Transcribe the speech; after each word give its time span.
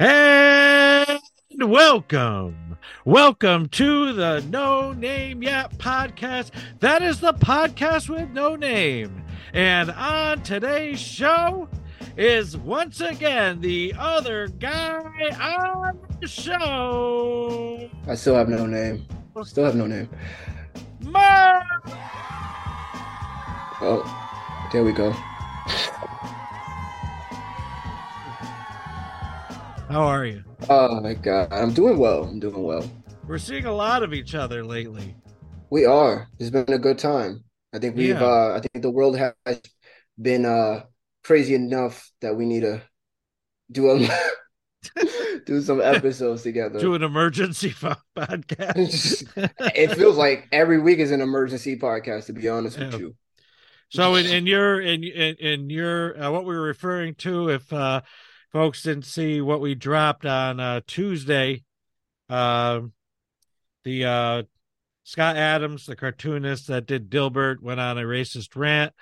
And 0.00 1.20
welcome. 1.58 2.78
Welcome 3.04 3.68
to 3.68 4.14
the 4.14 4.42
No 4.48 4.94
Name 4.94 5.42
Yet 5.42 5.76
podcast. 5.76 6.52
That 6.78 7.02
is 7.02 7.20
the 7.20 7.34
podcast 7.34 8.08
with 8.08 8.30
no 8.30 8.56
name. 8.56 9.22
And 9.52 9.90
on 9.90 10.42
today's 10.42 10.98
show 10.98 11.68
is 12.16 12.56
once 12.56 13.02
again 13.02 13.60
the 13.60 13.92
other 13.98 14.48
guy 14.48 15.02
on 15.38 15.98
the 16.22 16.26
show. 16.26 17.90
I 18.08 18.14
still 18.14 18.36
have 18.36 18.48
no 18.48 18.64
name. 18.64 19.06
Still 19.42 19.66
have 19.66 19.76
no 19.76 19.86
name. 19.86 20.08
Mark. 21.02 21.62
Oh, 23.82 24.68
there 24.72 24.82
we 24.82 24.92
go. 24.92 25.14
How 29.90 30.02
are 30.02 30.24
you? 30.24 30.44
Oh 30.68 31.00
my 31.00 31.14
god, 31.14 31.48
I'm 31.50 31.74
doing 31.74 31.98
well. 31.98 32.22
I'm 32.22 32.38
doing 32.38 32.62
well. 32.62 32.88
We're 33.26 33.38
seeing 33.38 33.64
a 33.66 33.72
lot 33.74 34.04
of 34.04 34.14
each 34.14 34.36
other 34.36 34.64
lately. 34.64 35.16
We 35.70 35.84
are. 35.84 36.28
It's 36.38 36.50
been 36.50 36.72
a 36.72 36.78
good 36.78 36.96
time. 36.96 37.42
I 37.74 37.80
think 37.80 37.96
we've. 37.96 38.10
Yeah. 38.10 38.22
Uh, 38.24 38.54
I 38.56 38.60
think 38.60 38.82
the 38.82 38.90
world 38.90 39.16
has 39.16 39.34
been 40.20 40.46
uh, 40.46 40.84
crazy 41.24 41.56
enough 41.56 42.08
that 42.20 42.36
we 42.36 42.46
need 42.46 42.60
to 42.60 42.82
do 43.72 43.90
a 43.90 44.08
do 45.46 45.60
some 45.60 45.80
episodes 45.80 46.42
together. 46.44 46.78
Do 46.80 46.94
an 46.94 47.02
emergency 47.02 47.70
podcast. 48.16 49.26
it 49.74 49.94
feels 49.96 50.16
like 50.16 50.46
every 50.52 50.80
week 50.80 51.00
is 51.00 51.10
an 51.10 51.20
emergency 51.20 51.76
podcast. 51.76 52.26
To 52.26 52.32
be 52.32 52.48
honest 52.48 52.78
Yeah. 52.78 52.86
with 52.90 53.00
you. 53.00 53.16
So 53.88 54.14
in, 54.14 54.26
in 54.26 54.46
your 54.46 54.80
in 54.80 55.02
in, 55.02 55.34
in 55.36 55.70
your 55.70 56.16
uh, 56.22 56.30
what 56.30 56.44
we 56.44 56.54
were 56.54 56.62
referring 56.62 57.16
to, 57.16 57.48
if 57.50 57.72
uh, 57.72 58.02
folks 58.52 58.82
didn't 58.82 59.04
see 59.04 59.40
what 59.40 59.60
we 59.60 59.74
dropped 59.74 60.26
on 60.26 60.60
uh, 60.60 60.80
Tuesday, 60.86 61.64
um, 62.28 62.92
the 63.84 64.04
uh, 64.04 64.42
Scott 65.04 65.36
Adams, 65.36 65.86
the 65.86 65.96
cartoonist 65.96 66.66
that 66.68 66.86
did 66.86 67.10
Dilbert, 67.10 67.60
went 67.60 67.80
on 67.80 67.98
a 67.98 68.02
racist 68.02 68.54
rant, 68.56 68.92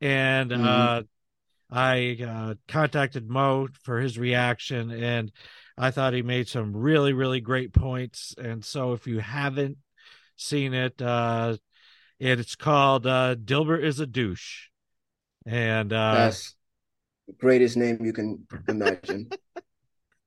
and 0.00 0.50
Mhm. 0.50 0.58
uh, 0.64 1.02
I 1.70 2.18
uh, 2.22 2.54
contacted 2.66 3.28
Mo 3.28 3.68
for 3.82 4.00
his 4.00 4.18
reaction, 4.18 4.90
and 4.90 5.30
I 5.76 5.90
thought 5.90 6.14
he 6.14 6.22
made 6.22 6.48
some 6.48 6.76
really 6.76 7.12
really 7.12 7.40
great 7.40 7.72
points. 7.72 8.34
And 8.38 8.64
so 8.64 8.92
if 8.94 9.06
you 9.06 9.18
haven't 9.18 9.78
seen 10.36 10.72
it, 10.74 11.00
uh, 11.02 11.56
it's 12.18 12.56
called 12.56 13.06
uh, 13.06 13.34
Dilbert 13.36 13.82
is 13.84 14.00
a 14.00 14.06
douche, 14.06 14.68
and 15.46 15.92
uh, 15.92 16.30
the 16.30 16.57
greatest 17.38 17.76
name 17.76 18.04
you 18.04 18.12
can 18.12 18.46
imagine. 18.68 19.28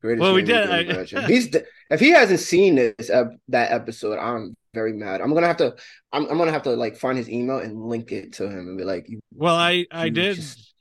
Greatest 0.02 0.22
Well, 0.22 0.34
we 0.34 0.42
did- 0.42 0.68
I-. 0.68 1.04
He's 1.28 1.52
the- 1.52 1.64
if 1.92 2.00
he 2.00 2.10
hasn't 2.10 2.40
seen 2.40 2.74
this 2.74 3.12
ep- 3.12 3.36
that 3.50 3.72
episode, 3.72 4.18
I'm 4.18 4.56
very 4.74 4.94
mad. 4.94 5.22
I'm 5.22 5.32
gonna 5.32 5.46
have 5.46 5.58
to. 5.58 5.76
I'm, 6.12 6.26
I'm 6.28 6.40
gonna 6.40 6.52
have 6.52 6.64
to 6.64 6.72
like 6.72 6.98
find 6.98 7.20
his 7.20 7.30
email 7.30 7.60
and 7.60 7.80
link 7.86 8.12
it 8.12 8.34
to 8.34 8.46
him 8.50 8.68
and 8.68 8.78
be 8.80 8.84
like, 8.84 9.08
well, 9.32 9.56
I 9.56 9.86
I 9.92 10.10
did 10.10 10.38
just- 10.38 10.74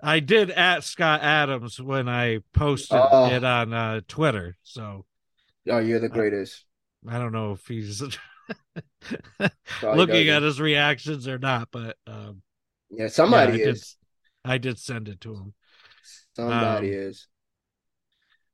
I 0.00 0.20
did 0.20 0.50
at 0.50 0.84
Scott 0.84 1.20
Adams 1.22 1.78
when 1.80 2.08
I 2.08 2.38
posted 2.54 2.98
Oh. 2.98 3.26
it 3.30 3.44
on 3.44 3.74
uh, 3.74 4.00
Twitter, 4.08 4.56
so 4.62 5.04
"Oh, 5.68 5.78
you're 5.78 6.00
the 6.00 6.08
greatest." 6.08 6.64
I 7.06 7.18
don't 7.18 7.32
know 7.32 7.52
if 7.52 7.66
he's 7.66 8.00
looking 9.82 10.26
doesn't. 10.26 10.28
at 10.28 10.42
his 10.42 10.60
reactions 10.60 11.28
or 11.28 11.38
not, 11.38 11.68
but 11.70 11.96
um, 12.06 12.40
Yeah, 12.90 13.02
yeah, 13.04 13.08
somebody 13.08 13.52
I 13.52 13.56
did 13.58 13.68
is. 13.68 13.95
I 14.46 14.58
did 14.58 14.78
send 14.78 15.08
it 15.08 15.20
to 15.22 15.34
him. 15.34 15.54
Somebody 16.34 16.94
um, 16.94 17.00
is. 17.00 17.26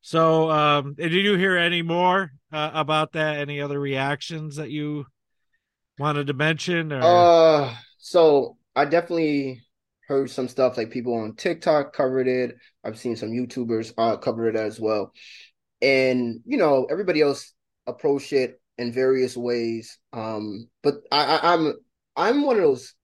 So, 0.00 0.50
um, 0.50 0.94
did 0.94 1.12
you 1.12 1.36
hear 1.36 1.56
any 1.56 1.82
more 1.82 2.32
uh, 2.52 2.70
about 2.74 3.12
that? 3.12 3.36
Any 3.36 3.60
other 3.60 3.78
reactions 3.78 4.56
that 4.56 4.70
you 4.70 5.06
wanted 5.98 6.26
to 6.26 6.32
mention? 6.32 6.92
Or 6.92 7.02
Uh, 7.02 7.74
so 7.98 8.56
I 8.74 8.84
definitely 8.84 9.62
heard 10.08 10.30
some 10.30 10.48
stuff 10.48 10.76
like 10.76 10.90
people 10.90 11.14
on 11.14 11.36
TikTok 11.36 11.92
covered 11.92 12.26
it. 12.26 12.56
I've 12.84 12.98
seen 12.98 13.16
some 13.16 13.30
YouTubers 13.30 13.94
uh 13.96 14.16
cover 14.16 14.48
it 14.48 14.56
as 14.56 14.80
well. 14.80 15.12
And 15.80 16.40
you 16.46 16.58
know, 16.58 16.86
everybody 16.90 17.20
else 17.20 17.52
approach 17.86 18.32
it 18.32 18.60
in 18.78 18.92
various 18.92 19.36
ways. 19.36 19.98
Um, 20.12 20.68
but 20.82 20.96
I, 21.10 21.24
I 21.24 21.54
I'm 21.54 21.74
I'm 22.16 22.42
one 22.42 22.56
of 22.56 22.62
those 22.62 22.94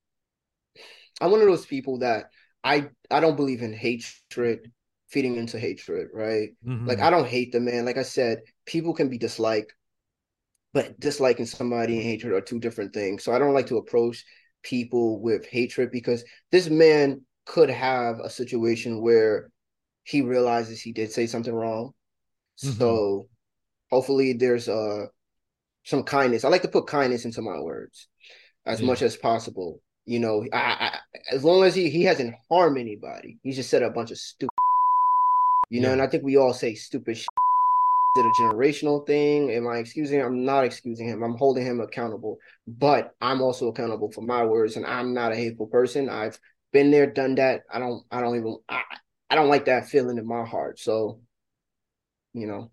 I'm 1.21 1.31
one 1.31 1.41
of 1.41 1.47
those 1.47 1.67
people 1.67 2.01
that 2.01 2.31
I 2.69 2.89
I 3.11 3.21
don't 3.21 3.37
believe 3.37 3.63
in 3.63 3.73
hatred 3.73 4.71
feeding 5.09 5.37
into 5.37 5.59
hatred, 5.59 6.09
right? 6.13 6.51
Mhm. 6.67 6.87
Like 6.89 7.01
I 7.01 7.11
don't 7.11 7.27
hate 7.27 7.53
the 7.53 7.61
man. 7.61 7.85
Like 7.87 7.97
I 7.99 8.03
said, 8.03 8.43
people 8.67 8.95
can 8.95 9.09
be 9.09 9.19
disliked, 9.19 9.73
but 10.73 10.99
disliking 11.01 11.47
somebody 11.47 11.95
and 11.95 12.03
hatred 12.03 12.33
are 12.33 12.41
two 12.41 12.61
different 12.61 12.93
things. 12.93 13.25
So 13.25 13.33
I 13.33 13.39
don't 13.39 13.55
like 13.55 13.67
to 13.69 13.79
approach 13.79 14.25
people 14.63 15.21
with 15.21 15.47
hatred 15.47 15.91
because 15.91 16.25
this 16.51 16.69
man 16.69 17.23
could 17.47 17.71
have 17.71 18.21
a 18.21 18.31
situation 18.31 19.01
where 19.01 19.51
he 20.05 20.21
realizes 20.23 20.81
he 20.81 20.93
did 20.93 21.13
say 21.13 21.27
something 21.27 21.55
wrong. 21.55 21.95
Mhm. 22.63 22.79
So 22.79 23.29
hopefully 23.91 24.35
there's 24.35 24.69
uh 24.69 25.07
some 25.85 26.03
kindness. 26.05 26.45
I 26.45 26.49
like 26.49 26.63
to 26.63 26.69
put 26.69 26.87
kindness 26.87 27.25
into 27.25 27.43
my 27.43 27.61
words 27.61 28.09
as 28.67 28.81
Yeah. 28.81 28.87
much 28.89 29.03
as 29.03 29.17
possible. 29.17 29.81
You 30.09 30.21
know, 30.21 30.43
I, 30.55 30.57
I, 30.59 30.99
as 31.35 31.45
long 31.45 31.65
as 31.65 31.75
he, 31.75 31.91
he 31.91 32.03
hasn't 32.03 32.35
harmed 32.49 32.79
anybody, 32.79 33.37
he 33.43 33.53
just 33.53 33.69
said 33.69 33.83
a 33.83 33.91
bunch 33.91 34.11
of 34.11 34.17
stupid. 34.17 34.55
You 35.69 35.83
know, 35.83 35.89
Yeah. 35.89 35.93
and 35.93 36.03
I 36.03 36.07
think 36.07 36.25
we 36.25 36.39
all 36.39 36.55
say 36.55 36.75
stupid 36.75 37.19
shit. 37.19 37.27
Is 38.17 38.25
it 38.25 38.27
a 38.27 38.43
generational 38.43 39.07
thing? 39.07 39.51
Am 39.51 39.69
I 39.69 39.77
excusing 39.77 40.21
him? 40.21 40.27
I'm 40.27 40.45
not 40.47 40.65
excusing 40.65 41.09
him. 41.09 41.23
I'm 41.23 41.37
holding 41.37 41.67
him 41.67 41.81
accountable. 41.81 42.39
But 42.67 43.15
I'm 43.21 43.43
also 43.43 43.69
accountable 43.69 44.11
for 44.11 44.23
my 44.23 44.43
words, 44.47 44.77
and 44.77 44.87
I'm 44.87 45.13
not 45.13 45.33
a 45.33 45.37
hateful 45.37 45.67
person. 45.67 46.09
I've 46.09 46.39
been 46.73 46.91
there, 46.91 47.07
done 47.07 47.35
that. 47.35 47.65
I 47.71 47.79
don't. 47.79 48.03
I 48.11 48.23
don't 48.23 48.37
even. 48.37 48.57
I, 48.67 48.81
I 49.31 49.35
don't 49.35 49.51
like 49.51 49.67
that 49.67 49.91
feeling 49.91 50.17
in 50.17 50.27
my 50.27 50.43
heart. 50.43 50.81
So, 50.81 51.21
you 52.33 52.47
know, 52.47 52.71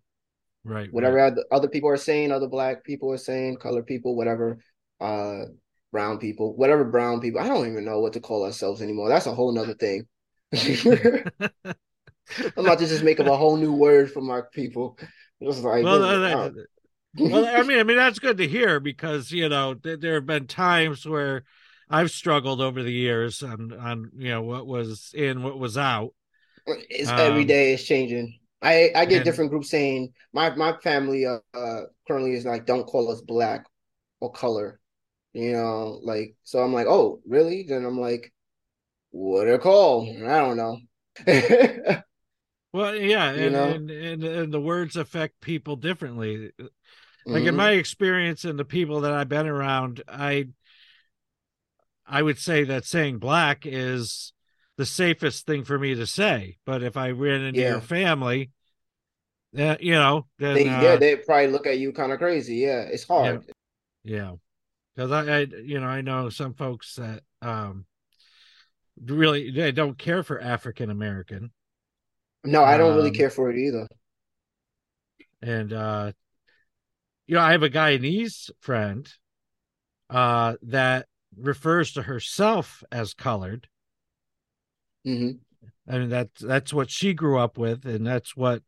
right, 0.64 0.88
whatever 0.94 1.18
right. 1.18 1.34
other, 1.34 1.44
other 1.52 1.68
people 1.68 1.90
are 1.90 1.98
saying, 1.98 2.32
other 2.32 2.48
black 2.48 2.86
people 2.86 3.12
are 3.12 3.18
saying, 3.18 3.58
color 3.58 3.84
people, 3.84 4.16
whatever, 4.16 4.60
uh, 5.02 5.42
brown 5.96 6.18
people, 6.18 6.54
whatever 6.58 6.84
brown 6.84 7.22
people. 7.22 7.40
I 7.40 7.48
don't 7.48 7.72
even 7.72 7.86
know 7.86 8.02
what 8.02 8.12
to 8.14 8.20
call 8.20 8.44
ourselves 8.44 8.82
anymore. 8.82 9.08
That's 9.08 9.28
a 9.28 9.34
whole 9.34 9.54
nother 9.54 9.76
thing. 9.76 10.06
I'm 10.54 11.24
about 12.58 12.80
to 12.80 12.86
just 12.86 13.02
make 13.02 13.22
up 13.22 13.28
a 13.28 13.38
whole 13.38 13.56
new 13.56 13.72
word 13.72 14.12
for 14.12 14.20
my 14.20 14.42
people. 14.52 15.00
Just 15.42 15.64
like 15.64 15.86
well, 15.86 16.00
this- 16.00 16.34
uh, 16.34 16.38
uh, 16.38 16.50
that- 16.50 16.68
well, 17.18 17.48
I 17.48 17.64
mean, 17.68 17.80
I 17.80 17.84
mean 17.84 17.96
that's 17.96 18.20
good 18.20 18.40
to 18.40 18.48
hear 18.48 18.82
because 18.82 19.32
you 19.32 19.48
know 19.48 19.74
th- 19.74 20.02
there 20.02 20.16
have 20.16 20.26
been 20.26 20.48
times 20.48 21.08
where 21.08 21.46
I've 21.90 22.12
struggled 22.12 22.60
over 22.60 22.84
the 22.84 22.92
years 22.92 23.42
on 23.42 23.72
on 23.72 24.12
you 24.18 24.32
know 24.32 24.42
what 24.42 24.68
was 24.68 25.14
in, 25.16 25.44
what 25.44 25.58
was 25.58 25.78
out. 25.78 26.14
it's 26.68 27.10
um, 27.10 27.20
every 27.20 27.46
day 27.46 27.74
it's 27.74 27.84
changing. 27.84 28.38
I 28.62 28.92
I 28.94 29.06
get 29.06 29.18
and- 29.18 29.26
different 29.26 29.52
groups 29.52 29.70
saying 29.70 30.12
my 30.34 30.54
my 30.56 30.76
family 30.84 31.26
uh, 31.26 31.38
uh 31.54 31.84
currently 32.06 32.34
is 32.34 32.44
like 32.44 32.66
don't 32.66 32.86
call 32.86 33.10
us 33.10 33.22
black 33.22 33.66
or 34.20 34.34
color, 34.34 34.82
you 35.36 35.54
know, 35.54 36.00
like 36.04 36.38
so 36.46 36.64
I'm 36.64 36.74
like 36.74 36.88
oh 36.88 37.22
really? 37.28 37.64
Then 37.64 37.86
I'm 37.86 38.00
like 38.02 38.34
what 39.12 39.48
are 39.48 39.60
called? 39.60 40.10
I 40.10 40.40
don't 40.40 40.58
know. 40.58 40.80
Well, 42.74 42.96
yeah, 42.96 43.32
You 43.36 43.50
and, 43.50 43.52
know? 43.52 43.84
and, 43.90 43.90
and 43.92 44.24
and 44.24 44.54
the 44.54 44.60
words 44.60 44.98
affect 44.98 45.40
people 45.40 45.78
differently. 45.78 46.52
Like 47.32 47.46
in 47.46 47.56
Mhm. 47.56 47.56
my 47.56 47.72
experience 47.72 48.46
and 48.46 48.60
the 48.60 48.66
people 48.66 49.02
that 49.02 49.14
I've 49.14 49.30
been 49.30 49.48
around, 49.48 50.04
I 50.08 50.50
I 52.06 52.22
would 52.22 52.38
say 52.40 52.64
that 52.66 52.86
saying 52.86 53.20
black 53.20 53.66
is 53.66 54.34
the 54.78 54.86
safest 54.86 55.46
thing 55.46 55.64
for 55.64 55.80
me 55.80 55.96
to 55.96 56.06
say. 56.08 56.58
But 56.66 56.84
if 56.84 56.98
I 56.98 57.12
ran 57.12 57.42
into 57.42 57.62
Yeah. 57.62 57.64
your 57.64 57.82
family, 57.82 58.52
uh, 59.58 59.78
you 59.80 59.94
know, 59.94 60.28
then 60.38 60.66
they, 60.66 60.68
uh, 60.68 60.96
yeah, 60.96 60.98
they 60.98 61.16
probably 61.18 61.48
look 61.48 61.68
at 61.68 61.78
you 61.80 61.94
kind 61.94 62.12
of 62.12 62.20
crazy. 62.20 62.56
Yeah, 62.58 62.82
it's 62.82 63.04
hard. 63.08 63.46
Yeah, 64.04 64.36
because 64.96 65.12
I, 65.12 65.40
I, 65.40 65.40
you 65.64 65.80
know, 65.80 65.88
I 65.88 66.02
know 66.02 66.30
some 66.30 66.54
folks 66.54 66.96
that 66.96 67.24
um 67.42 67.86
really 69.04 69.52
they 69.52 69.72
don't 69.72 69.98
care 69.98 70.24
for 70.24 70.40
African 70.40 70.90
American, 70.90 71.52
No, 72.46 72.64
I 72.64 72.78
don't 72.78 72.96
really 72.96 73.12
Um, 73.12 73.12
care 73.12 73.30
for 73.30 73.52
it 73.52 73.58
either. 73.58 73.88
and 75.42 75.74
uh 75.74 76.12
you 77.28 77.36
know, 77.36 77.42
I 77.42 77.52
have 77.52 77.64
a 77.64 77.70
Guyanese 77.70 78.52
friend 78.60 79.12
uh 80.10 80.56
that 80.64 81.08
refers 81.38 81.94
to 81.94 82.04
herself 82.04 82.84
as 82.92 83.14
colored. 83.14 83.68
hmm 85.06 85.46
I 85.88 86.00
mean, 86.00 86.10
that's 86.10 86.42
that's 86.42 86.74
what 86.74 86.90
she 86.90 87.14
grew 87.14 87.38
up 87.40 87.58
with, 87.58 87.86
and 87.86 88.06
that's 88.06 88.36
what 88.36 88.64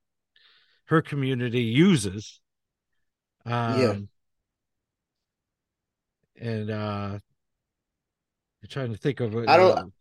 her 0.85 1.01
community 1.01 1.61
uses. 1.63 2.41
Um, 3.45 3.55
Yeah. 3.65 4.16
And 6.39 6.69
uh, 6.69 7.19
I'm 8.63 8.69
trying 8.69 8.91
to 8.91 8.97
think 8.97 9.19
of 9.19 9.35
it. 9.35 9.49
I 9.49 9.57
don't- 9.57 9.93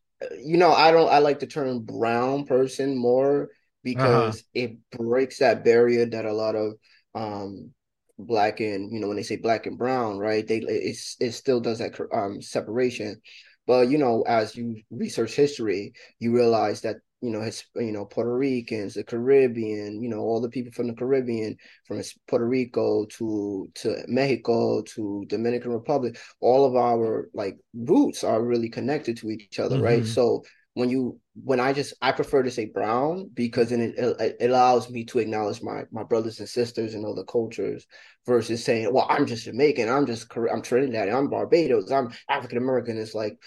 You 0.43 0.56
know, 0.56 0.73
I 0.73 0.93
don't. 0.93 1.11
I 1.11 1.19
like 1.19 1.41
the 1.41 1.47
term 1.47 1.81
brown 1.81 2.47
person 2.47 2.97
more 2.97 3.50
because 3.85 4.37
uh-huh. 4.37 4.43
it 4.55 4.77
breaks 4.91 5.38
that 5.38 5.62
barrier 5.62 6.06
that 6.06 6.25
a 6.25 6.33
lot 6.33 6.56
of 6.56 6.73
um 7.15 7.71
black 8.19 8.61
and 8.61 8.91
you 8.93 8.99
know 8.99 9.09
when 9.09 9.17
they 9.17 9.23
say 9.23 9.37
black 9.37 9.67
and 9.67 9.79
brown 9.79 10.19
right 10.19 10.47
they 10.49 10.59
it's 10.59 11.17
it 11.21 11.33
still 11.33 11.61
does 11.61 11.79
that 11.79 11.94
um 12.12 12.41
separation 12.41 13.21
but 13.67 13.88
you 13.88 13.99
know 13.99 14.23
as 14.23 14.56
you 14.56 14.81
research 14.91 15.35
history 15.35 15.93
you 16.19 16.35
realize 16.35 16.81
that 16.81 16.97
you 17.23 17.31
know 17.31 17.41
his 17.41 17.65
you 17.77 17.93
know 17.93 18.05
Puerto 18.05 18.37
Ricans 18.37 18.95
the 18.95 19.05
Caribbean 19.05 20.03
you 20.03 20.09
know 20.09 20.21
all 20.21 20.41
the 20.41 20.51
people 20.51 20.73
from 20.73 20.87
the 20.87 20.95
Caribbean 20.95 21.57
from 21.87 22.01
Puerto 22.29 22.47
Rico 22.47 23.07
to 23.07 23.69
to 23.75 23.97
Mexico 24.07 24.83
to 24.83 25.25
Dominican 25.29 25.73
Republic 25.73 26.19
all 26.41 26.65
of 26.65 26.77
our 26.77 27.29
like 27.33 27.57
roots 27.75 28.23
are 28.23 28.43
really 28.43 28.69
connected 28.69 29.17
to 29.19 29.31
each 29.31 29.59
other 29.59 29.77
mm-hmm. 29.77 29.85
right 29.85 30.07
so 30.07 30.43
when 30.75 30.91
you 30.91 31.19
when 31.43 31.59
I 31.59 31.73
just 31.73 31.95
I 32.03 32.13
prefer 32.13 32.43
to 32.43 32.51
say 32.51 32.67
brown 32.67 33.31
because 33.33 33.71
then 33.71 33.81
it, 33.81 33.95
it, 33.97 34.37
it, 34.41 34.51
allows 34.51 34.91
me 34.91 35.07
to 35.07 35.19
acknowledge 35.21 35.62
my 35.62 35.85
my 35.91 36.03
brothers 36.03 36.39
and 36.39 36.49
sisters 36.49 36.93
and 36.93 37.07
other 37.07 37.25
cultures 37.25 37.87
versus 38.27 38.62
saying 38.62 38.93
well 38.93 39.07
I'm 39.09 39.25
just 39.25 39.45
Jamaican 39.45 39.89
I'm 39.89 40.05
just 40.05 40.27
I'm 40.53 40.61
Trinidad 40.61 41.09
I'm 41.09 41.31
Barbados 41.31 41.91
I'm 41.91 42.12
African 42.29 42.59
American. 42.59 42.99
It's 42.99 43.15
like 43.15 43.39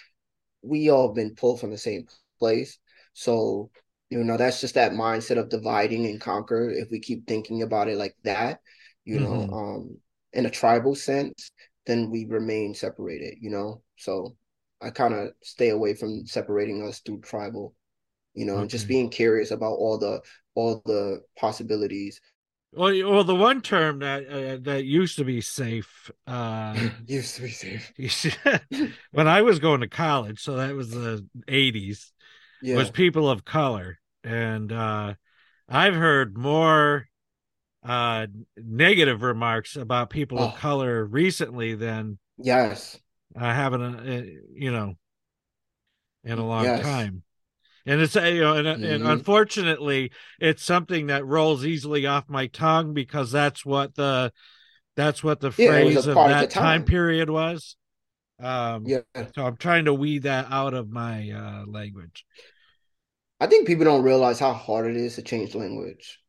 we 0.63 0.89
all 0.89 1.13
been 1.13 1.36
pulled 1.36 1.60
from 1.60 1.69
the 1.69 1.77
same 1.77 2.07
place 2.39 2.80
so 3.13 3.69
you 4.09 4.23
know 4.23 4.38
that's 4.38 4.61
just 4.61 4.75
that 4.75 4.91
mindset 4.91 5.38
of 5.38 5.50
dividing 5.50 6.06
and 6.06 6.21
conquer 6.21 6.69
if 6.69 6.89
we 6.91 7.00
keep 7.00 7.27
thinking 7.27 7.61
about 7.61 7.88
it 7.88 7.97
like 7.97 8.15
that 8.23 8.59
you 9.06 9.19
mm-hmm. 9.19 9.25
know 9.25 9.56
um 9.56 9.97
in 10.33 10.45
a 10.45 10.50
tribal 10.50 10.95
sense 10.95 11.51
then 11.85 12.09
we 12.09 12.25
remain 12.25 12.73
separated 12.73 13.35
you 13.39 13.50
know 13.50 13.81
so 13.97 14.35
I 14.81 14.89
kind 14.91 15.13
of 15.13 15.31
stay 15.44 15.69
away 15.69 15.94
from 15.94 16.25
separating 16.25 16.88
us 16.88 17.00
through 17.00 17.21
tribal, 17.21 17.75
you 18.33 18.45
know, 18.45 18.53
okay. 18.53 18.61
and 18.61 18.69
just 18.69 18.88
being 18.88 19.09
curious 19.09 19.51
about 19.51 19.73
all 19.73 19.97
the 19.97 20.21
all 20.55 20.81
the 20.85 21.21
possibilities. 21.38 22.21
Well, 22.71 22.94
well, 23.09 23.23
the 23.23 23.35
one 23.35 23.62
term 23.62 24.00
that 24.00 24.27
uh, 24.27 24.57
that 24.62 24.85
used 24.85 25.17
to 25.17 25.25
be 25.25 25.41
safe 25.41 26.12
uh, 26.27 26.89
used 27.07 27.35
to 27.35 27.41
be 27.41 28.07
safe 28.07 28.38
when 29.12 29.27
I 29.27 29.41
was 29.41 29.59
going 29.59 29.81
to 29.81 29.88
college, 29.88 30.39
so 30.39 30.55
that 30.55 30.75
was 30.75 30.91
the 30.91 31.25
'80s. 31.47 32.12
Yeah. 32.61 32.75
Was 32.75 32.91
people 32.91 33.29
of 33.29 33.45
color, 33.45 34.00
and 34.23 34.71
uh, 34.71 35.13
I've 35.67 35.95
heard 35.95 36.38
more 36.38 37.07
uh, 37.83 38.27
negative 38.57 39.21
remarks 39.21 39.75
about 39.75 40.09
people 40.09 40.39
oh. 40.39 40.47
of 40.47 40.56
color 40.56 41.06
recently 41.06 41.75
than 41.75 42.19
yes 42.38 43.00
I 43.35 43.53
haven't, 43.53 43.81
uh, 43.81 44.23
you 44.53 44.71
know, 44.71 44.95
in 46.23 46.38
a 46.38 46.45
long 46.45 46.65
yes. 46.65 46.81
time. 46.81 47.23
And 47.85 48.01
it's 48.01 48.15
you 48.15 48.41
know, 48.41 48.56
and, 48.56 48.67
mm-hmm. 48.67 48.83
and, 48.83 49.07
unfortunately, 49.07 50.12
it's 50.39 50.63
something 50.63 51.07
that 51.07 51.25
rolls 51.25 51.65
easily 51.65 52.05
off 52.05 52.25
my 52.27 52.47
tongue 52.47 52.94
because 52.94 53.31
that's 53.31 53.65
what 53.65 53.95
the 53.95 54.31
that's 54.95 55.23
what 55.23 55.39
the 55.39 55.53
yeah, 55.57 55.69
phrase 55.69 56.05
of 56.05 56.15
that 56.15 56.51
time. 56.51 56.81
time. 56.81 56.85
period 56.85 57.29
was. 57.29 57.77
Um, 58.39 58.83
yeah. 58.86 59.01
So 59.36 59.45
I'm 59.45 59.57
trying 59.57 59.86
to 59.86 59.94
weed 59.94 60.24
that 60.24 60.47
out 60.50 60.74
of 60.74 60.89
my 60.89 61.30
uh, 61.30 61.65
language. 61.68 62.25
I 63.39 63.47
think 63.47 63.68
people 63.68 63.86
don't 63.86 64.03
realize 64.03 64.39
how 64.39 64.53
hard 64.53 64.89
it 64.89 64.97
is 64.97 65.15
to 65.15 65.21
change 65.21 65.56
language 65.56 66.19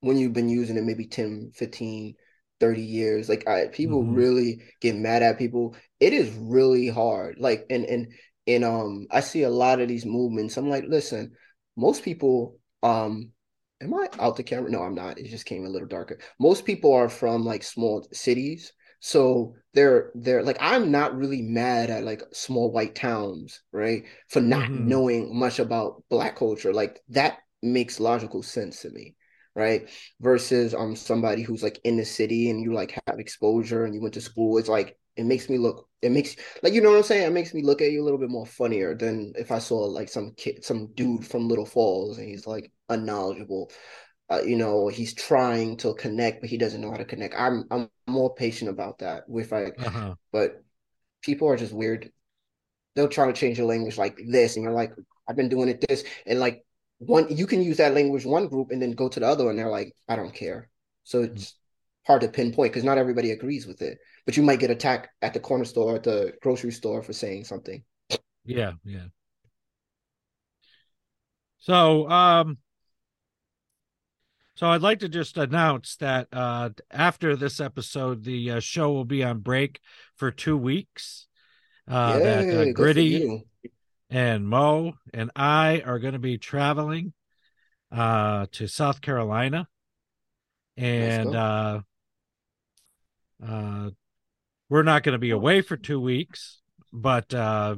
when 0.00 0.16
you've 0.16 0.32
been 0.32 0.48
using 0.48 0.76
it 0.76 0.84
maybe 0.84 1.06
10, 1.06 1.52
15, 1.54 2.14
30 2.60 2.82
years. 2.82 3.28
Like 3.28 3.48
I, 3.48 3.66
people 3.68 4.02
mm-hmm. 4.02 4.14
really 4.14 4.62
get 4.80 4.96
mad 4.96 5.22
at 5.22 5.38
people. 5.38 5.76
It 6.00 6.12
is 6.12 6.30
really 6.36 6.88
hard. 6.88 7.38
Like 7.38 7.66
and 7.70 7.84
and 7.84 8.12
and 8.46 8.64
um 8.64 9.06
i 9.10 9.20
see 9.20 9.42
a 9.42 9.50
lot 9.50 9.80
of 9.80 9.88
these 9.88 10.06
movements. 10.06 10.56
I'm 10.56 10.68
like 10.68 10.84
listen 10.86 11.32
most 11.76 12.02
people 12.02 12.58
um 12.82 13.32
am 13.80 13.94
i 13.94 14.08
out 14.18 14.36
the 14.36 14.42
camera? 14.42 14.70
No 14.70 14.82
i'm 14.82 14.94
not. 14.94 15.18
It 15.18 15.28
just 15.28 15.46
came 15.46 15.64
a 15.64 15.70
little 15.70 15.88
darker. 15.88 16.18
Most 16.38 16.64
people 16.64 16.92
are 16.92 17.08
from 17.08 17.44
like 17.44 17.62
small 17.62 18.06
cities 18.12 18.72
so 19.00 19.54
they're 19.74 20.10
they're 20.14 20.42
like 20.42 20.58
i'm 20.60 20.90
not 20.90 21.16
really 21.16 21.42
mad 21.42 21.90
at 21.90 22.04
like 22.04 22.22
small 22.32 22.72
white 22.72 22.94
towns 22.94 23.62
right 23.72 24.04
for 24.28 24.40
not 24.40 24.68
mm-hmm. 24.68 24.88
knowing 24.88 25.38
much 25.38 25.58
about 25.58 26.02
black 26.08 26.36
culture 26.36 26.72
like 26.72 27.00
that 27.08 27.38
makes 27.62 28.00
logical 28.00 28.42
sense 28.42 28.82
to 28.82 28.90
me 28.90 29.14
right? 29.58 29.90
Versus 30.20 30.72
um 30.72 30.94
somebody 30.94 31.42
who's 31.42 31.62
like 31.64 31.80
in 31.84 31.96
the 31.96 32.04
city 32.04 32.48
and 32.48 32.62
you 32.62 32.72
like 32.72 32.98
have 33.06 33.18
exposure 33.18 33.84
and 33.84 33.94
you 33.94 34.00
went 34.00 34.14
to 34.14 34.20
school. 34.20 34.56
It's 34.56 34.68
like 34.68 34.96
it 35.16 35.26
makes 35.26 35.50
me 35.50 35.58
look 35.58 35.88
it 36.00 36.12
makes 36.12 36.36
like 36.62 36.72
you 36.72 36.80
know 36.80 36.90
what 36.90 36.98
I'm 36.98 37.02
saying? 37.02 37.26
It 37.26 37.32
makes 37.32 37.52
me 37.52 37.62
look 37.62 37.82
at 37.82 37.90
you 37.90 38.00
a 38.00 38.04
little 38.04 38.20
bit 38.20 38.30
more 38.30 38.46
funnier 38.46 38.94
than 38.94 39.32
if 39.36 39.50
I 39.50 39.58
saw 39.58 39.78
like 39.80 40.08
some 40.08 40.32
kid 40.36 40.64
some 40.64 40.92
dude 40.94 41.26
from 41.26 41.48
Little 41.48 41.66
Falls 41.66 42.18
and 42.18 42.28
he's 42.28 42.46
like 42.46 42.70
unknowledgeable. 42.88 43.70
Uh, 44.30 44.42
you 44.42 44.56
know, 44.56 44.88
he's 44.88 45.14
trying 45.14 45.76
to 45.78 45.94
connect, 45.94 46.40
but 46.40 46.50
he 46.50 46.58
doesn't 46.58 46.80
know 46.80 46.90
how 46.90 46.98
to 46.98 47.04
connect. 47.04 47.34
I'm 47.36 47.64
I'm 47.70 47.88
more 48.06 48.34
patient 48.34 48.70
about 48.70 48.98
that 48.98 49.28
with 49.28 49.52
like 49.52 49.74
uh-huh. 49.78 50.14
but 50.32 50.62
people 51.22 51.48
are 51.48 51.56
just 51.56 51.72
weird. 51.72 52.10
They'll 52.94 53.08
try 53.08 53.26
to 53.26 53.32
change 53.32 53.58
your 53.58 53.66
language 53.66 53.96
like 53.96 54.18
this, 54.28 54.56
and 54.56 54.64
you're 54.64 54.72
like, 54.72 54.92
I've 55.28 55.36
been 55.36 55.48
doing 55.48 55.68
it 55.68 55.84
this, 55.86 56.04
and 56.26 56.40
like 56.40 56.64
one 56.98 57.26
you 57.34 57.46
can 57.46 57.62
use 57.62 57.76
that 57.76 57.94
language 57.94 58.26
one 58.26 58.48
group 58.48 58.70
and 58.70 58.82
then 58.82 58.92
go 58.92 59.08
to 59.08 59.20
the 59.20 59.26
other 59.26 59.48
and 59.48 59.58
they're 59.58 59.70
like 59.70 59.94
i 60.08 60.16
don't 60.16 60.34
care 60.34 60.68
so 61.04 61.22
it's 61.22 61.44
mm-hmm. 61.44 62.12
hard 62.12 62.20
to 62.20 62.28
pinpoint 62.28 62.72
because 62.72 62.84
not 62.84 62.98
everybody 62.98 63.30
agrees 63.30 63.66
with 63.66 63.80
it 63.82 63.98
but 64.26 64.36
you 64.36 64.42
might 64.42 64.58
get 64.58 64.70
attacked 64.70 65.08
at 65.22 65.32
the 65.32 65.40
corner 65.40 65.64
store 65.64 65.96
at 65.96 66.02
the 66.02 66.32
grocery 66.42 66.72
store 66.72 67.02
for 67.02 67.12
saying 67.12 67.44
something 67.44 67.82
yeah 68.44 68.72
yeah 68.84 69.06
so 71.58 72.08
um 72.10 72.58
so 74.58 74.66
I'd 74.66 74.82
like 74.82 74.98
to 74.98 75.08
just 75.08 75.38
announce 75.38 75.94
that 76.00 76.26
uh, 76.32 76.70
after 76.90 77.36
this 77.36 77.60
episode, 77.60 78.24
the 78.24 78.50
uh, 78.50 78.60
show 78.60 78.90
will 78.90 79.04
be 79.04 79.22
on 79.22 79.38
break 79.38 79.78
for 80.16 80.32
two 80.32 80.56
weeks. 80.56 81.28
Uh, 81.86 82.14
Yay, 82.18 82.24
that 82.24 82.58
uh, 82.58 82.72
Gritty 82.72 83.44
and 84.10 84.48
Mo 84.48 84.94
and 85.14 85.30
I 85.36 85.80
are 85.86 86.00
going 86.00 86.14
to 86.14 86.18
be 86.18 86.38
traveling 86.38 87.12
uh, 87.92 88.46
to 88.50 88.66
South 88.66 89.00
Carolina, 89.00 89.68
and 90.76 91.36
uh, 91.36 91.80
uh, 93.46 93.90
we're 94.68 94.82
not 94.82 95.04
going 95.04 95.12
to 95.12 95.20
be 95.20 95.30
away 95.30 95.60
for 95.60 95.76
two 95.76 96.00
weeks, 96.00 96.58
but 96.92 97.32
uh, 97.32 97.76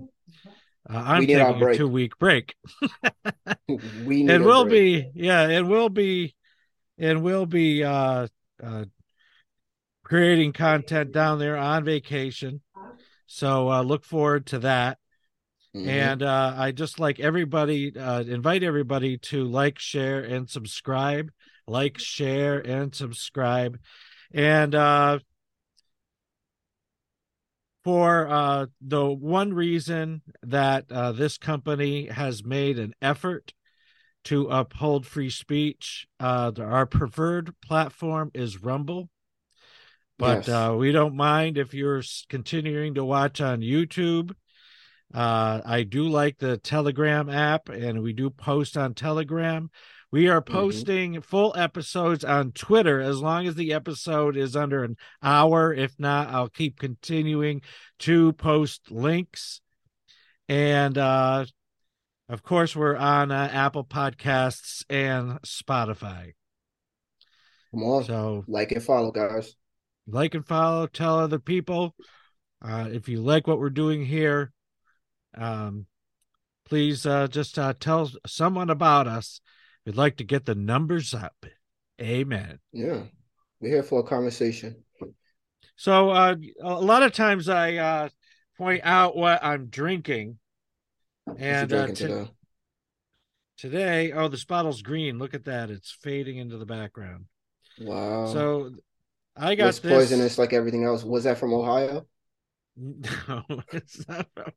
uh 0.89 0.93
I'm 0.93 1.27
taking 1.27 1.63
a 1.63 1.75
two 1.75 1.89
week 1.89 2.19
break. 2.19 2.55
we 4.07 4.27
and 4.31 4.47
we'll 4.47 4.65
be 4.65 5.11
yeah, 5.15 5.43
and 5.43 5.69
we'll 5.69 5.91
be 5.91 6.37
and 7.01 7.23
we'll 7.23 7.47
be 7.47 7.83
uh, 7.83 8.29
uh, 8.63 8.85
creating 10.05 10.53
content 10.53 11.13
down 11.13 11.39
there 11.39 11.57
on 11.57 11.83
vacation. 11.83 12.61
So 13.27 13.71
uh, 13.71 13.83
look 13.83 14.05
forward 14.05 14.47
to 14.47 14.59
that. 14.61 14.99
Mm-hmm. 15.75 15.89
And 15.89 16.23
uh, 16.23 16.55
I 16.57 16.73
just 16.73 17.01
like 17.01 17.19
everybody, 17.21 17.97
uh, 17.97 18.23
invite 18.23 18.63
everybody 18.63 19.19
to 19.19 19.45
like, 19.45 19.79
share, 19.79 20.21
and 20.21 20.49
subscribe. 20.49 21.31
Like, 21.67 21.99
share, 21.99 22.59
and 22.59 22.95
subscribe. 22.95 23.79
And 24.33 24.75
uh, 24.75 25.21
for 27.85 28.29
uh, 28.29 28.67
the 28.81 29.07
one 29.07 29.55
reason 29.55 30.23
that 30.43 30.91
uh, 30.91 31.13
this 31.13 31.39
company 31.39 32.07
has 32.07 32.45
made 32.45 32.79
an 32.79 32.95
effort 33.01 33.53
to 34.25 34.49
uphold 34.49 35.07
free 35.07 35.31
speech, 35.31 36.07
uh, 36.19 36.53
our 36.59 36.87
preferred 36.87 37.55
platform 37.65 38.31
is 38.35 38.63
Rumble. 38.63 39.09
But 40.19 40.47
yes. 40.47 40.49
uh, 40.49 40.75
we 40.77 40.93
don't 40.93 41.17
mind 41.17 41.57
if 41.57 41.73
you're 41.73 42.03
continuing 42.29 42.95
to 42.95 43.05
watch 43.05 43.41
on 43.41 43.61
YouTube 43.61 44.33
uh, 45.13 45.61
I 45.65 45.83
do 45.83 46.05
like 46.05 46.39
the 46.39 46.57
Telegram 46.57 47.29
app, 47.29 47.69
and 47.69 48.03
we 48.03 48.13
do 48.13 48.31
post 48.31 48.77
on 48.77 48.95
Telegram. 48.95 49.71
We 50.13 50.29
are 50.29 50.41
mm-hmm. 50.41 50.55
posting 50.55 51.13
mm-hmm. 51.13 51.23
full 51.23 51.55
episodes 51.57 52.25
on 52.25 52.53
Twitter 52.53 53.01
as 53.01 53.21
long 53.21 53.47
as 53.47 53.55
the 53.55 53.73
episode 53.73 54.37
is 54.37 54.55
under 54.55 54.85
an 54.85 54.97
hour. 55.23 55.75
If 55.75 55.99
not, 55.99 56.29
I'll 56.29 56.49
keep 56.49 56.79
continuing 56.79 57.63
to 58.01 58.33
post 58.35 58.91
links. 58.91 59.61
And 60.49 60.97
uh, 60.97 61.47
of 62.31 62.43
course, 62.43 62.77
we're 62.77 62.97
on 62.97 63.33
uh, 63.33 63.51
Apple 63.53 63.85
Podcasts 63.85 64.85
and 64.89 65.41
Spotify. 65.43 66.35
Come 67.73 67.83
on. 67.83 68.05
So, 68.05 68.45
like 68.47 68.73
and 68.73 68.83
follow, 68.83 69.11
guys. 69.11 69.55
Like 70.07 70.35
and 70.35 70.47
follow. 70.47 70.87
Tell 70.87 71.19
other 71.19 71.39
people. 71.39 71.95
Uh, 72.63 72.89
if 72.93 73.09
you 73.09 73.21
like 73.21 73.47
what 73.47 73.59
we're 73.59 73.71
doing 73.71 74.05
here, 74.05 74.53
um, 75.37 75.87
please 76.67 77.07
uh, 77.07 77.27
just 77.27 77.59
uh, 77.59 77.75
tell 77.79 78.11
someone 78.27 78.71
about 78.71 79.07
us. 79.07 79.41
We'd 79.85 79.97
like 79.97 80.17
to 80.19 80.25
get 80.25 80.47
the 80.47 80.55
numbers 80.55 81.15
up. 81.15 81.47
Amen. 82.01 82.59
Yeah, 82.73 83.03
we're 83.61 83.71
here 83.71 83.83
for 83.83 84.01
a 84.01 84.05
conversation. 84.05 84.85
So 85.77 86.11
uh, 86.11 86.37
a 86.63 86.81
lot 86.81 87.03
of 87.03 87.13
times 87.13 87.49
I 87.49 87.77
uh, 87.77 88.09
point 88.59 88.83
out 88.85 89.17
what 89.17 89.43
I'm 89.43 89.67
drinking, 89.67 90.39
and 91.39 91.73
uh, 91.73 91.87
t- 91.89 92.31
today. 93.59 94.13
Oh, 94.13 94.29
this 94.29 94.45
bottle's 94.45 94.83
green. 94.83 95.19
Look 95.19 95.35
at 95.35 95.45
that. 95.45 95.71
It's 95.71 95.91
fading 96.03 96.39
into 96.39 96.57
the 96.59 96.67
background. 96.67 97.27
Wow. 97.81 98.27
So 98.27 98.73
I 99.37 99.55
got 99.55 99.69
it's 99.69 99.79
this. 99.81 99.93
poisonous 99.93 100.39
like 100.39 100.53
everything 100.53 100.85
else. 100.85 101.05
Was 101.05 101.25
that 101.25 101.39
from 101.39 101.53
Ohio? 101.55 102.07
No, 102.77 103.43
it's 103.73 104.09
not 104.09 104.27
from 104.35 104.53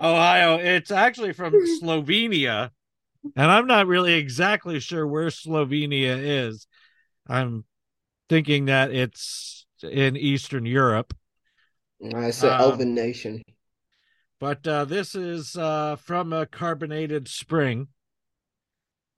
Ohio. 0.00 0.56
It's 0.58 0.90
actually 0.90 1.32
from 1.32 1.52
Slovenia. 1.80 2.70
And 3.36 3.50
I'm 3.50 3.66
not 3.66 3.86
really 3.86 4.14
exactly 4.14 4.80
sure 4.80 5.06
where 5.06 5.28
Slovenia 5.28 6.16
is. 6.18 6.66
I'm 7.28 7.64
thinking 8.28 8.64
that 8.64 8.90
it's 8.92 9.66
in 9.82 10.16
Eastern 10.16 10.66
Europe. 10.66 11.14
I 12.14 12.30
said 12.30 12.52
Um, 12.52 12.60
Elven 12.60 12.94
Nation. 12.94 13.42
But 14.40 14.66
uh, 14.66 14.86
this 14.86 15.14
is 15.14 15.54
uh, 15.54 15.96
from 15.96 16.32
a 16.32 16.46
carbonated 16.46 17.28
spring. 17.28 17.88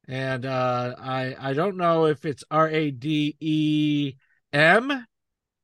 And 0.08 0.44
uh, 0.44 0.96
I 0.98 1.36
I 1.38 1.52
don't 1.52 1.76
know 1.76 2.06
if 2.06 2.24
it's 2.24 2.42
R 2.50 2.68
A 2.68 2.90
D 2.90 3.36
E 3.38 4.14
M 4.52 5.06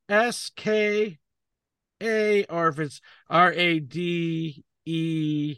S 0.09 0.51
K 0.55 1.19
A 2.01 2.45
or 2.45 2.69
if 2.69 2.79
it's 2.79 3.01
R 3.29 3.53
A 3.53 3.81
D 3.81 4.65
E 4.87 5.57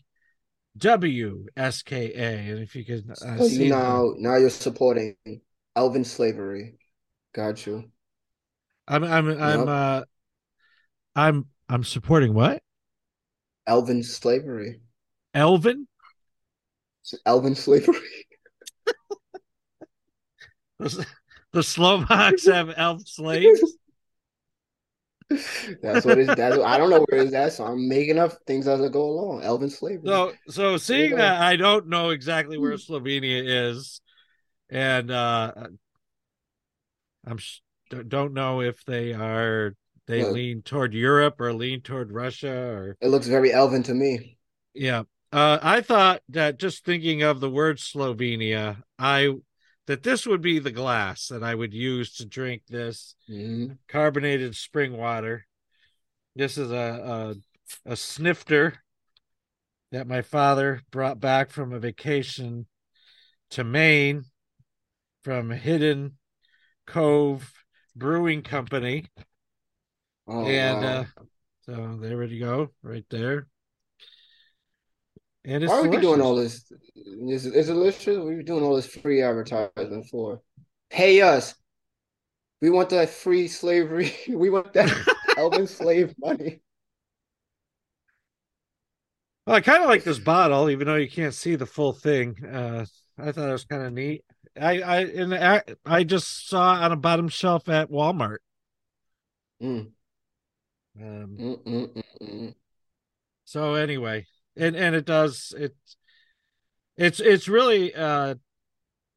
W 0.78 1.46
S 1.54 1.82
K 1.82 2.12
A. 2.14 2.50
And 2.52 2.58
if 2.60 2.74
you 2.74 2.86
could 2.86 3.04
uh, 3.10 3.42
see 3.42 3.68
now, 3.68 4.14
now 4.16 4.36
you're 4.36 4.48
supporting 4.48 5.14
Elven 5.76 6.04
slavery. 6.04 6.78
Got 7.34 7.66
you. 7.66 7.84
I'm 8.88 9.04
I'm 9.04 9.28
I'm 9.28 9.60
Yep. 9.60 9.68
uh 9.68 10.04
I'm 11.14 11.46
I'm 11.68 11.84
supporting 11.84 12.32
what? 12.32 12.62
Elven 13.70 14.02
slavery. 14.02 14.80
Elvin? 15.32 15.86
It's 17.02 17.14
Elven 17.24 17.54
slavery. 17.54 17.96
The, 20.80 21.06
the 21.52 21.62
Slovaks 21.62 22.46
have 22.46 22.72
elf 22.74 23.02
slaves. 23.06 23.60
That's 25.82 26.06
what. 26.06 26.16
That's 26.16 26.56
what, 26.56 26.66
I 26.66 26.78
don't 26.78 26.88
know 26.88 27.04
where 27.10 27.20
it's 27.20 27.34
at, 27.34 27.52
so 27.52 27.66
I'm 27.66 27.86
making 27.86 28.18
up 28.18 28.32
things 28.46 28.66
as 28.66 28.80
I 28.80 28.88
go 28.88 29.02
along. 29.02 29.42
Elven 29.42 29.68
slavery. 29.68 30.06
So 30.06 30.32
so 30.48 30.78
seeing 30.78 31.16
that 31.16 31.42
I 31.42 31.56
don't 31.56 31.88
know 31.88 32.10
exactly 32.10 32.56
where 32.56 32.72
Slovenia 32.78 33.68
is, 33.68 34.00
and 34.70 35.10
uh 35.10 35.52
I'm 37.26 37.36
sh- 37.36 37.60
don't 37.90 38.32
know 38.32 38.62
if 38.62 38.82
they 38.86 39.12
are 39.12 39.76
they 40.10 40.22
Look. 40.22 40.34
lean 40.34 40.62
toward 40.62 40.94
Europe 40.94 41.40
or 41.40 41.52
lean 41.52 41.80
toward 41.80 42.12
Russia 42.12 42.52
or 42.52 42.96
it 43.00 43.08
looks 43.08 43.26
very 43.26 43.52
Elven 43.52 43.82
to 43.84 43.94
me. 43.94 44.36
yeah. 44.74 45.02
Uh 45.32 45.58
I 45.62 45.80
thought 45.80 46.22
that 46.30 46.58
just 46.58 46.84
thinking 46.84 47.22
of 47.22 47.40
the 47.40 47.50
word 47.50 47.78
Slovenia, 47.78 48.82
I 48.98 49.34
that 49.86 50.02
this 50.02 50.26
would 50.26 50.40
be 50.40 50.58
the 50.58 50.70
glass 50.70 51.28
that 51.28 51.42
I 51.42 51.54
would 51.54 51.72
use 51.74 52.14
to 52.16 52.26
drink 52.26 52.62
this 52.68 53.14
Mhm. 53.28 53.78
carbonated 53.88 54.54
spring 54.56 54.96
water. 54.96 55.46
This 56.36 56.58
is 56.58 56.70
a 56.70 57.34
a, 57.86 57.92
a 57.92 57.96
snifter 57.96 58.82
that 59.92 60.06
my 60.06 60.22
father 60.22 60.82
brought 60.90 61.18
back 61.20 61.50
from 61.50 61.72
a 61.72 61.78
vacation 61.80 62.66
to 63.50 63.64
Maine 63.64 64.24
from 65.22 65.50
Hidden 65.50 66.16
Cove 66.86 67.52
Brewing 67.96 68.42
Company. 68.42 69.06
Oh, 70.30 70.46
and 70.46 70.82
wow. 70.82 71.00
uh 71.00 71.04
so 71.62 71.98
there 72.00 72.22
you 72.22 72.44
go, 72.44 72.68
right 72.82 73.04
there. 73.10 73.46
And 75.44 75.64
it's 75.64 75.70
Why 75.70 75.78
are 75.78 75.88
we 75.88 75.96
doing 75.98 76.20
all 76.20 76.36
this? 76.36 76.70
Is, 76.94 77.46
is 77.46 77.68
it 77.68 77.72
delicious? 77.72 78.16
We're 78.16 78.36
we 78.36 78.42
doing 78.42 78.62
all 78.62 78.76
this 78.76 78.86
free 78.86 79.22
advertisement 79.22 80.06
for? 80.10 80.40
Pay 80.90 81.22
us. 81.22 81.54
We 82.60 82.70
want 82.70 82.90
that 82.90 83.10
free 83.10 83.48
slavery. 83.48 84.14
We 84.28 84.50
want 84.50 84.72
that 84.74 84.92
Elven 85.36 85.66
slave 85.66 86.14
money. 86.18 86.60
Well, 89.46 89.56
I 89.56 89.60
kind 89.60 89.82
of 89.82 89.88
like 89.88 90.04
this 90.04 90.18
bottle, 90.18 90.70
even 90.70 90.86
though 90.86 90.96
you 90.96 91.10
can't 91.10 91.34
see 91.34 91.56
the 91.56 91.66
full 91.66 91.92
thing. 91.92 92.44
Uh, 92.44 92.84
I 93.18 93.32
thought 93.32 93.48
it 93.48 93.52
was 93.52 93.64
kind 93.64 93.82
of 93.82 93.92
neat. 93.92 94.24
I 94.60 94.80
I 94.80 95.00
and 95.00 95.34
I, 95.34 95.62
I 95.86 96.04
just 96.04 96.48
saw 96.48 96.76
it 96.76 96.84
on 96.84 96.92
a 96.92 96.96
bottom 96.96 97.28
shelf 97.28 97.68
at 97.68 97.90
Walmart. 97.90 98.38
Mm, 99.62 99.92
Um, 100.98 101.36
so 103.44 103.74
anyway, 103.74 104.26
and 104.56 104.76
and 104.76 104.94
it 104.94 105.04
does 105.04 105.54
it. 105.56 105.74
It's 106.96 107.20
it's 107.20 107.48
really 107.48 107.94
uh, 107.94 108.34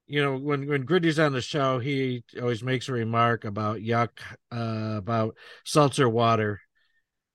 you 0.08 0.22
know 0.22 0.38
when 0.38 0.68
when 0.68 0.86
Gritty's 0.86 1.20
on 1.20 1.34
the 1.34 1.42
show, 1.42 1.80
he 1.80 2.24
always 2.42 2.64
makes 2.64 2.90
a 2.90 2.94
remark 2.94 3.46
about 3.46 3.80
yuck, 3.80 4.10
uh, 4.52 4.96
about 4.98 5.36
seltzer 5.66 6.10
water. 6.10 6.62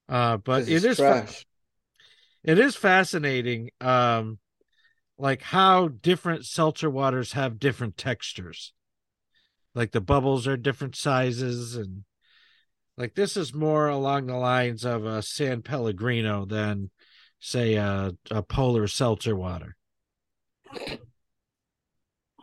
Uh, 0.09 0.38
but 0.38 0.68
it 0.68 0.85
is 0.85 0.99
fa- 0.99 1.26
it 2.45 2.59
is 2.59 2.76
fascinating 2.76 3.71
um 3.80 4.38
like 5.18 5.42
how 5.42 5.88
different 5.88 6.47
seltzer 6.47 6.88
waters 6.88 7.33
have 7.33 7.59
different 7.59 7.97
textures 7.97 8.73
like 9.75 9.92
the 9.92 10.00
bubbles 10.00 10.47
are 10.47 10.57
different 10.57 10.97
sizes 10.97 11.76
and 11.76 12.04
like 12.99 13.14
this 13.14 13.37
is 13.37 13.55
more 13.55 13.88
along 13.88 14.26
the 14.26 14.37
lines 14.37 14.85
of 14.85 15.07
a 15.07 15.23
san 15.23 15.62
pellegrino 15.62 16.45
than 16.45 16.90
say 17.40 17.75
a, 17.75 18.12
a 18.31 18.43
polar 18.43 18.87
seltzer 18.87 19.35
water 19.35 19.76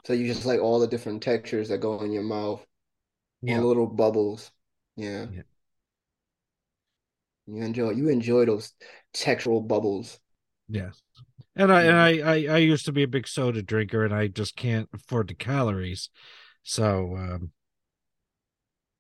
So 0.05 0.13
you 0.13 0.27
just 0.27 0.45
like 0.45 0.59
all 0.61 0.79
the 0.79 0.87
different 0.87 1.23
textures 1.23 1.69
that 1.69 1.79
go 1.79 1.99
in 2.01 2.11
your 2.11 2.23
mouth, 2.23 2.65
yeah 3.41 3.59
little 3.59 3.87
bubbles. 3.87 4.51
Yeah. 4.95 5.25
Yeah. 5.31 5.41
You 7.47 7.63
enjoy 7.63 7.91
you 7.91 8.09
enjoy 8.09 8.45
those 8.45 8.73
textural 9.13 9.67
bubbles. 9.67 10.19
yeah 10.67 10.89
and 11.55 11.71
I 11.71 11.83
and 11.83 11.97
I, 11.97 12.09
I 12.19 12.55
I 12.55 12.57
used 12.57 12.85
to 12.85 12.91
be 12.91 13.03
a 13.03 13.07
big 13.07 13.27
soda 13.27 13.61
drinker, 13.61 14.03
and 14.03 14.13
I 14.13 14.27
just 14.27 14.55
can't 14.55 14.89
afford 14.93 15.29
the 15.29 15.35
calories. 15.35 16.09
So 16.63 17.15
um, 17.17 17.51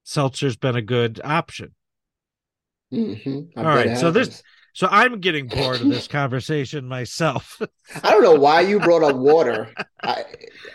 seltzer's 0.05 0.55
been 0.55 0.77
a 0.77 0.81
good 0.81 1.19
option. 1.23 1.75
hmm 2.91 3.41
I 3.57 3.59
All 3.63 3.83
bet 3.83 3.97
so 3.97 4.11
this- 4.11 4.41
So 4.73 4.87
I'm 4.91 5.19
getting 5.19 5.47
bored 5.47 5.81
of 5.81 5.89
this 5.89 6.07
conversation 6.07 6.85
myself. 6.87 7.61
I 8.03 8.11
don't 8.11 8.23
know 8.23 8.35
why 8.35 8.61
you 8.61 8.79
brought 8.79 9.03
up 9.03 9.15
water. 9.15 9.73
I, 10.03 10.23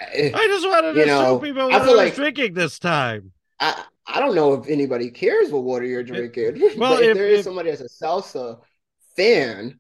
I, 0.01 0.33
I 0.35 0.47
just 0.49 0.67
wanted 0.69 0.95
to 0.95 1.01
You 1.01 1.07
show 1.07 1.23
know, 1.23 1.39
people 1.39 1.65
what 1.69 1.75
I, 1.75 1.85
feel 1.85 1.89
was 1.95 1.97
like- 2.05 2.15
drinking 2.15 2.55
this 2.55 2.79
time. 2.79 3.33
I, 3.59 3.85
I 4.07 4.19
don't 4.21 4.35
know 4.35 4.55
if 4.55 4.69
anybody 4.69 5.11
cares 5.11 5.51
what 5.51 5.63
water 5.65 5.85
you're 5.85 6.03
drinking. 6.03 6.61
well, 6.79 6.97
but 6.97 7.03
if, 7.05 7.11
if- 7.11 7.17
there 7.17 7.29
is 7.29 7.39
if- 7.41 7.45
somebody 7.45 7.71
that's 7.71 7.83
a 7.83 8.05
salsa 8.05 8.59
fan, 9.17 9.79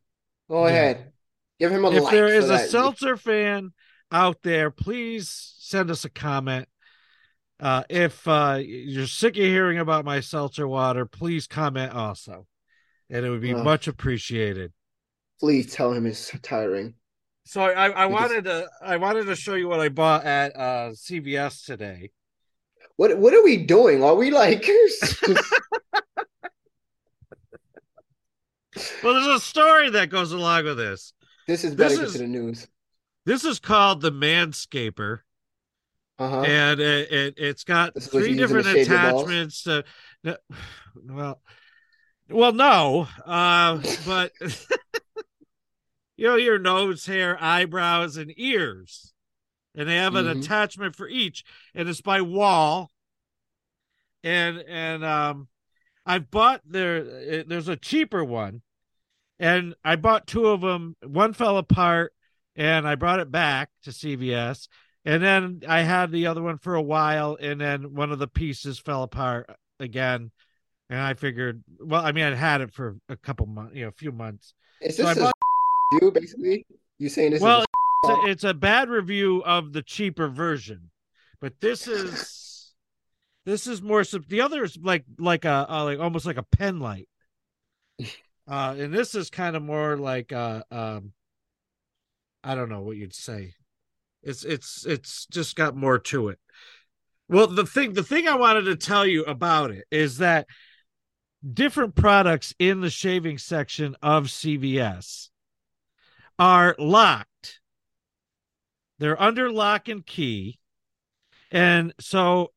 go 0.51 0.67
Yeah. 0.67 0.71
ahead. 0.73 1.13
Give 1.59 1.73
him 1.73 1.85
a 1.85 1.91
If 1.91 2.03
like 2.05 2.13
there 2.13 2.41
so 2.43 2.55
a 2.55 2.59
seltzer 2.59 3.17
fan 3.17 3.73
out 4.13 4.43
there, 4.43 4.71
please 4.71 5.29
send 5.59 5.91
us 5.91 6.05
a 6.05 6.11
comment. 6.11 6.69
Uh, 7.61 7.83
if 7.91 8.27
uh, 8.27 8.59
you're 8.63 9.07
sick 9.07 9.37
of 9.37 9.43
hearing 9.43 9.79
about 9.79 10.05
my 10.05 10.21
seltzer 10.21 10.67
water, 10.67 11.05
please 11.05 11.47
comment 11.47 11.93
also, 11.93 12.47
and 13.11 13.25
it 13.27 13.31
would 13.31 13.43
be 13.43 13.53
Well. 13.55 13.65
much 13.65 13.87
appreciated. 13.87 14.73
please 15.39 15.73
tell 15.73 15.93
him 15.93 16.07
it's 16.07 16.31
tiring. 16.43 16.95
So 17.45 17.61
I, 17.63 17.85
I 17.87 17.89
Because- 18.07 18.13
wanted 18.13 18.45
to 18.45 18.69
I 18.83 18.97
wanted 18.97 19.25
to 19.27 19.37
show 19.37 19.55
you 19.55 19.69
what 19.69 19.81
I 19.81 19.89
bought 19.89 20.25
at 20.25 20.57
uh, 20.57 20.91
CVS 20.93 21.65
today. 21.67 22.11
What 22.97 23.17
what 23.19 23.35
are 23.35 23.43
we 23.45 23.57
doing? 23.59 24.03
Are 24.05 24.15
we 24.15 24.31
like 24.31 24.65
Well, 29.03 29.15
there's 29.15 29.27
a 29.27 29.41
story 29.41 29.91
that 29.91 30.11
goes 30.11 30.33
along 30.33 30.65
with 30.65 30.77
this. 30.79 31.13
this 31.47 31.65
is 31.65 31.75
better 31.75 31.97
This 31.97 32.07
is- 32.09 32.13
to 32.13 32.19
the 32.19 32.27
news. 32.27 32.67
This 33.27 33.45
is 33.45 33.59
called 33.61 34.01
the 34.01 34.13
Manscaper. 34.13 35.21
Uh-huh. 36.21 36.45
and 36.45 36.81
it, 36.81 37.11
it 37.11 37.35
it's 37.39 37.65
got 37.65 37.95
This 37.95 38.07
three 38.09 38.29
you 38.31 38.37
use 38.37 38.49
to 38.53 38.63
different 38.63 38.67
shave 38.77 38.89
your 38.89 38.99
balls? 38.99 39.23
attachments 39.25 39.63
to 39.65 39.85
no, 40.23 40.37
well 41.07 41.41
well 42.29 42.53
no 42.53 43.09
uh 43.27 43.81
but 44.07 44.33
you 46.17 46.27
know 46.27 46.37
your 46.37 46.59
nose 46.59 47.07
hair 47.07 47.37
eyebrows 47.43 48.17
and 48.17 48.33
ears 48.37 49.13
and 49.75 49.89
they 49.89 49.97
have 49.97 50.15
an 50.15 50.27
Mhm. 50.27 50.43
attachment 50.43 50.97
for 50.97 51.09
each 51.09 51.45
and 51.75 51.89
it's 51.89 52.01
by 52.01 52.21
Wahl 52.21 52.91
and 54.23 54.59
and 54.69 55.05
um 55.05 55.49
i've 56.05 56.31
bought 56.31 56.61
there 56.67 57.45
there's 57.45 57.69
a 57.69 57.77
cheaper 57.77 58.23
one 58.25 58.63
and 59.39 59.75
i 59.85 59.97
bought 59.97 60.27
two 60.27 60.47
of 60.47 60.61
them 60.61 60.97
one 61.03 61.33
fell 61.33 61.57
apart 61.57 62.13
and 62.57 62.87
i 62.87 62.95
brought 62.95 63.21
it 63.21 63.31
back 63.31 63.71
to 63.83 63.91
cvs 63.91 64.69
and 65.05 65.23
then 65.23 65.63
I 65.69 65.81
had 65.83 66.11
the 66.13 66.27
other 66.27 66.43
one 66.43 66.59
for 66.59 66.75
a 66.75 66.83
while, 66.83 67.37
and 67.41 67.61
then 67.61 67.95
one 67.95 68.13
of 68.13 68.19
the 68.19 68.29
pieces 68.29 68.79
fell 68.79 69.03
apart 69.03 69.49
again. 69.79 70.31
And 70.89 70.99
I 70.99 71.15
figured, 71.15 71.63
well, 71.79 72.05
I 72.05 72.11
mean, 72.13 72.25
I 72.25 72.35
had 72.35 72.61
it 72.61 72.73
for 72.75 72.97
a 73.09 73.17
couple 73.17 73.47
months, 73.47 73.77
you 73.77 73.83
know, 73.83 73.89
a 73.89 73.93
few 73.93 74.11
months. 74.11 74.55
Is 74.81 74.97
So 74.97 75.05
this 75.05 75.17
a 75.17 75.21
bought- 75.21 75.33
you 76.03 76.11
basically? 76.11 76.67
You 76.99 77.09
saying 77.09 77.31
this 77.31 77.41
Well, 77.41 77.61
is 77.61 77.67
it's 78.05 78.11
a, 78.11 78.31
it's 78.31 78.45
a 78.45 78.55
bad 78.55 78.89
review 78.89 79.43
of 79.45 79.73
the 79.73 79.83
cheaper 79.83 80.29
version, 80.29 80.91
but 81.41 81.61
this 81.61 81.87
is 81.87 82.73
this 83.47 83.67
is 83.67 83.81
more. 83.81 84.03
The 84.05 84.41
other 84.41 84.65
is 84.65 84.77
like 84.83 85.05
like 85.19 85.45
a, 85.45 85.67
a 85.69 85.85
like 85.85 85.99
almost 86.01 86.27
like 86.27 86.37
a 86.39 86.43
pen 86.43 86.81
light, 86.81 87.09
uh, 88.49 88.75
and 88.79 88.93
this 88.93 89.15
is 89.15 89.31
kind 89.31 89.55
of 89.57 89.63
more 89.63 89.97
like 89.97 90.33
uh 90.33 90.63
um, 90.71 91.13
I 92.43 92.55
don't 92.55 92.69
know 92.69 92.81
what 92.83 92.97
you'd 92.97 93.15
say. 93.15 93.55
It's 94.23 94.45
it's 94.45 94.85
it's 94.87 95.27
just 95.27 95.57
got 95.57 95.77
more 95.77 95.99
to 95.99 96.29
it. 96.29 96.39
Well, 97.29 97.47
the 97.47 97.67
thing 97.67 97.95
the 97.95 98.03
thing 98.03 98.29
I 98.29 98.37
wanted 98.37 98.63
to 98.63 98.77
tell 98.77 99.07
you 99.07 99.25
about 99.25 99.71
it 99.71 99.85
is 99.91 100.19
that 100.19 100.47
different 101.53 101.95
products 101.95 102.55
in 102.59 102.81
the 102.81 102.91
shaving 102.91 103.39
section 103.39 103.97
of 104.03 104.27
CVS 104.27 105.29
are 106.39 106.75
locked. 106.79 107.61
They're 108.99 109.21
under 109.21 109.51
lock 109.51 109.89
and 109.89 110.05
key. 110.05 110.59
And 111.51 111.95
so 112.01 112.53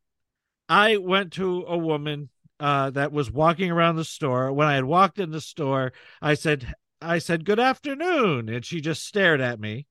I 0.70 0.98
went 0.98 1.34
to 1.34 1.64
a 1.68 1.78
woman 1.78 2.30
uh, 2.60 2.92
that 2.92 3.12
was 3.12 3.32
walking 3.32 3.72
around 3.72 3.96
the 3.96 4.06
store. 4.06 4.52
When 4.52 4.68
I 4.68 4.76
had 4.76 4.86
walked 4.86 5.20
in 5.20 5.32
the 5.32 5.42
store, 5.42 5.94
I 6.22 6.34
said, 6.34 6.74
I 7.02 7.20
said, 7.20 7.46
good 7.46 7.60
afternoon. 7.60 8.50
And 8.50 8.66
she 8.66 8.82
just 8.82 9.06
stared 9.06 9.42
at 9.42 9.60
me. 9.60 9.88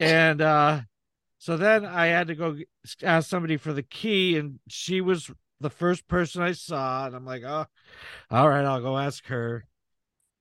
And 0.00 0.40
uh, 0.40 0.80
so 1.38 1.56
then 1.56 1.84
I 1.84 2.06
had 2.06 2.28
to 2.28 2.34
go 2.34 2.56
ask 3.02 3.28
somebody 3.28 3.56
for 3.56 3.72
the 3.72 3.82
key, 3.82 4.36
and 4.36 4.58
she 4.68 5.00
was 5.00 5.30
the 5.60 5.70
first 5.70 6.06
person 6.08 6.42
I 6.42 6.52
saw. 6.52 7.06
And 7.06 7.16
I'm 7.16 7.24
like, 7.24 7.42
oh, 7.44 7.66
all 8.30 8.48
right, 8.48 8.64
I'll 8.64 8.80
go 8.80 8.96
ask 8.98 9.26
her. 9.26 9.64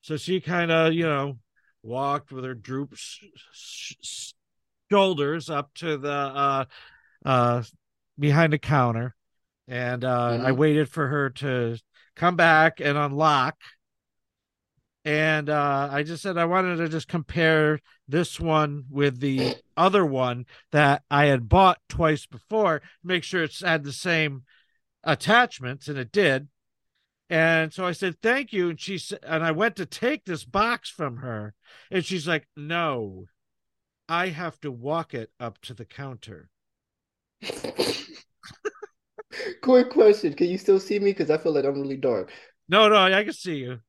So 0.02 0.18
she 0.18 0.40
kind 0.40 0.72
of, 0.72 0.94
you 0.94 1.04
know, 1.04 1.38
walked 1.84 2.32
with 2.32 2.44
her 2.44 2.54
drooped 2.54 3.00
shoulders 4.90 5.50
up 5.50 5.74
to 5.76 5.98
the 5.98 6.12
uh, 6.12 6.66
uh, 7.26 7.64
behind 8.18 8.54
the 8.54 8.58
counter, 8.58 9.16
and 9.68 10.04
uh, 10.04 10.32
mm-hmm. 10.32 10.46
I 10.46 10.52
waited 10.52 10.90
for 10.90 11.08
her 11.08 11.30
to 11.32 11.78
come 12.16 12.36
back 12.36 12.80
and 12.80 12.98
unlock. 12.98 13.56
And 15.06 15.50
uh, 15.50 15.90
I 15.92 16.04
just 16.04 16.22
said 16.22 16.38
I 16.38 16.46
wanted 16.46 16.78
to 16.78 16.90
just 16.90 17.08
compare 17.08 17.80
this 18.08 18.40
one 18.40 18.86
with 18.90 19.20
the 19.20 19.56
other 19.76 20.06
one 20.06 20.46
that 20.72 21.04
I 21.12 21.26
had 21.26 21.50
bought 21.50 21.80
twice 21.90 22.26
before, 22.26 22.82
make 23.04 23.24
sure 23.24 23.44
it's 23.44 23.62
had 23.62 23.84
the 23.84 23.92
same 23.92 24.44
attachments, 25.04 25.88
and 25.88 25.98
it 25.98 26.12
did. 26.12 26.48
And 27.30 27.74
so 27.74 27.86
I 27.86 27.92
said, 27.92 28.22
thank 28.22 28.54
you. 28.54 28.70
And 28.70 28.80
she 28.80 28.98
said, 28.98 29.20
and 29.24 29.44
I 29.44 29.52
went 29.52 29.76
to 29.78 29.86
take 29.86 30.24
this 30.26 30.46
box 30.46 30.90
from 30.90 31.18
her. 31.18 31.54
And 31.92 32.06
she's 32.06 32.28
like, 32.28 32.48
no, 32.56 33.26
I 34.08 34.30
have 34.30 34.60
to 34.62 34.72
walk 34.72 35.14
it 35.14 35.32
up 35.40 35.60
to 35.64 35.74
the 35.74 35.84
counter. 35.86 36.50
Quick 39.62 39.90
question. 39.90 40.34
Can 40.34 40.48
you 40.48 40.58
still 40.58 40.80
see 40.80 41.00
me? 41.00 41.12
Because 41.12 41.30
I 41.30 41.38
feel 41.38 41.52
like 41.52 41.66
I'm 41.66 41.82
really 41.82 41.98
dark. 41.98 42.32
No, 42.70 42.88
no, 42.88 42.96
I 42.96 43.24
can 43.24 43.34
see 43.34 43.58
you. 43.58 43.80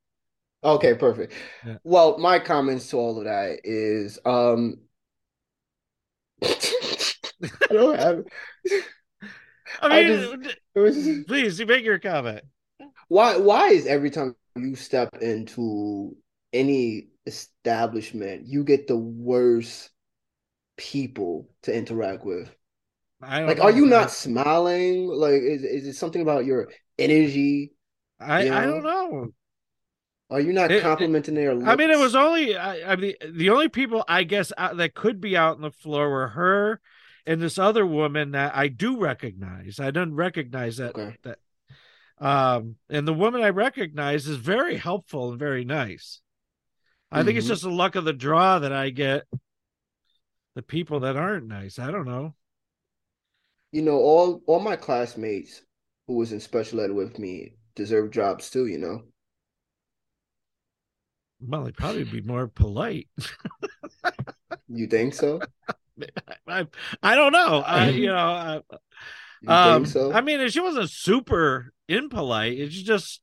Okay, 0.62 0.94
perfect. 0.94 1.32
Yeah. 1.64 1.76
Well, 1.84 2.18
my 2.18 2.38
comments 2.38 2.90
to 2.90 2.96
all 2.96 3.18
of 3.18 3.24
that 3.24 3.60
is 3.64 4.18
um 4.24 4.76
I 6.42 7.72
don't 7.72 7.98
have 7.98 8.24
I 9.80 9.88
mean, 9.88 9.98
I 9.98 10.02
just, 10.08 10.56
was, 10.74 11.24
please 11.26 11.64
make 11.64 11.84
your 11.84 11.98
comment. 11.98 12.42
Why? 13.08 13.36
Why 13.36 13.68
is 13.68 13.86
every 13.86 14.10
time 14.10 14.34
you 14.56 14.74
step 14.74 15.16
into 15.20 16.16
any 16.52 17.08
establishment, 17.26 18.46
you 18.46 18.64
get 18.64 18.86
the 18.86 18.96
worst 18.96 19.90
people 20.76 21.48
to 21.62 21.74
interact 21.74 22.24
with? 22.24 22.54
like, 23.20 23.58
know. 23.58 23.64
are 23.64 23.70
you 23.70 23.86
not 23.86 24.10
smiling? 24.10 25.06
Like, 25.06 25.42
is 25.42 25.62
is 25.62 25.86
it 25.86 25.94
something 25.94 26.22
about 26.22 26.44
your 26.44 26.68
energy? 26.98 27.72
I 28.20 28.44
you 28.44 28.50
know? 28.50 28.56
I 28.56 28.64
don't 28.66 28.82
know. 28.82 29.28
Are 30.30 30.40
you 30.40 30.52
not 30.52 30.70
complimenting 30.70 31.36
it, 31.36 31.40
their? 31.40 31.54
Looks? 31.54 31.68
I 31.68 31.76
mean, 31.76 31.90
it 31.90 31.98
was 31.98 32.14
only 32.14 32.56
I, 32.56 32.92
I 32.92 32.96
mean 32.96 33.14
the 33.30 33.50
only 33.50 33.68
people 33.68 34.04
I 34.06 34.24
guess 34.24 34.52
that 34.56 34.94
could 34.94 35.20
be 35.20 35.36
out 35.36 35.56
on 35.56 35.62
the 35.62 35.70
floor 35.70 36.10
were 36.10 36.28
her 36.28 36.80
and 37.26 37.40
this 37.40 37.58
other 37.58 37.86
woman 37.86 38.32
that 38.32 38.54
I 38.54 38.68
do 38.68 38.98
recognize. 38.98 39.80
I 39.80 39.90
don't 39.90 40.14
recognize 40.14 40.76
that 40.78 40.96
okay. 40.96 41.16
that 41.22 41.38
um 42.18 42.76
and 42.90 43.06
the 43.06 43.14
woman 43.14 43.42
I 43.42 43.50
recognize 43.50 44.26
is 44.26 44.36
very 44.36 44.76
helpful 44.76 45.30
and 45.30 45.38
very 45.38 45.64
nice. 45.64 46.20
I 47.10 47.18
mm-hmm. 47.18 47.26
think 47.26 47.38
it's 47.38 47.46
mm-hmm. 47.46 47.52
just 47.52 47.62
the 47.62 47.70
luck 47.70 47.94
of 47.94 48.04
the 48.04 48.12
draw 48.12 48.58
that 48.58 48.72
I 48.72 48.90
get 48.90 49.24
the 50.54 50.62
people 50.62 51.00
that 51.00 51.16
aren't 51.16 51.46
nice. 51.46 51.78
I 51.78 51.90
don't 51.90 52.06
know. 52.06 52.34
You 53.72 53.82
know, 53.82 53.96
all 53.96 54.42
all 54.46 54.60
my 54.60 54.76
classmates 54.76 55.62
who 56.06 56.16
was 56.16 56.32
in 56.32 56.40
special 56.40 56.80
ed 56.80 56.90
with 56.90 57.18
me 57.18 57.54
deserve 57.74 58.10
jobs 58.10 58.50
too, 58.50 58.66
you 58.66 58.78
know. 58.78 59.04
Well, 61.40 61.64
they'd 61.64 61.76
probably 61.76 62.04
be 62.04 62.20
more 62.20 62.48
polite. 62.48 63.08
you 64.68 64.86
think 64.86 65.14
so? 65.14 65.40
I, 66.48 66.66
I 67.02 67.14
don't 67.14 67.32
know. 67.32 67.62
I, 67.64 67.88
you 67.90 68.06
know, 68.06 68.62
you 69.42 69.50
um, 69.50 69.86
so? 69.86 70.12
I 70.12 70.20
mean, 70.20 70.48
she 70.48 70.60
wasn't 70.60 70.90
super 70.90 71.72
impolite. 71.88 72.58
It 72.58 72.68
just 72.68 73.20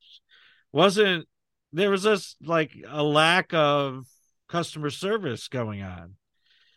wasn't. 0.72 1.28
There 1.74 1.90
was 1.90 2.04
this 2.04 2.36
like 2.42 2.72
a 2.88 3.04
lack 3.04 3.54
of 3.54 4.06
customer 4.48 4.90
service 4.90 5.48
going 5.48 5.82
on. 5.82 6.16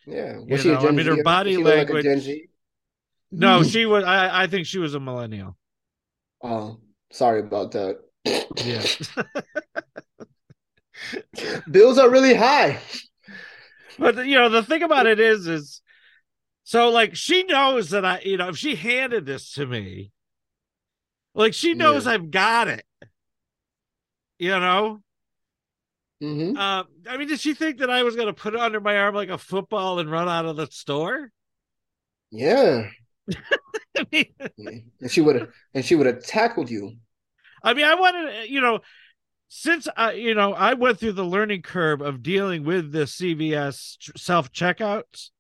Yeah, 0.07 0.39
was 0.39 0.65
you 0.65 0.73
know, 0.73 0.89
I 0.89 0.91
mean, 0.91 1.07
her 1.07 1.23
body 1.23 1.57
language. 1.57 2.05
Like 2.05 2.51
no, 3.31 3.63
she 3.63 3.87
was. 3.87 4.05
I, 4.05 4.45
I 4.45 4.47
think 4.47 4.67
she 4.67 4.79
was 4.79 4.95
a 4.95 5.01
millennial. 5.01 5.57
Oh, 6.43 6.79
sorry 7.13 7.41
about 7.41 7.73
that. 7.73 7.99
Yeah. 8.57 8.83
Bills 11.71 11.99
are 11.99 12.11
really 12.11 12.35
high. 12.35 12.79
But 13.99 14.27
you 14.27 14.39
know, 14.39 14.49
the 14.49 14.63
thing 14.63 14.83
about 14.83 15.07
it 15.07 15.19
is, 15.19 15.47
is 15.47 15.83
so 16.65 16.91
like 16.91 17.17
she 17.17 17.45
knows 17.45 17.91
that 17.91 18.05
I, 18.05 18.21
you 18.21 18.37
know, 18.37 18.49
if 18.51 18.59
she 18.59 18.77
handed 18.77 19.27
this 19.27 19.53
to 19.55 19.67
me, 19.67 20.13
like 21.35 21.55
she 21.55 21.75
knows 21.75 22.07
yeah. 22.07 22.13
I've 22.13 22.31
got 22.31 22.69
it. 22.69 22.85
You 24.39 24.51
know? 24.51 25.03
Mm-hmm. 26.23 26.57
Uh, 26.57 26.85
I 27.09 27.17
mean, 27.17 27.29
did 27.29 27.41
she 27.41 27.55
think 27.55 27.79
that 27.79 27.91
I 27.91 28.03
was 28.03 28.17
gonna 28.17 28.33
put 28.33 28.55
it 28.55 28.61
under 28.61 28.81
my 28.81 28.97
arm 28.99 29.15
like 29.15 29.31
a 29.31 29.39
football 29.39 29.99
and 29.99 30.11
run 30.11 30.29
out 30.29 30.47
of 30.47 30.57
the 30.57 30.67
store? 30.67 31.31
Yeah. 32.31 32.89
I 33.99 34.07
mean, 34.13 34.91
and 35.01 35.11
she 35.11 35.21
would 35.21 35.37
have 35.37 35.49
and 35.75 35.85
she 35.85 35.95
would 35.95 36.07
have 36.07 36.23
tackled 36.23 36.71
you. 36.71 36.97
I 37.63 37.75
mean, 37.75 37.85
I 37.85 37.95
wanted, 37.95 38.49
you 38.49 38.61
know, 38.61 38.81
since 39.49 39.89
I, 39.97 40.13
you 40.13 40.35
know, 40.35 40.53
I 40.53 40.75
went 40.75 40.99
through 40.99 41.13
the 41.13 41.25
learning 41.25 41.63
curve 41.63 42.01
of 42.01 42.23
dealing 42.23 42.65
with 42.65 42.93
the 42.93 43.05
CVS 43.05 44.19
self 44.19 44.53
checkouts 44.53 45.31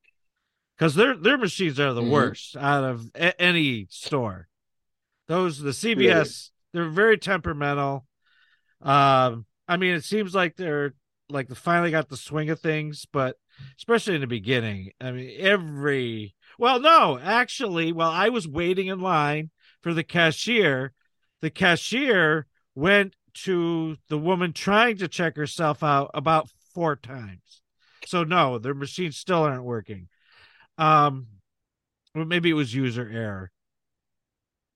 because 0.76 0.94
their 0.94 1.16
their 1.16 1.38
machines 1.38 1.78
are 1.78 1.92
the 1.92 2.00
mm-hmm. 2.00 2.10
worst 2.10 2.56
out 2.56 2.84
of 2.84 3.10
a- 3.14 3.40
any 3.40 3.86
store. 3.90 4.48
Those 5.26 5.58
the 5.58 5.70
CVS 5.70 5.98
really? 5.98 6.24
they're 6.72 6.90
very 6.90 7.18
temperamental. 7.18 8.06
Um, 8.80 9.44
I 9.66 9.76
mean, 9.76 9.94
it 9.94 10.04
seems 10.04 10.34
like 10.34 10.56
they're 10.56 10.94
like 11.28 11.48
they 11.48 11.54
finally 11.54 11.90
got 11.90 12.08
the 12.08 12.16
swing 12.16 12.48
of 12.48 12.60
things, 12.60 13.06
but 13.12 13.36
especially 13.76 14.14
in 14.14 14.22
the 14.22 14.26
beginning, 14.26 14.92
I 15.00 15.10
mean, 15.10 15.36
every 15.38 16.34
well, 16.58 16.80
no, 16.80 17.18
actually, 17.18 17.92
while 17.92 18.10
I 18.10 18.30
was 18.30 18.48
waiting 18.48 18.86
in 18.86 19.00
line 19.00 19.50
for 19.82 19.92
the 19.92 20.04
cashier, 20.04 20.92
the 21.42 21.50
cashier 21.50 22.46
went 22.74 23.14
to 23.44 23.96
the 24.08 24.18
woman 24.18 24.52
trying 24.52 24.98
to 24.98 25.08
check 25.08 25.36
herself 25.36 25.82
out 25.82 26.10
about 26.14 26.48
four 26.74 26.96
times. 26.96 27.62
So 28.06 28.24
no, 28.24 28.58
their 28.58 28.74
machines 28.74 29.16
still 29.16 29.42
aren't 29.42 29.64
working. 29.64 30.08
Um, 30.78 31.26
well, 32.14 32.24
maybe 32.24 32.50
it 32.50 32.54
was 32.54 32.74
user 32.74 33.08
error. 33.12 33.50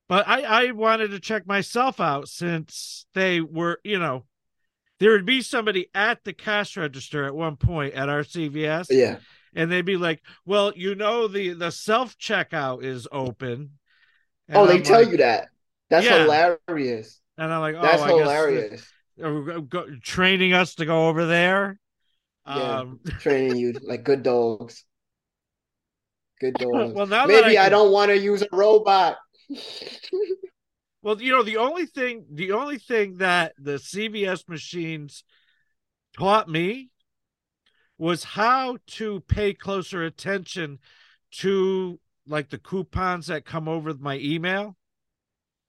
But 0.09 0.29
I, 0.29 0.43
I 0.43 0.71
wanted 0.73 1.13
to 1.13 1.21
check 1.21 1.47
myself 1.47 1.99
out 1.99 2.29
since 2.29 3.07
they 3.15 3.41
were, 3.41 3.81
you 3.83 3.99
know, 3.99 4.25
there 5.01 5.13
would 5.13 5.25
be 5.25 5.41
somebody 5.41 5.89
at 5.95 6.23
the 6.25 6.35
cash 6.35 6.77
register 6.77 7.25
at 7.25 7.35
one 7.35 7.57
point 7.57 7.95
at 7.95 8.09
our 8.11 8.23
CVS. 8.23 8.89
Yeah. 8.91 9.17
And 9.55 9.73
they'd 9.73 9.87
be 9.87 9.97
like, 9.97 10.21
Well, 10.45 10.73
you 10.77 10.95
know, 10.95 11.29
the 11.29 11.55
the 11.55 11.71
self 11.71 12.19
checkout 12.19 12.85
is 12.85 13.09
open. 13.11 13.79
And 14.49 14.57
oh, 14.59 14.63
I'm 14.63 14.69
they 14.69 14.81
tell 14.81 15.03
you 15.03 15.17
that. 15.17 15.49
That's 15.89 16.05
yeah. 16.05 16.25
hilarious. 16.25 17.22
And 17.39 17.53
I'm 17.53 17.61
like, 17.61 17.77
oh, 17.77 17.83
that's 17.83 18.03
I 18.03 18.09
hilarious. 18.09 18.85
Guess, 19.19 19.85
training 20.03 20.53
us 20.53 20.75
to 20.77 20.85
go 20.85 21.09
over 21.09 21.27
there. 21.27 21.79
Yeah, 22.47 22.81
um, 22.81 23.01
training 23.21 23.57
you 23.57 23.75
like 23.83 24.05
good 24.05 24.23
dogs. 24.23 24.85
Good 26.41 26.55
dogs. 26.59 26.93
well, 26.95 27.07
now 27.07 27.27
maybe 27.27 27.57
I, 27.57 27.67
I 27.67 27.69
don't 27.69 27.93
want 27.93 28.11
to 28.11 28.19
use 28.19 28.43
a 28.43 28.49
robot. 28.53 29.17
well, 31.03 31.21
you 31.21 31.31
know, 31.31 31.43
the 31.43 31.59
only 31.59 31.87
thing, 31.87 32.25
the 32.33 32.53
only 32.53 32.79
thing 32.79 33.19
that 33.19 33.55
the 33.59 33.73
CVS 33.73 34.49
machines 34.49 35.25
taught 36.17 36.49
me 36.49 36.91
was 37.97 38.25
how 38.25 38.77
to 38.87 39.21
pay 39.21 39.55
closer 39.55 40.03
attention 40.03 40.79
to 41.31 42.01
like 42.27 42.51
the 42.51 42.59
coupons 42.59 43.29
that 43.29 43.45
come 43.45 43.69
over 43.69 43.95
my 43.95 44.19
email 44.19 44.77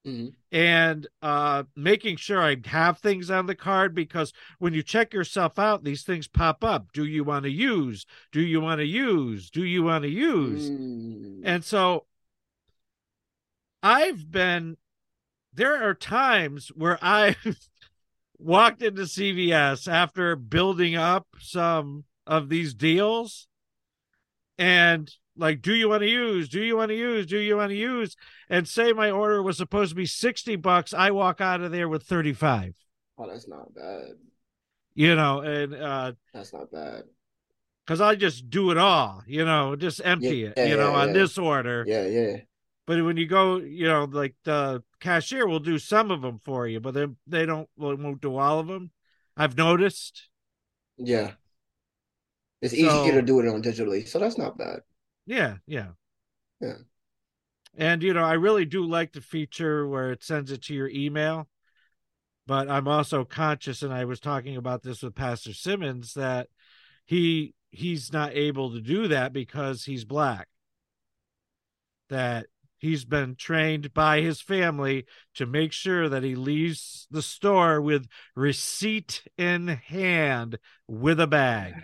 hmm 0.06 0.28
and 0.52 1.08
uh 1.24 1.63
making 1.76 2.16
sure 2.16 2.42
I 2.42 2.58
have 2.66 3.00
things 3.00 3.32
on 3.32 3.48
the 3.48 3.56
card 3.56 3.96
because 3.96 4.32
when 4.60 4.74
you 4.74 4.84
check 4.84 5.13
yourself 5.13 5.58
out, 5.58 5.84
these 5.84 6.04
things 6.04 6.28
pop 6.28 6.63
up. 6.63 6.92
Do 6.94 7.06
you 7.06 7.24
want 7.24 7.44
to 7.46 7.52
use? 7.52 8.06
Do 8.32 8.39
you 8.39 8.62
want 8.62 8.80
to 8.80 8.86
use? 8.86 9.50
Do 9.50 9.63
you 9.66 9.84
want 9.84 10.04
to 10.04 10.10
use? 10.10 10.70
Mm. 10.70 11.42
And 11.44 11.63
so 11.66 12.06
I've 13.82 14.30
been 14.32 14.78
there 15.54 15.88
are 15.88 15.96
times 15.96 16.70
where 16.76 17.00
I 17.02 17.36
walked 18.38 18.82
into 18.84 19.04
CVS 19.04 19.92
after 19.92 20.36
building 20.36 20.96
up 20.96 21.28
some 21.39 22.04
of 22.28 22.50
these 22.50 22.74
deals 22.74 23.48
and 24.58 25.12
like 25.38 25.62
do 25.62 25.74
you 25.74 25.89
want 25.89 26.02
to 26.02 26.08
use 26.10 26.48
do 26.50 26.62
you 26.62 26.78
want 26.78 26.89
to 26.89 26.96
use 26.96 27.26
do 27.26 27.38
you 27.38 27.58
want 27.58 27.69
to 27.72 27.76
use 27.76 28.15
and 28.50 28.67
say 28.67 28.93
my 28.93 29.10
order 29.10 29.41
was 29.41 29.58
supposed 29.58 29.89
to 29.89 29.96
be 29.96 30.06
60 30.06 30.56
bucks 30.58 30.93
i 30.93 31.10
walk 31.12 31.41
out 31.41 31.62
of 31.62 31.72
there 31.72 31.89
with 31.89 32.04
35 32.04 32.74
Oh, 33.17 33.28
that's 33.30 33.48
not 33.48 33.74
bad. 33.74 34.10
you 34.96 35.15
know 35.15 35.41
and 35.41 35.74
uh 35.76 36.12
That's 36.34 36.54
not 36.54 36.72
bad. 36.72 37.04
because 37.86 38.00
i 38.02 38.15
just 38.15 38.50
do 38.50 38.72
it 38.72 38.78
all 38.78 39.24
you 39.28 39.43
know 39.46 39.76
just 39.76 40.02
empty 40.04 40.38
Yeah, 40.38 40.54
it 40.56 40.69
you 40.69 40.78
know 40.78 40.91
yeah, 40.91 40.98
on 41.02 41.08
yeah. 41.08 41.13
this 41.13 41.38
order 41.38 41.84
Yeah, 41.88 42.06
yeah. 42.06 42.38
but 42.86 43.04
when 43.04 43.17
you 43.17 43.26
go 43.28 43.58
you 43.58 43.88
know 43.88 44.04
like 44.06 44.36
the 44.43 44.84
cashier 45.00 45.48
will 45.48 45.60
do 45.60 45.80
some 45.80 46.12
of 46.12 46.22
them 46.22 46.39
for 46.43 46.67
you 46.67 46.80
but 46.80 46.93
they 46.93 47.08
they 47.28 47.46
don't 47.46 47.67
well, 47.76 47.96
won't 47.98 48.22
do 48.22 48.36
all 48.38 48.60
of 48.60 48.67
them 48.67 48.91
i've 49.36 49.58
noticed 49.58 50.30
Yeah. 50.98 51.32
It's 52.62 52.74
So- 52.74 52.78
easier 52.78 53.13
to 53.19 53.22
do 53.22 53.39
it 53.41 53.48
on 53.48 53.62
digitally, 53.62 54.08
so 54.08 54.19
that's 54.19 54.38
not 54.38 54.58
bad. 54.58 54.80
Yeah, 55.25 55.57
yeah. 55.65 55.89
Yeah. 56.59 56.77
And 57.75 58.03
you 58.03 58.13
know, 58.13 58.23
I 58.23 58.33
really 58.33 58.65
do 58.65 58.86
like 58.86 59.13
the 59.13 59.21
feature 59.21 59.88
where 59.88 60.12
it 60.12 60.23
sends 60.23 60.51
it 60.51 60.63
to 60.63 60.73
your 60.73 60.89
email. 60.89 61.47
But 62.45 62.69
I'm 62.69 62.88
also 62.88 63.23
conscious, 63.23 63.81
and 63.83 63.93
I 63.93 64.03
was 64.05 64.19
talking 64.19 64.57
about 64.57 64.83
this 64.83 65.01
with 65.01 65.15
Pastor 65.15 65.53
Simmons, 65.53 66.13
that 66.13 66.49
he 67.05 67.55
he's 67.71 68.12
not 68.12 68.33
able 68.33 68.71
to 68.73 68.81
do 68.81 69.07
that 69.07 69.33
because 69.33 69.86
he's 69.86 70.05
black. 70.05 70.47
That 72.09 72.47
he's 72.77 73.05
been 73.05 73.36
trained 73.36 73.93
by 73.93 74.19
his 74.19 74.41
family 74.41 75.05
to 75.36 75.45
make 75.45 75.71
sure 75.71 76.09
that 76.09 76.23
he 76.23 76.36
leaves 76.36 77.07
the 77.09 77.21
store 77.21 77.79
with 77.81 78.07
receipt 78.36 79.23
in 79.38 79.67
hand 79.69 80.59
with 80.86 81.21
a 81.21 81.27
bag. 81.27 81.75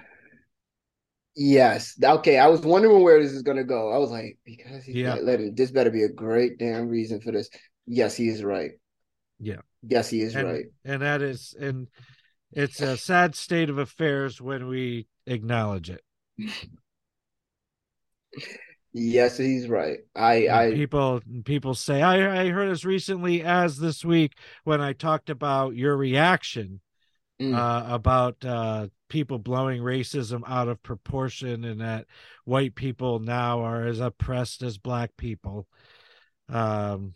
Yes. 1.41 1.95
Okay. 2.03 2.37
I 2.37 2.47
was 2.47 2.59
wondering 2.61 3.01
where 3.01 3.23
this 3.23 3.31
is 3.31 3.43
gonna 3.43 3.63
go. 3.63 3.93
I 3.93 3.97
was 3.97 4.11
like, 4.11 4.37
because 4.43 4.83
he's 4.83 4.97
Yeah. 4.97 5.15
letting 5.15 5.55
this 5.55 5.71
better 5.71 5.89
be 5.89 6.03
a 6.03 6.09
great 6.09 6.57
damn 6.59 6.89
reason 6.89 7.21
for 7.21 7.31
this. 7.31 7.49
Yes, 7.87 8.17
he 8.17 8.27
is 8.27 8.43
right. 8.43 8.71
Yeah. 9.39 9.61
Yes, 9.81 10.09
he 10.09 10.19
is 10.19 10.35
and, 10.35 10.47
right. 10.49 10.65
and 10.83 11.01
that 11.01 11.21
is 11.21 11.55
and 11.57 11.87
it's 12.51 12.81
a 12.81 12.97
sad 12.97 13.35
state 13.35 13.69
of 13.69 13.77
affairs 13.77 14.41
when 14.41 14.67
we 14.67 15.07
acknowledge 15.25 15.89
it 15.89 16.03
Yes, 18.91 19.37
he's 19.37 19.69
right. 19.69 19.99
I 20.15 20.33
And 20.33 20.51
I 20.51 20.71
people 20.73 21.21
people 21.45 21.73
say 21.73 22.01
I, 22.01 22.41
I 22.41 22.49
heard 22.49 22.67
as 22.67 22.83
recently 22.83 23.41
as 23.43 23.77
this 23.77 24.03
week 24.03 24.33
when 24.65 24.81
i 24.81 24.91
talked 24.91 25.29
about 25.29 25.75
your 25.75 25.95
reaction 25.95 26.81
Mm. 27.39 27.55
uh, 27.55 27.93
about 27.93 28.43
uh, 28.43 28.87
people 29.09 29.37
blowing 29.39 29.81
racism 29.81 30.41
out 30.47 30.67
of 30.67 30.81
proportion 30.83 31.65
and 31.65 31.81
that 31.81 32.05
white 32.45 32.75
people 32.75 33.19
now 33.19 33.61
are 33.61 33.85
as 33.85 33.99
oppressed 33.99 34.61
as 34.63 34.77
black 34.77 35.11
people 35.17 35.67
um 36.47 37.13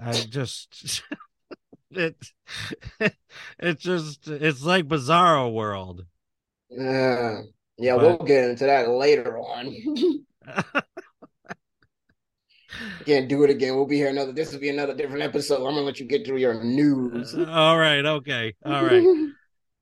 i 0.00 0.12
just 0.12 1.02
it 1.92 2.16
it's 3.58 3.82
just 3.82 4.26
it's 4.28 4.62
like 4.62 4.86
bizarro 4.88 5.52
world 5.52 6.04
yeah. 6.70 7.42
Yeah, 7.78 7.96
But- 7.96 8.02
we'll 8.02 8.26
get 8.26 8.44
into 8.50 8.64
that 8.64 8.88
later 8.88 9.38
on. 9.38 9.72
Can't 13.04 13.28
do 13.28 13.44
it 13.44 13.50
again. 13.50 13.76
We'll 13.76 13.86
be 13.86 13.96
here 13.96 14.08
another. 14.08 14.32
This 14.32 14.52
will 14.52 14.60
be 14.60 14.68
another 14.70 14.94
different 14.94 15.22
episode. 15.22 15.56
I'm 15.58 15.74
gonna 15.74 15.82
let 15.82 16.00
you 16.00 16.06
get 16.06 16.26
through 16.26 16.38
your 16.38 16.62
news. 16.62 17.34
all 17.34 17.78
right 17.78 18.04
okay 18.04 18.54
all 18.64 18.84
right 18.84 19.04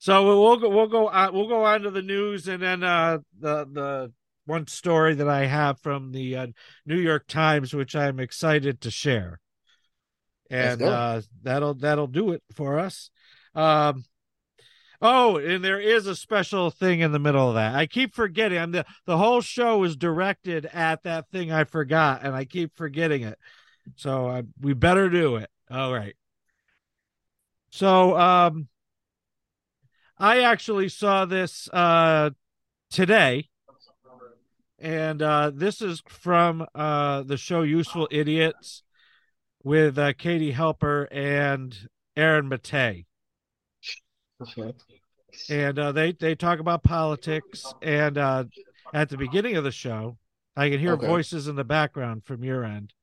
so 0.05 0.23
we'll 0.23 0.43
we'll 0.43 0.57
go 0.59 0.69
we'll 0.69 0.87
go 0.87 1.09
on, 1.09 1.33
we'll 1.33 1.49
go 1.49 1.65
on 1.65 1.81
to 1.81 1.91
the 1.91 2.03
news 2.03 2.47
and 2.47 2.63
then 2.63 2.83
uh 2.83 3.17
the 3.41 3.65
the 3.65 4.13
one 4.45 4.67
story 4.67 5.15
that 5.15 5.31
i 5.31 5.47
have 5.47 5.81
from 5.81 6.13
the 6.13 6.37
uh, 6.37 6.47
new 6.85 6.99
york 6.99 7.27
times 7.27 7.73
which 7.73 7.97
i'm 7.97 8.21
excited 8.21 8.83
to 8.83 8.91
share. 8.91 9.41
And 10.51 10.83
uh 10.83 11.23
that'll 11.43 11.73
that'll 11.73 12.07
do 12.07 12.33
it 12.33 12.43
for 12.55 12.79
us. 12.79 13.09
Um 13.55 14.05
oh 15.01 15.39
and 15.39 15.65
there 15.65 15.81
is 15.81 16.07
a 16.07 16.15
special 16.15 16.71
thing 16.71 17.01
in 17.01 17.13
the 17.13 17.19
middle 17.19 17.49
of 17.49 17.55
that. 17.55 17.75
I 17.75 17.87
keep 17.87 18.15
forgetting. 18.15 18.59
I'm 18.59 18.73
the 18.73 18.85
the 19.07 19.17
whole 19.17 19.41
show 19.41 19.85
is 19.85 19.97
directed 19.97 20.67
at 20.67 21.05
that 21.05 21.31
thing 21.31 21.51
i 21.51 21.65
forgot 21.65 22.23
and 22.23 22.35
i 22.35 22.45
keep 22.45 22.77
forgetting 22.77 23.23
it. 23.23 23.39
So 23.97 24.27
uh, 24.27 24.43
we 24.61 24.75
better 24.75 25.09
do 25.09 25.37
it. 25.37 25.49
All 25.71 25.95
right. 25.95 26.15
So 27.71 28.19
um 28.19 28.69
I 30.25 30.41
actually 30.41 30.89
saw 30.89 31.27
this 31.27 31.69
uh 31.71 32.31
today 32.91 33.51
and 34.79 35.21
uh 35.21 35.51
this 35.53 35.83
is 35.83 36.03
from 36.09 36.67
uh 36.75 37.25
the 37.25 37.37
show 37.37 37.61
Useful 37.61 38.09
Idiots 38.11 38.85
with 39.63 39.99
uh 39.99 40.15
Katie 40.15 40.55
Halper 40.55 41.09
and 41.13 41.77
Aaron 42.17 42.49
Maté. 42.49 43.05
Okay. 44.41 44.73
And 45.51 45.79
uh 45.79 45.93
they 45.93 46.13
they 46.13 46.35
talk 46.35 46.59
about 46.59 46.83
politics 46.83 47.75
and 47.83 48.17
uh 48.17 48.45
at 48.95 49.11
the 49.11 49.19
beginning 49.19 49.57
of 49.57 49.65
the 49.65 49.73
show 49.73 50.17
I 50.57 50.71
can 50.71 50.81
hear 50.81 50.95
Okay. 50.95 51.07
voices 51.07 51.49
in 51.49 51.57
the 51.57 51.65
background 51.65 52.25
from 52.25 52.43
your 52.43 52.65
end. 52.65 52.95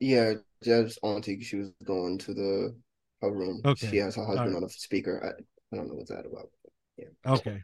Yeah, 0.00 0.34
Jeb's 0.62 0.98
auntie, 1.02 1.42
she 1.42 1.56
was 1.56 1.70
going 1.82 2.18
to 2.18 2.34
the 2.34 2.76
her 3.22 3.30
room. 3.30 3.62
Okay. 3.64 3.88
She 3.88 3.96
has 3.98 4.16
her 4.16 4.24
husband 4.24 4.48
Alright. 4.48 4.62
on 4.62 4.64
a 4.64 4.68
speaker. 4.68 5.20
I, 5.24 5.74
I 5.74 5.76
don't 5.76 5.88
know 5.88 5.94
what's 5.94 6.10
that 6.10 6.26
about. 6.26 6.50
Yeah. 6.98 7.06
Okay. 7.26 7.62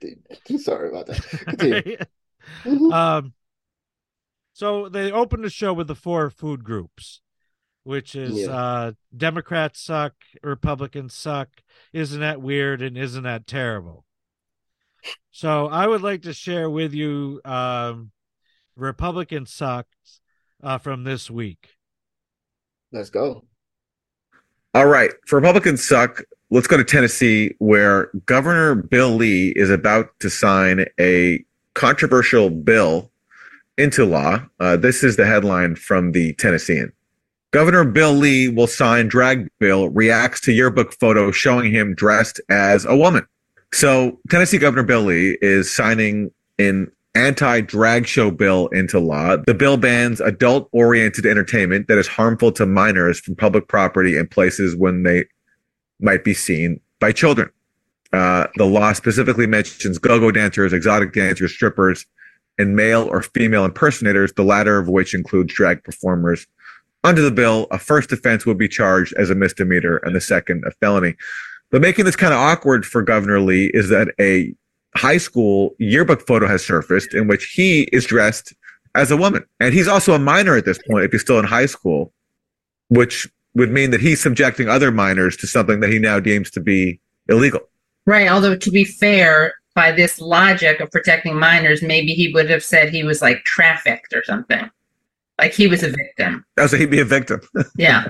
Sorry 0.59 0.89
about 0.89 1.07
that. 1.07 2.09
Mhm. 2.65 2.93
um 2.93 3.33
so 4.53 4.89
they 4.89 5.13
opened 5.13 5.45
the 5.45 5.49
show 5.51 5.73
with 5.73 5.87
the 5.87 5.95
four 5.95 6.29
food 6.29 6.65
groups 6.65 7.21
which 7.85 8.17
is 8.17 8.33
Yeah. 8.33 8.51
uh 8.53 8.93
democrats 9.17 9.81
suck 9.81 10.15
republicans 10.43 11.15
suck 11.15 11.49
isn't 11.93 12.21
that 12.21 12.43
weird 12.43 12.83
and 12.83 12.99
isn't 12.99 13.23
that 13.23 13.47
terrible 13.47 14.05
so 15.31 15.69
i 15.69 15.87
would 15.87 16.03
like 16.03 16.23
to 16.23 16.33
share 16.35 16.69
with 16.69 16.93
you 16.93 17.41
um 17.45 18.11
republican 18.77 19.47
sucks 19.47 20.21
uh 20.63 20.79
from 20.79 21.05
this 21.05 21.31
week 21.31 21.77
Let's 22.93 23.09
go. 23.09 23.45
All 24.75 24.87
right. 24.87 25.11
For 25.27 25.37
Republicans 25.37 25.87
suck, 25.87 26.23
let's 26.51 26.67
go 26.67 26.79
to 26.79 26.85
Tennessee, 26.85 27.55
where 27.59 28.11
Governor 28.27 28.75
Bill 28.75 29.11
Lee 29.11 29.53
is 29.55 29.69
about 29.69 30.19
to 30.21 30.31
sign 30.31 30.87
a 30.99 31.45
controversial 31.75 32.49
bill 32.49 33.11
into 33.77 34.05
law. 34.05 34.43
Uh, 34.61 34.77
this 34.77 35.03
is 35.03 35.17
the 35.17 35.27
headline 35.27 35.77
from 35.77 36.13
the 36.13 36.33
Tennessean. 36.35 36.93
Governor 37.51 37.85
Bill 37.85 38.13
Lee 38.13 38.49
will 38.49 38.67
sign 38.67 39.09
drag 39.09 39.51
bill, 39.59 39.91
reacts 39.91 40.41
to 40.43 40.53
yearbook 40.53 40.95
photo 40.95 41.31
showing 41.31 41.71
him 41.71 41.95
dressed 41.95 42.41
as 42.49 42.87
a 42.87 42.97
woman. 42.97 43.27
So 43.75 44.19
Tennessee 44.31 44.59
Governor 44.59 44.85
Bill 44.85 45.03
Lee 45.03 45.37
is 45.43 45.75
signing 45.75 46.31
an 47.15 47.23
anti-drag 47.23 48.07
show 48.07 48.31
bill 48.31 48.69
into 48.69 48.99
law. 48.99 49.37
The 49.37 49.55
bill 49.55 49.77
bans 49.77 50.21
adult-oriented 50.21 51.27
entertainment 51.27 51.89
that 51.89 51.99
is 51.99 52.07
harmful 52.07 52.53
to 52.53 52.67
minors 52.67 53.21
from 53.21 53.37
public 53.37 53.69
property 53.69 54.17
and 54.17 54.31
places 54.31 54.77
when 54.77 55.03
they 55.03 55.25
might 56.01 56.25
be 56.25 56.35
seen 56.35 56.81
by 57.01 57.13
children. 57.13 57.51
Uh, 58.13 58.47
the 58.57 58.67
law 58.67 58.93
specifically 58.93 59.47
mentions 59.47 59.99
go-go 59.99 60.31
dancers, 60.31 60.73
exotic 60.73 61.13
dancers, 61.13 61.53
strippers, 61.53 62.05
and 62.59 62.77
male 62.77 63.09
or 63.11 63.23
female 63.23 63.65
impersonators, 63.65 64.33
the 64.35 64.43
latter 64.43 64.79
of 64.79 64.89
which 64.89 65.15
includes 65.15 65.55
drag 65.55 65.83
performers. 65.83 66.47
Under 67.05 67.23
the 67.23 67.31
bill, 67.31 67.67
a 67.71 67.79
first 67.79 68.13
offense 68.13 68.47
would 68.47 68.59
be 68.59 68.69
charged 68.69 69.15
as 69.15 69.31
a 69.31 69.35
misdemeanor 69.35 69.97
and 69.99 70.15
the 70.15 70.21
second 70.21 70.63
a 70.67 70.71
felony. 70.73 71.17
But 71.71 71.81
making 71.81 72.05
this 72.05 72.17
kind 72.17 72.35
of 72.35 72.39
awkward 72.39 72.85
for 72.85 73.03
Governor 73.03 73.41
Lee 73.41 73.71
is 73.73 73.89
that 73.89 74.09
a 74.21 74.55
high 74.95 75.19
school 75.19 75.75
yearbook 75.79 76.27
photo 76.27 76.47
has 76.47 76.65
surfaced 76.65 77.15
in 77.15 77.27
which 77.29 77.53
he 77.55 77.83
is 77.93 78.05
dressed 78.05 78.53
as 78.95 79.11
a 79.11 79.17
woman. 79.17 79.45
And 79.61 79.73
he's 79.73 79.89
also 79.89 80.13
a 80.15 80.19
minor 80.19 80.57
at 80.57 80.65
this 80.65 80.79
point 80.89 81.05
if 81.05 81.13
he's 81.13 81.23
still 81.23 81.39
in 81.39 81.45
high 81.45 81.67
school, 81.67 82.13
which 82.89 83.29
would 83.55 83.71
mean 83.71 83.91
that 83.91 84.01
he's 84.01 84.21
subjecting 84.23 84.69
other 84.69 84.91
minors 84.91 85.37
to 85.39 85.47
something 85.47 85.81
that 85.81 85.91
he 85.91 85.99
now 85.99 86.21
deems 86.21 86.51
to 86.53 86.61
be 86.61 87.01
illegal. 87.29 87.61
Right. 88.07 88.29
Although 88.29 88.57
to 88.57 88.71
be 88.71 88.85
fair, 88.85 89.55
by 89.75 89.93
this 89.93 90.21
logic 90.21 90.81
of 90.81 90.91
protecting 90.91 91.39
minors, 91.39 91.83
maybe 91.83 92.13
he 92.13 92.33
would 92.33 92.51
have 92.51 92.63
said 92.65 92.91
he 92.91 93.05
was 93.05 93.23
like 93.23 93.43
trafficked 93.45 94.13
or 94.13 94.23
something. 94.25 94.69
Like 95.39 95.55
he 95.55 95.67
was 95.67 95.83
a 95.83 95.89
victim. 95.91 96.45
Oh, 96.59 96.67
so 96.67 96.77
he'd 96.77 96.91
be 96.91 97.01
a 97.01 97.05
victim. 97.05 97.41
Yeah. 97.79 98.09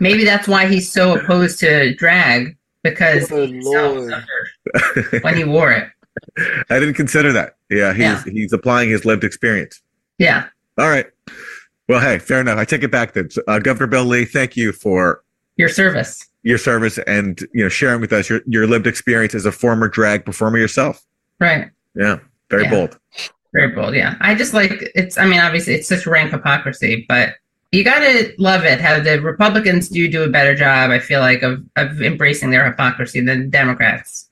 maybe 0.00 0.24
that's 0.24 0.48
why 0.48 0.66
he's 0.66 0.90
so 0.90 1.18
opposed 1.18 1.58
to 1.60 1.94
drag 1.94 2.56
because 2.82 3.28
Good 3.28 3.50
he 3.50 3.60
Lord. 3.62 4.14
when 5.22 5.36
he 5.36 5.44
wore 5.44 5.72
it. 5.72 5.88
I 6.38 6.78
didn't 6.80 6.94
consider 6.94 7.32
that. 7.32 7.56
Yeah, 7.70 7.92
he's 7.92 8.02
Yeah. 8.02 8.22
he's 8.26 8.52
applying 8.52 8.90
his 8.90 9.04
lived 9.04 9.24
experience. 9.24 9.80
Yeah. 10.18 10.46
All 10.78 10.88
right. 10.88 11.06
Well, 11.88 12.00
hey, 12.00 12.18
fair 12.18 12.40
enough. 12.40 12.58
I 12.58 12.64
take 12.64 12.82
it 12.82 12.90
back 12.90 13.12
then. 13.12 13.28
Uh, 13.46 13.58
Governor 13.58 13.86
Bill 13.88 14.04
Lee, 14.04 14.24
thank 14.24 14.56
you 14.56 14.72
for 14.72 15.22
Your 15.56 15.68
service. 15.68 16.24
your 16.42 16.58
service 16.58 16.98
and 16.98 17.40
you 17.52 17.62
know 17.62 17.68
sharing 17.68 18.00
with 18.00 18.12
us 18.12 18.28
your, 18.28 18.40
your 18.46 18.66
lived 18.66 18.86
experience 18.86 19.34
as 19.34 19.46
a 19.46 19.52
former 19.52 19.88
drag 19.88 20.24
performer 20.24 20.58
yourself. 20.58 21.04
Right. 21.40 21.70
Yeah, 21.94 22.18
very 22.50 22.64
Yeah. 22.64 22.70
bold. 22.70 22.98
Very 23.52 23.68
bold. 23.68 23.94
Yeah. 23.94 24.16
I 24.20 24.34
just 24.34 24.52
like 24.54 24.90
it's, 24.94 25.16
I 25.18 25.26
mean, 25.26 25.40
obviously 25.40 25.74
it's 25.74 25.88
such 25.88 26.06
rank 26.06 26.32
hypocrisy, 26.32 27.06
but 27.08 27.34
you 27.70 27.84
got 27.84 28.00
to 28.00 28.32
love 28.38 28.64
it 28.64 28.80
how 28.80 28.98
the 29.00 29.20
Republicans 29.20 29.88
do 29.88 30.08
do 30.08 30.22
a 30.22 30.28
better 30.28 30.54
job, 30.54 30.90
I 30.90 30.98
feel 30.98 31.20
like, 31.20 31.42
of, 31.42 31.62
of 31.76 32.00
embracing 32.02 32.50
their 32.50 32.64
hypocrisy 32.64 33.20
than 33.20 33.50
Democrats. 33.50 34.28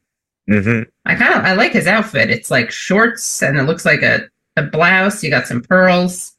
Hmm 0.53 0.83
I 1.07 1.15
kind 1.15 1.35
of 1.35 1.45
I 1.45 1.55
like 1.55 1.73
his 1.73 1.87
outfit. 1.87 2.31
It's 2.31 2.51
like 2.51 2.71
shorts 2.71 3.43
and 3.43 3.59
it 3.59 3.63
looks 3.65 3.85
like 3.85 4.03
a, 4.03 4.29
a 4.57 4.63
blouse. 4.63 5.23
You 5.23 5.31
got 5.31 5.47
some 5.47 5.63
pearls, 5.63 6.37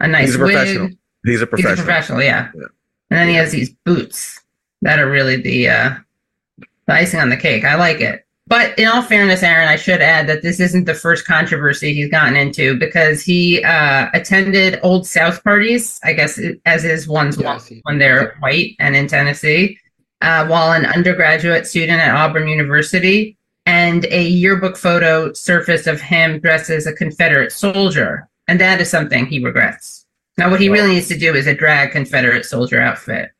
a 0.00 0.08
nice 0.08 0.28
He's 0.28 0.36
a 0.36 0.44
wig. 0.44 0.52
professional. 0.54 0.88
He's 0.88 0.96
a 0.96 0.98
He's 1.24 1.42
a 1.42 1.46
professional. 1.46 1.76
professional, 1.84 2.22
yeah. 2.22 2.50
Yeah. 2.54 2.62
And 3.10 3.20
then 3.20 3.28
he 3.28 3.34
has 3.34 3.52
these 3.52 3.70
boots 3.84 4.40
that 4.82 4.98
are 4.98 5.10
really 5.10 5.36
the 5.40 5.68
uh, 5.68 5.90
the 6.86 6.92
icing 6.92 7.20
on 7.20 7.28
the 7.30 7.36
cake. 7.36 7.64
I 7.64 7.74
like 7.76 8.00
it. 8.00 8.24
But 8.46 8.78
in 8.78 8.88
all 8.88 9.02
fairness, 9.02 9.42
Aaron, 9.42 9.68
I 9.68 9.76
should 9.76 10.00
add 10.00 10.26
that 10.28 10.40
this 10.42 10.58
isn't 10.58 10.86
the 10.86 10.94
first 10.94 11.26
controversy 11.26 11.92
he's 11.92 12.10
gotten 12.10 12.34
into 12.34 12.78
because 12.78 13.22
he 13.22 13.62
uh, 13.62 14.08
attended 14.14 14.80
old 14.82 15.06
South 15.06 15.44
parties, 15.44 16.00
I 16.02 16.14
guess, 16.14 16.40
as 16.64 16.82
is 16.86 17.06
one's 17.06 17.36
Yeah, 17.36 17.46
I 17.46 17.50
want 17.50 17.62
see. 17.62 17.80
when 17.84 17.98
they're 17.98 18.36
white 18.40 18.74
and 18.78 18.96
in 18.96 19.06
Tennessee, 19.06 19.78
uh, 20.22 20.46
while 20.46 20.72
an 20.72 20.86
undergraduate 20.86 21.66
student 21.66 22.00
at 22.00 22.14
Auburn 22.14 22.48
University. 22.48 23.36
And 23.66 24.06
a 24.06 24.26
yearbook 24.26 24.78
photo 24.78 25.32
surfaced 25.34 25.86
of 25.86 26.00
him 26.00 26.40
dressed 26.40 26.70
as 26.70 26.86
a 26.86 26.92
Confederate 26.92 27.52
soldier. 27.52 28.26
And 28.46 28.58
that 28.60 28.80
is 28.80 28.88
something 28.90 29.26
he 29.26 29.44
regrets. 29.44 30.06
Now, 30.38 30.50
what 30.50 30.60
he 30.60 30.70
really 30.70 30.94
needs 30.94 31.08
to 31.08 31.18
do 31.18 31.34
is 31.34 31.46
a 31.46 31.54
drag 31.54 31.90
Confederate 31.90 32.46
soldier 32.46 32.80
outfit. 32.80 33.30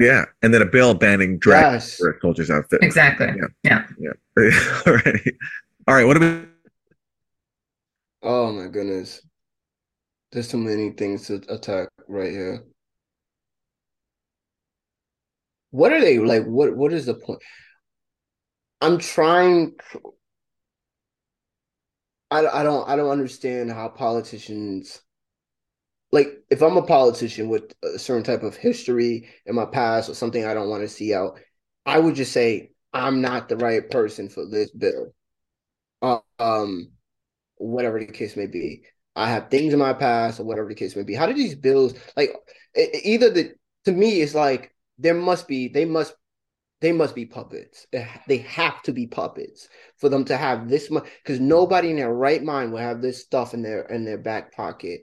Yeah, 0.00 0.24
and 0.42 0.54
then 0.54 0.62
a 0.62 0.66
bill 0.66 0.94
banning 0.94 1.38
drag 1.38 1.74
Yes. 1.74 1.96
for 1.98 2.12
a 2.12 2.20
soldier's 2.20 2.50
outfit. 2.50 2.82
Exactly. 2.82 3.28
Yeah. 3.62 3.84
All 4.86 4.92
right. 4.94 5.34
All 5.86 5.94
right. 5.94 6.06
What 6.06 6.16
about? 6.16 6.46
Oh 8.22 8.52
my 8.52 8.68
goodness. 8.68 9.20
There's 10.32 10.48
too 10.48 10.56
many 10.58 10.90
things 10.90 11.26
to 11.26 11.42
attack 11.48 11.88
right 12.08 12.30
here. 12.30 12.64
What 15.74 15.92
are 15.92 16.00
they 16.00 16.20
like? 16.20 16.44
What 16.44 16.76
what 16.76 16.92
is 16.92 17.06
the 17.06 17.14
point? 17.14 17.42
I'm 18.80 18.98
trying. 18.98 19.74
I, 22.30 22.46
I 22.46 22.62
don't 22.62 22.88
I 22.88 22.94
don't 22.94 23.10
understand 23.10 23.72
how 23.72 23.88
politicians 23.88 25.00
like 26.12 26.28
if 26.48 26.62
I'm 26.62 26.76
a 26.76 26.82
politician 26.82 27.48
with 27.48 27.74
a 27.82 27.98
certain 27.98 28.22
type 28.22 28.44
of 28.44 28.54
history 28.54 29.28
in 29.46 29.56
my 29.56 29.64
past 29.64 30.08
or 30.08 30.14
something 30.14 30.44
I 30.44 30.54
don't 30.54 30.70
want 30.70 30.84
to 30.84 30.88
see 30.88 31.12
out, 31.12 31.40
I 31.84 31.98
would 31.98 32.14
just 32.14 32.30
say 32.30 32.70
I'm 32.92 33.20
not 33.20 33.48
the 33.48 33.56
right 33.56 33.90
person 33.90 34.28
for 34.28 34.46
this 34.46 34.70
bill. 34.70 35.12
Um, 36.38 36.92
whatever 37.56 37.98
the 37.98 38.06
case 38.06 38.36
may 38.36 38.46
be. 38.46 38.84
I 39.16 39.28
have 39.28 39.50
things 39.50 39.72
in 39.72 39.80
my 39.80 39.92
past 39.92 40.38
or 40.38 40.44
whatever 40.44 40.68
the 40.68 40.76
case 40.76 40.94
may 40.94 41.02
be. 41.02 41.16
How 41.16 41.26
do 41.26 41.34
these 41.34 41.56
bills 41.56 41.94
like 42.16 42.32
either 42.76 43.30
the 43.30 43.54
to 43.86 43.92
me 43.92 44.22
it's 44.22 44.36
like 44.36 44.73
there 44.98 45.14
must 45.14 45.48
be 45.48 45.68
they 45.68 45.84
must 45.84 46.14
they 46.80 46.92
must 46.92 47.14
be 47.14 47.24
puppets. 47.24 47.86
They 48.28 48.38
have 48.38 48.82
to 48.82 48.92
be 48.92 49.06
puppets 49.06 49.68
for 49.96 50.08
them 50.08 50.24
to 50.26 50.36
have 50.36 50.68
this 50.68 50.90
much 50.90 51.06
because 51.22 51.40
nobody 51.40 51.90
in 51.90 51.96
their 51.96 52.12
right 52.12 52.42
mind 52.42 52.72
will 52.72 52.80
have 52.80 53.00
this 53.00 53.22
stuff 53.22 53.54
in 53.54 53.62
their 53.62 53.82
in 53.82 54.04
their 54.04 54.18
back 54.18 54.54
pocket 54.54 55.00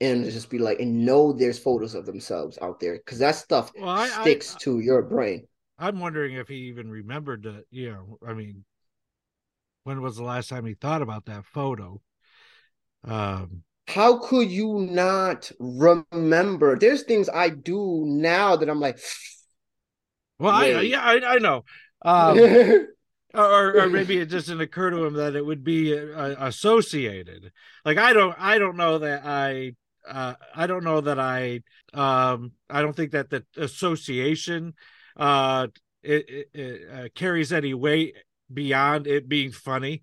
and 0.00 0.24
just 0.24 0.50
be 0.50 0.58
like 0.58 0.80
and 0.80 1.04
know 1.04 1.32
there's 1.32 1.58
photos 1.58 1.94
of 1.94 2.06
themselves 2.06 2.58
out 2.62 2.78
there 2.78 2.96
because 2.96 3.18
that 3.18 3.34
stuff 3.34 3.72
Well, 3.76 3.88
I- 3.88 4.02
I- 4.04 4.22
sticks 4.22 4.54
to 4.60 4.80
your 4.80 5.02
brain. 5.02 5.46
I'm 5.78 5.98
wondering 5.98 6.34
if 6.34 6.46
he 6.46 6.56
even 6.68 6.88
remembered 6.88 7.42
that. 7.44 7.64
you 7.70 7.90
know, 7.90 8.18
I 8.24 8.32
mean, 8.32 8.64
when 9.82 10.00
was 10.02 10.16
the 10.16 10.24
last 10.24 10.48
time 10.48 10.66
he 10.66 10.74
thought 10.74 11.02
about 11.02 11.24
that 11.26 11.44
photo? 11.46 12.00
Um, 13.02 13.64
How 13.88 14.18
could 14.18 14.50
you 14.50 14.86
not 14.90 15.50
remember? 15.58 16.78
There's 16.78 17.02
things 17.02 17.28
I 17.28 17.50
do 17.50 18.04
now 18.06 18.56
that 18.56 18.68
I'm 18.68 18.80
like, 18.80 18.98
well, 20.38 20.54
I, 20.54 20.80
yeah, 20.80 21.00
I, 21.00 21.34
I 21.34 21.38
know. 21.38 21.64
Um, 22.02 22.38
or, 23.34 23.80
or 23.80 23.88
maybe 23.88 24.18
it 24.18 24.26
just 24.26 24.46
didn't 24.46 24.62
occur 24.62 24.90
to 24.90 25.04
him 25.04 25.14
that 25.14 25.36
it 25.36 25.44
would 25.44 25.64
be 25.64 25.96
uh, 25.96 26.34
associated. 26.46 27.52
Like 27.84 27.98
I 27.98 28.12
don't, 28.12 28.36
I 28.38 28.58
don't 28.58 28.76
know 28.76 28.98
that 28.98 29.22
I, 29.24 29.74
uh, 30.08 30.34
I 30.54 30.66
don't 30.66 30.84
know 30.84 31.00
that 31.00 31.18
I, 31.18 31.60
um, 31.92 32.52
I 32.68 32.82
don't 32.82 32.94
think 32.94 33.12
that 33.12 33.30
the 33.30 33.44
association, 33.56 34.74
uh, 35.16 35.68
it, 36.02 36.28
it, 36.28 36.48
it 36.52 36.88
uh, 36.92 37.08
carries 37.14 37.52
any 37.52 37.74
weight 37.74 38.16
beyond 38.52 39.06
it 39.06 39.28
being 39.28 39.52
funny. 39.52 40.02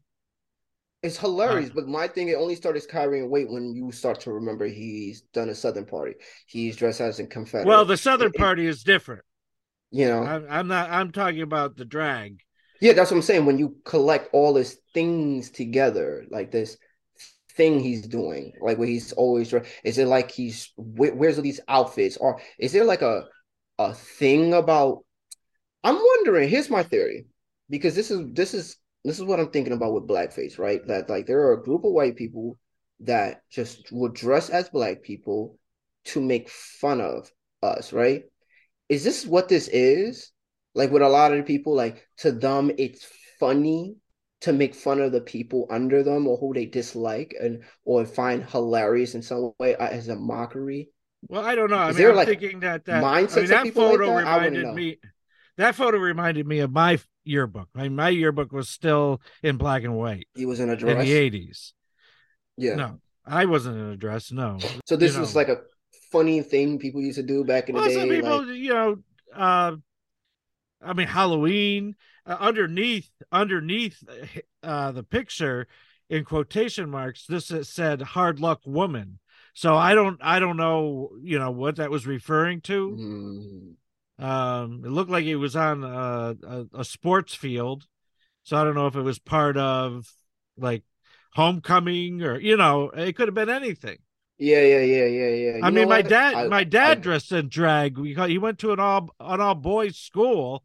It's 1.04 1.18
hilarious, 1.18 1.72
but 1.74 1.88
my 1.88 2.08
thing 2.08 2.28
it 2.28 2.36
only 2.36 2.54
starts 2.54 2.86
carrying 2.86 3.28
weight 3.30 3.50
when 3.50 3.74
you 3.74 3.92
start 3.92 4.20
to 4.22 4.34
remember 4.34 4.68
he's 4.68 5.22
done 5.34 5.50
a 5.50 5.56
Southern 5.56 5.86
party. 5.86 6.14
He's 6.46 6.76
dressed 6.76 7.02
as 7.02 7.20
a 7.20 7.26
Confederate. 7.26 7.68
Well, 7.68 7.86
the 7.86 7.98
Southern 7.98 8.28
it- 8.28 8.38
Party 8.38 8.68
is 8.68 8.84
different. 8.84 9.24
You 9.92 10.08
know, 10.08 10.24
I'm, 10.24 10.46
I'm 10.50 10.68
not. 10.68 10.90
I'm 10.90 11.12
talking 11.12 11.42
about 11.42 11.78
the 11.78 11.86
drag. 11.86 12.40
yeah, 12.80 12.94
that's 12.94 13.12
what 13.12 13.18
I'm 13.18 13.24
saying. 13.24 13.46
When 13.46 13.58
you 13.60 13.78
collect 13.86 14.30
all 14.34 14.56
his 14.56 14.78
things 14.94 15.50
together, 15.52 16.26
like 16.30 16.52
this 16.52 16.78
thing 17.56 17.80
he's 17.80 18.08
doing, 18.08 18.54
like 18.62 18.78
where 18.78 18.88
he's 18.88 19.12
always 19.14 19.54
is 19.84 19.98
it 19.98 20.08
like 20.08 20.32
he's 20.32 20.72
where, 20.78 21.14
where's 21.14 21.38
all 21.38 21.44
these 21.44 21.60
outfits, 21.68 22.18
or 22.18 22.40
is 22.58 22.72
there 22.72 22.86
like 22.86 23.02
a 23.02 23.26
a 23.80 23.94
thing 23.94 24.54
about? 24.54 25.04
I'm 25.84 25.96
wondering. 25.96 26.50
Here's 26.50 26.70
my 26.70 26.84
theory, 26.84 27.26
because 27.70 27.96
this 27.96 28.12
is 28.12 28.22
this 28.34 28.54
is 28.54 28.78
this 29.04 29.20
is 29.20 29.26
what 29.26 29.40
I'm 29.40 29.50
thinking 29.52 29.74
about 29.74 29.94
with 29.94 30.08
blackface, 30.08 30.58
right? 30.60 30.86
That 30.88 31.10
like 31.10 31.26
there 31.26 31.42
are 31.48 31.54
a 31.54 31.64
group 31.64 31.84
of 31.84 31.92
white 31.92 32.16
people 32.16 32.58
that 33.02 33.42
just 33.50 33.92
would 33.92 34.14
dress 34.14 34.50
as 34.50 34.70
black 34.70 35.02
people 35.02 35.58
to 36.06 36.22
make 36.22 36.50
fun 36.50 37.02
of 37.02 37.32
us, 37.64 37.92
right? 37.94 38.24
Is 38.92 39.04
this 39.04 39.26
what 39.26 39.48
this 39.48 39.70
is? 39.70 40.32
Like 40.76 40.92
with 40.92 41.02
a 41.02 41.10
lot 41.10 41.34
of 41.34 41.46
people, 41.46 41.74
like 41.76 42.06
to 42.18 42.32
them, 42.32 42.72
it's 42.78 43.08
funny 43.40 43.96
to 44.42 44.52
make 44.54 44.76
fun 44.76 45.00
of 45.00 45.12
the 45.12 45.22
people 45.22 45.68
under 45.70 46.04
them 46.04 46.28
or 46.28 46.38
who 46.38 46.54
they 46.54 46.66
dislike 46.66 47.34
and 47.40 47.64
or 47.86 48.06
find 48.06 48.44
hilarious 48.44 49.16
in 49.16 49.22
some 49.22 49.54
way 49.60 49.76
uh, 49.76 49.88
as 49.88 50.10
a 50.10 50.16
mockery. 50.16 50.90
Well, 51.28 51.46
I 51.46 51.56
don't 51.56 51.70
know. 51.70 51.78
I 51.78 51.90
Is 51.90 51.98
mean, 51.98 52.08
I'm 52.10 52.16
like, 52.16 52.28
thinking 52.28 52.60
that 52.62 52.86
that 52.86 53.04
mindsets 53.04 53.38
I 53.38 53.40
mean, 53.42 53.50
that 53.50 53.64
people 53.64 53.84
like 53.84 53.92
photo 53.94 54.06
that? 54.08 54.18
Reminded 54.18 54.74
me. 54.74 54.98
That 55.58 55.76
photo 55.76 55.98
reminded 55.98 56.48
me 56.48 56.60
of 56.60 56.72
my 56.72 57.00
yearbook. 57.24 57.70
I 57.76 57.84
mean, 57.84 57.96
my 57.96 58.10
yearbook 58.10 58.52
was 58.52 58.70
still 58.70 59.22
in 59.44 59.58
black 59.58 59.84
and 59.84 59.96
white 59.96 60.28
He 60.34 60.46
was 60.46 60.60
in 60.60 60.70
a 60.70 60.76
dress 60.76 60.94
in 60.94 61.06
the 61.06 61.12
'80s. 61.14 61.74
Yeah. 62.58 62.76
No, 62.76 63.00
I 63.26 63.46
wasn't 63.46 63.78
in 63.78 63.86
a 63.92 63.98
dress. 63.98 64.32
No. 64.32 64.58
So 64.86 64.96
this 64.96 65.14
You 65.14 65.22
was 65.22 65.36
know. 65.36 65.40
like 65.40 65.50
a 65.50 65.62
funny 66.12 66.42
thing 66.42 66.80
people 66.80 67.02
used 67.02 67.18
to 67.18 67.24
do 67.24 67.44
back 67.44 67.70
in 67.70 67.76
the 67.76 67.82
day. 67.88 67.96
some 67.96 68.10
people, 68.10 68.46
like, 68.46 68.58
you 68.58 68.74
know, 68.74 68.98
uh, 69.36 69.76
I 70.82 70.94
mean, 70.94 71.08
Halloween 71.08 71.96
uh, 72.26 72.38
underneath 72.40 73.10
underneath 73.32 74.04
uh, 74.64 74.92
the 74.92 75.04
picture 75.04 75.68
in 76.10 76.26
quotation 76.26 76.90
marks, 76.90 77.26
this 77.26 77.52
is- 77.52 77.70
said 77.70 78.02
"hard 78.02 78.40
luck 78.40 78.62
woman." 78.66 79.20
So 79.54 79.76
I 79.76 79.94
don't 79.94 80.20
I 80.22 80.40
don't 80.40 80.58
know 80.58 81.12
you 81.22 81.38
know 81.40 81.52
what 81.52 81.76
that 81.78 81.92
was 81.92 82.08
referring 82.08 82.62
to. 82.62 83.76
mm, 84.20 84.24
Um, 84.24 84.84
it 84.86 84.90
looked 84.90 85.10
like 85.10 85.26
it 85.26 85.36
was 85.36 85.56
on 85.56 85.84
a, 85.84 86.36
a, 86.44 86.66
a 86.82 86.86
sports 86.86 87.34
field, 87.34 87.88
so 88.44 88.58
I 88.58 88.64
don't 88.64 88.76
know 88.76 88.88
if 88.88 88.96
it 88.96 89.02
was 89.02 89.20
part 89.20 89.58
of 89.58 90.12
like 90.58 90.84
homecoming 91.34 92.22
or 92.24 92.40
you 92.40 92.58
know 92.58 92.90
it 92.90 93.16
could 93.16 93.28
have 93.28 93.36
been 93.36 93.50
anything. 93.50 94.00
Yeah, 94.42 94.62
yeah, 94.62 94.80
yeah, 94.80 95.06
yeah, 95.06 95.28
yeah. 95.30 95.56
You 95.58 95.62
I 95.64 95.70
mean, 95.70 95.88
my 95.88 96.02
dad, 96.02 96.34
I- 96.34 96.48
my 96.48 96.64
dad 96.64 96.98
I- 96.98 97.02
dressed 97.02 97.32
in 97.32 97.48
drag. 97.48 97.98
We 98.00 98.16
he 98.16 98.38
went 98.40 98.58
to 98.60 98.72
an 98.74 98.80
all 98.80 99.10
an 99.20 99.40
all 99.40 99.54
boys 99.56 99.98
school, 99.98 100.64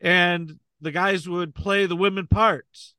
and 0.00 0.58
the 0.80 0.90
guys 0.90 1.28
would 1.28 1.54
play 1.54 1.84
the 1.84 1.96
women 1.96 2.26
parts. 2.26 2.94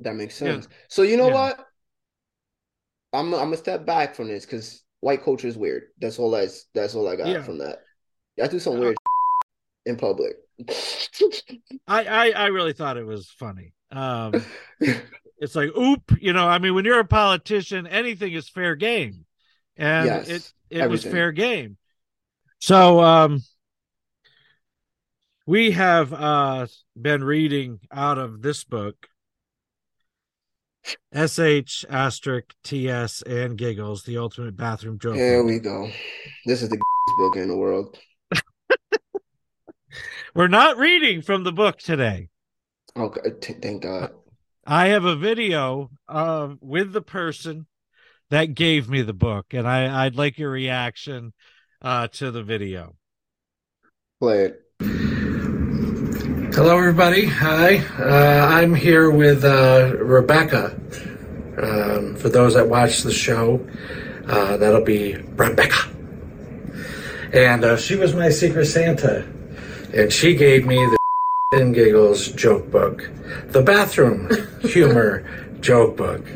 That 0.00 0.14
makes 0.14 0.40
Yeah. 0.40 0.52
sense. 0.52 0.68
So 0.88 1.02
you 1.02 1.16
know 1.18 1.28
Yeah. 1.28 1.34
what? 1.34 1.66
I'm 3.12 3.32
I'm 3.34 3.40
gonna 3.48 3.56
step 3.58 3.84
back 3.84 4.14
from 4.14 4.28
this 4.28 4.44
because 4.46 4.82
white 5.00 5.22
culture 5.22 5.46
is 5.48 5.56
weird. 5.58 5.84
That's 5.98 6.18
all 6.18 6.34
I 6.34 6.48
that's 6.74 6.94
all 6.94 7.06
I 7.08 7.16
got 7.16 7.28
Yeah. 7.28 7.42
from 7.42 7.58
that. 7.58 7.82
I 8.42 8.46
do 8.48 8.58
some 8.58 8.76
Uh, 8.76 8.80
weird 8.80 8.96
in 9.86 9.96
public. 9.96 10.36
I, 11.86 12.04
I 12.04 12.30
I 12.30 12.46
really 12.46 12.72
thought 12.72 12.96
it 12.96 13.04
was 13.04 13.28
funny. 13.30 13.72
Um, 13.90 14.32
it's 15.38 15.54
like, 15.54 15.70
oop, 15.76 16.12
you 16.20 16.32
know. 16.32 16.48
I 16.48 16.58
mean, 16.58 16.74
when 16.74 16.84
you're 16.84 17.00
a 17.00 17.04
politician, 17.04 17.86
anything 17.86 18.32
is 18.32 18.48
fair 18.48 18.74
game, 18.74 19.26
and 19.76 20.06
Yes, 20.06 20.28
it 20.28 20.52
it 20.82 20.90
was 20.90 21.04
fair 21.04 21.32
game. 21.32 21.76
So, 22.60 23.00
um, 23.00 23.42
we 25.46 25.72
have 25.72 26.12
uh 26.12 26.66
been 27.00 27.22
reading 27.22 27.80
out 27.92 28.18
of 28.18 28.42
this 28.42 28.64
book, 28.64 29.08
sh 30.84 31.84
asterisk 31.88 32.54
ts 32.64 33.22
and 33.22 33.56
giggles, 33.56 34.02
the 34.04 34.18
ultimate 34.18 34.56
bathroom 34.56 34.98
joke. 34.98 35.16
Here 35.16 35.42
book. 35.42 35.52
we 35.52 35.58
go. 35.58 35.90
This 36.46 36.62
is 36.62 36.70
the 36.70 36.78
book 37.18 37.36
in 37.36 37.48
the 37.48 37.56
world. 37.56 37.98
We're 40.34 40.48
not 40.48 40.76
reading 40.76 41.22
from 41.22 41.44
the 41.44 41.52
book 41.52 41.78
today. 41.78 42.28
Okay, 42.96 43.54
thank 43.60 43.82
God. 43.82 44.12
I 44.68 44.88
have 44.88 45.04
a 45.04 45.14
video 45.14 45.90
uh, 46.08 46.54
with 46.60 46.92
the 46.92 47.00
person 47.00 47.66
that 48.30 48.54
gave 48.54 48.88
me 48.88 49.02
the 49.02 49.12
book, 49.12 49.54
and 49.54 49.66
I, 49.66 50.04
I'd 50.04 50.16
like 50.16 50.38
your 50.38 50.50
reaction 50.50 51.32
uh, 51.80 52.08
to 52.14 52.32
the 52.32 52.42
video. 52.42 52.96
Play 54.20 54.46
it. 54.46 54.62
Hello, 56.52 56.76
everybody. 56.76 57.26
Hi. 57.26 57.78
Uh, 57.96 58.46
I'm 58.48 58.74
here 58.74 59.08
with 59.08 59.44
uh, 59.44 59.94
Rebecca. 60.00 60.74
Um, 61.62 62.16
for 62.16 62.28
those 62.28 62.54
that 62.54 62.68
watch 62.68 63.02
the 63.02 63.12
show, 63.12 63.64
uh, 64.26 64.56
that'll 64.56 64.84
be 64.84 65.14
Rebecca. 65.14 65.88
And 67.32 67.64
uh, 67.64 67.76
she 67.76 67.94
was 67.94 68.14
my 68.14 68.30
Secret 68.30 68.66
Santa. 68.66 69.24
And 69.94 70.12
she 70.12 70.34
gave 70.34 70.66
me 70.66 70.76
the 70.76 70.96
and 71.52 71.72
Giggles 71.76 72.32
joke 72.32 72.72
book, 72.72 73.08
the 73.50 73.62
bathroom 73.62 74.28
humor 74.62 75.24
joke 75.60 75.96
book. 75.96 76.26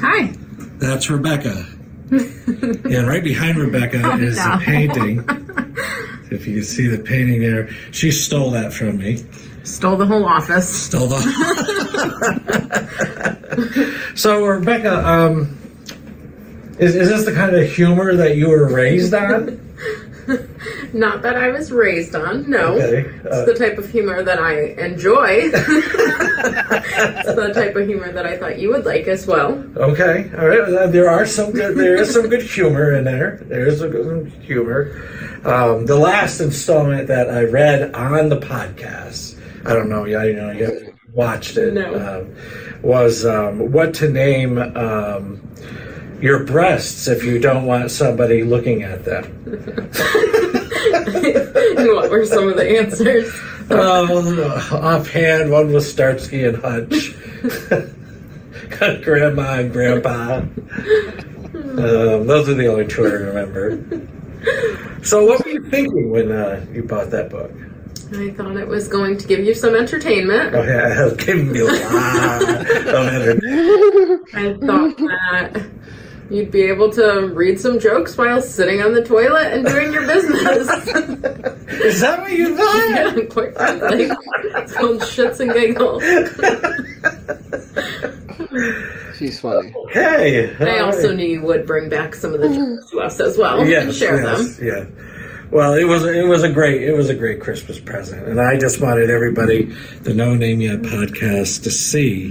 Hi. 0.00 0.32
That's 0.78 1.08
Rebecca. 1.08 1.64
and 2.10 3.06
right 3.06 3.22
behind 3.22 3.56
Rebecca 3.58 4.00
Oh, 4.04 4.18
is 4.18 4.36
no. 4.36 4.56
the 4.58 4.64
painting. 4.64 5.24
If 6.32 6.46
you 6.46 6.54
can 6.54 6.64
see 6.64 6.86
the 6.86 6.96
painting 6.98 7.42
there, 7.42 7.68
she 7.90 8.10
stole 8.10 8.50
that 8.52 8.72
from 8.72 8.96
me. 8.96 9.22
Stole 9.64 9.98
the 9.98 10.06
whole 10.06 10.24
office. 10.24 10.66
Stole 10.86 11.08
the. 11.08 11.20
so 14.14 14.42
Rebecca, 14.46 15.06
um, 15.06 15.58
is 16.78 16.96
is 16.96 17.10
this 17.10 17.26
the 17.26 17.34
kind 17.34 17.54
of 17.54 17.70
humor 17.70 18.14
that 18.16 18.36
you 18.38 18.48
were 18.48 18.66
raised 18.66 19.12
on? 19.12 19.60
Not 20.92 21.22
that 21.22 21.36
I 21.36 21.48
was 21.48 21.72
raised 21.72 22.14
on, 22.14 22.48
no. 22.50 22.74
Okay. 22.74 23.08
It's 23.24 23.26
Uh, 23.34 23.44
the 23.46 23.54
type 23.54 23.78
of 23.78 23.88
humor 23.90 24.22
that 24.22 24.38
I 24.38 24.74
enjoy. 24.76 25.50
it's 25.52 27.34
the 27.34 27.52
type 27.54 27.76
of 27.76 27.86
humor 27.86 28.12
that 28.12 28.26
I 28.26 28.36
thought 28.36 28.58
you 28.58 28.68
would 28.70 28.84
like 28.84 29.06
as 29.08 29.26
well. 29.26 29.64
okay. 29.76 30.30
All 30.38 30.46
right. 30.48 30.92
There 30.92 31.08
are 31.08 31.26
some 31.26 31.52
good. 31.52 31.76
There 31.76 31.96
is 31.96 32.12
some 32.12 32.28
good 32.28 32.42
humor 32.42 32.92
in 32.92 33.04
there. 33.04 33.40
There 33.44 33.66
is 33.66 33.78
some 33.78 33.90
good 33.90 34.32
humor. 34.42 34.92
Um, 35.44 35.86
the 35.86 35.96
last 35.96 36.40
installment 36.40 37.08
that 37.08 37.30
I 37.30 37.44
read 37.44 37.94
on 37.94 38.28
the 38.28 38.38
podcast, 38.38 39.38
I 39.66 39.72
don't 39.72 39.88
know. 39.88 40.04
Yeah, 40.04 40.24
you 40.24 40.34
know, 40.34 40.50
you 40.52 40.94
watched 41.12 41.56
it. 41.56 41.72
No. 41.74 42.20
Um, 42.20 42.34
was 42.82 43.24
um, 43.24 43.70
what 43.72 43.94
to 43.94 44.08
name 44.10 44.58
um, 44.58 45.40
your 46.20 46.44
breasts 46.44 47.08
if 47.08 47.24
you 47.24 47.38
don't 47.38 47.64
want 47.64 47.90
somebody 47.90 48.42
looking 48.42 48.82
at 48.82 49.04
them. 49.04 49.24
and 51.78 51.88
what 51.94 52.10
were 52.10 52.24
some 52.24 52.48
of 52.48 52.56
the 52.56 52.78
answers? 52.78 53.32
Oh, 53.70 54.78
offhand, 54.82 55.50
one 55.50 55.72
was 55.72 55.90
Starsky 55.90 56.44
and 56.44 56.56
Hutch. 56.56 57.14
Grandma 59.02 59.60
and 59.60 59.72
Grandpa. 59.72 60.38
Um, 60.38 62.26
those 62.26 62.48
are 62.48 62.54
the 62.54 62.66
only 62.66 62.86
two 62.86 63.06
I 63.06 63.10
remember. 63.10 63.78
So, 65.04 65.24
what 65.24 65.44
were 65.44 65.50
you 65.50 65.70
thinking 65.70 66.10
when 66.10 66.32
uh, 66.32 66.64
you 66.72 66.82
bought 66.82 67.10
that 67.10 67.30
book? 67.30 67.52
I 68.14 68.30
thought 68.30 68.56
it 68.56 68.68
was 68.68 68.88
going 68.88 69.16
to 69.18 69.26
give 69.26 69.40
you 69.40 69.54
some 69.54 69.74
entertainment. 69.74 70.54
Oh, 70.54 70.62
yeah, 70.62 71.10
giving 71.16 71.50
me 71.50 71.60
a 71.60 71.64
lot 71.64 72.42
of 72.42 73.08
energy. 73.08 73.48
I 74.34 74.54
thought 74.54 74.96
that 74.98 75.70
you'd 76.34 76.50
be 76.50 76.62
able 76.62 76.90
to 76.90 77.30
read 77.34 77.60
some 77.60 77.78
jokes 77.78 78.16
while 78.16 78.40
sitting 78.40 78.82
on 78.82 78.92
the 78.92 79.04
toilet 79.04 79.52
and 79.52 79.66
doing 79.66 79.92
your 79.92 80.06
business. 80.06 80.68
Is 81.82 82.00
that 82.00 82.20
what 82.20 82.32
you 82.32 82.56
thought? 82.56 82.90
yeah, 82.90 83.24
quite 83.26 83.54
frankly. 83.54 84.10
It's 84.54 84.72
called 84.72 85.00
shits 85.00 85.40
and 85.40 85.52
giggles. 85.52 86.02
She's 89.18 89.40
funny. 89.40 89.74
Hey. 89.90 90.54
I 90.56 90.80
also 90.80 91.08
right. 91.08 91.16
knew 91.16 91.26
you 91.26 91.42
would 91.42 91.66
bring 91.66 91.88
back 91.88 92.14
some 92.14 92.34
of 92.34 92.40
the 92.40 92.48
jokes 92.48 92.90
to 92.90 93.00
us 93.00 93.20
as 93.20 93.38
well 93.38 93.60
and 93.60 93.70
yes, 93.70 93.96
share 93.96 94.22
yes, 94.22 94.56
them. 94.56 94.66
Yeah. 94.66 94.86
Well, 95.50 95.74
it 95.74 95.84
was 95.84 96.04
it 96.04 96.26
was 96.26 96.42
a 96.42 96.50
great 96.50 96.82
it 96.82 96.92
was 96.92 97.10
a 97.10 97.14
great 97.14 97.40
Christmas 97.40 97.78
present, 97.78 98.26
and 98.26 98.40
I 98.40 98.56
just 98.58 98.80
wanted 98.80 99.10
everybody, 99.10 99.64
the 100.00 100.14
No 100.14 100.34
Name 100.34 100.62
Yet 100.62 100.80
podcast, 100.80 101.64
to 101.64 101.70
see 101.70 102.30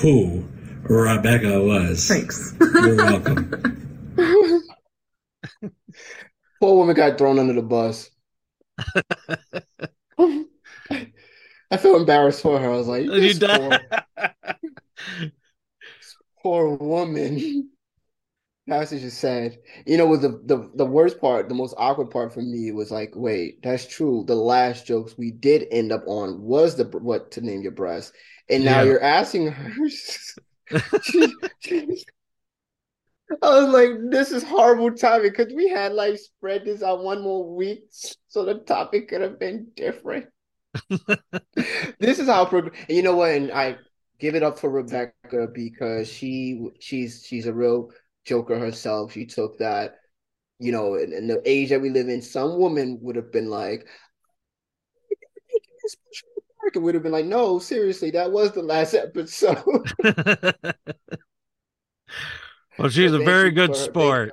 who 0.00 0.44
Rebecca 0.88 1.62
was. 1.62 2.06
Thanks. 2.08 2.54
You're 2.60 2.96
welcome. 2.96 3.50
Poor 6.60 6.76
woman 6.76 6.96
got 6.96 7.18
thrown 7.18 7.38
under 7.38 7.52
the 7.52 7.62
bus. 7.62 8.10
I 11.70 11.76
feel 11.76 11.96
embarrassed 11.96 12.42
for 12.42 12.58
her. 12.58 12.70
I 12.70 12.76
was 12.76 12.88
like, 12.88 13.04
You 13.04 13.10
this 13.20 13.38
done? 13.38 13.78
poor, 14.16 15.30
poor 16.42 16.74
woman. 16.76 17.70
That's 18.66 18.90
just 18.90 19.18
sad. 19.18 19.56
You 19.86 19.96
know, 19.96 20.06
with 20.06 20.20
the, 20.22 20.40
the 20.44 20.70
the 20.74 20.84
worst 20.84 21.20
part, 21.20 21.48
the 21.48 21.54
most 21.54 21.74
awkward 21.78 22.10
part 22.10 22.34
for 22.34 22.42
me 22.42 22.70
was 22.72 22.90
like, 22.90 23.12
wait, 23.14 23.62
that's 23.62 23.86
true. 23.86 24.24
The 24.26 24.34
last 24.34 24.86
jokes 24.86 25.16
we 25.16 25.30
did 25.30 25.66
end 25.70 25.90
up 25.92 26.02
on 26.06 26.42
was 26.42 26.76
the 26.76 26.84
what 26.84 27.30
to 27.32 27.40
name 27.40 27.62
your 27.62 27.72
breast, 27.72 28.12
and 28.50 28.64
now 28.64 28.80
Yeah. 28.80 28.84
you're 28.84 29.02
asking 29.02 29.52
her. 29.52 29.72
I 33.42 33.60
was 33.60 33.68
like, 33.68 34.10
this 34.10 34.32
is 34.32 34.42
horrible 34.42 34.92
timing 34.92 35.30
because 35.30 35.52
we 35.52 35.68
had 35.68 35.92
like 35.92 36.18
spread 36.18 36.64
this 36.64 36.82
out 36.82 37.04
one 37.04 37.22
more 37.22 37.54
week 37.54 37.84
so 38.28 38.44
the 38.44 38.54
topic 38.54 39.08
could 39.08 39.20
have 39.20 39.38
been 39.38 39.68
different. 39.76 40.26
this 41.98 42.18
is 42.18 42.26
how 42.26 42.70
you 42.88 43.02
know 43.02 43.16
what? 43.16 43.32
And 43.32 43.52
I 43.52 43.76
give 44.18 44.34
it 44.34 44.42
up 44.42 44.58
for 44.58 44.70
Rebecca 44.70 45.48
because 45.52 46.08
she 46.10 46.68
she's 46.80 47.24
she's 47.26 47.46
a 47.46 47.52
real 47.52 47.90
joker 48.24 48.58
herself. 48.58 49.12
She 49.12 49.26
took 49.26 49.58
that, 49.58 49.96
you 50.58 50.72
know, 50.72 50.94
in, 50.94 51.12
in 51.12 51.26
the 51.26 51.42
age 51.44 51.70
that 51.70 51.80
we 51.80 51.90
live 51.90 52.08
in, 52.08 52.22
some 52.22 52.58
woman 52.58 52.98
would 53.02 53.16
have 53.16 53.32
been 53.32 53.48
like, 53.50 53.86
Would 56.76 56.94
have 56.94 57.02
been 57.02 57.12
like, 57.12 57.26
no, 57.26 57.58
seriously, 57.58 58.10
that 58.12 58.30
was 58.30 58.52
the 58.52 58.62
last 58.62 58.94
episode. 58.94 59.58
well, 62.78 62.88
she's 62.88 63.12
a 63.12 63.18
very 63.18 63.50
she 63.50 63.54
good 63.54 63.76
sport. 63.76 64.32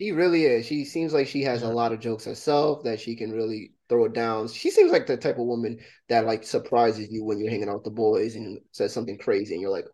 She 0.00 0.12
really 0.12 0.44
is. 0.44 0.66
She 0.66 0.84
seems 0.84 1.14
like 1.14 1.26
she 1.26 1.42
has 1.42 1.62
a 1.62 1.68
lot 1.68 1.92
of 1.92 2.00
jokes 2.00 2.26
herself 2.26 2.84
that 2.84 3.00
she 3.00 3.16
can 3.16 3.32
really 3.32 3.72
throw 3.88 4.04
it 4.04 4.12
down. 4.12 4.48
She 4.48 4.70
seems 4.70 4.92
like 4.92 5.06
the 5.06 5.16
type 5.16 5.38
of 5.38 5.46
woman 5.46 5.78
that 6.08 6.26
like 6.26 6.44
surprises 6.44 7.08
you 7.10 7.24
when 7.24 7.38
you're 7.38 7.50
hanging 7.50 7.68
out 7.68 7.76
with 7.76 7.84
the 7.84 7.90
boys 7.90 8.36
and 8.36 8.60
says 8.72 8.92
something 8.92 9.18
crazy 9.18 9.54
and 9.54 9.62
you're 9.62 9.70
like, 9.70 9.86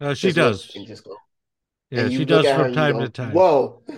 Uh, 0.00 0.14
she 0.14 0.32
does. 0.32 0.70
and 0.74 0.86
just 0.86 1.04
go. 1.04 1.16
Yeah, 1.90 2.08
she 2.08 2.24
does 2.24 2.46
from 2.46 2.72
time 2.72 2.98
go, 2.98 3.00
to 3.00 3.08
time. 3.10 3.32
Whoa. 3.32 3.82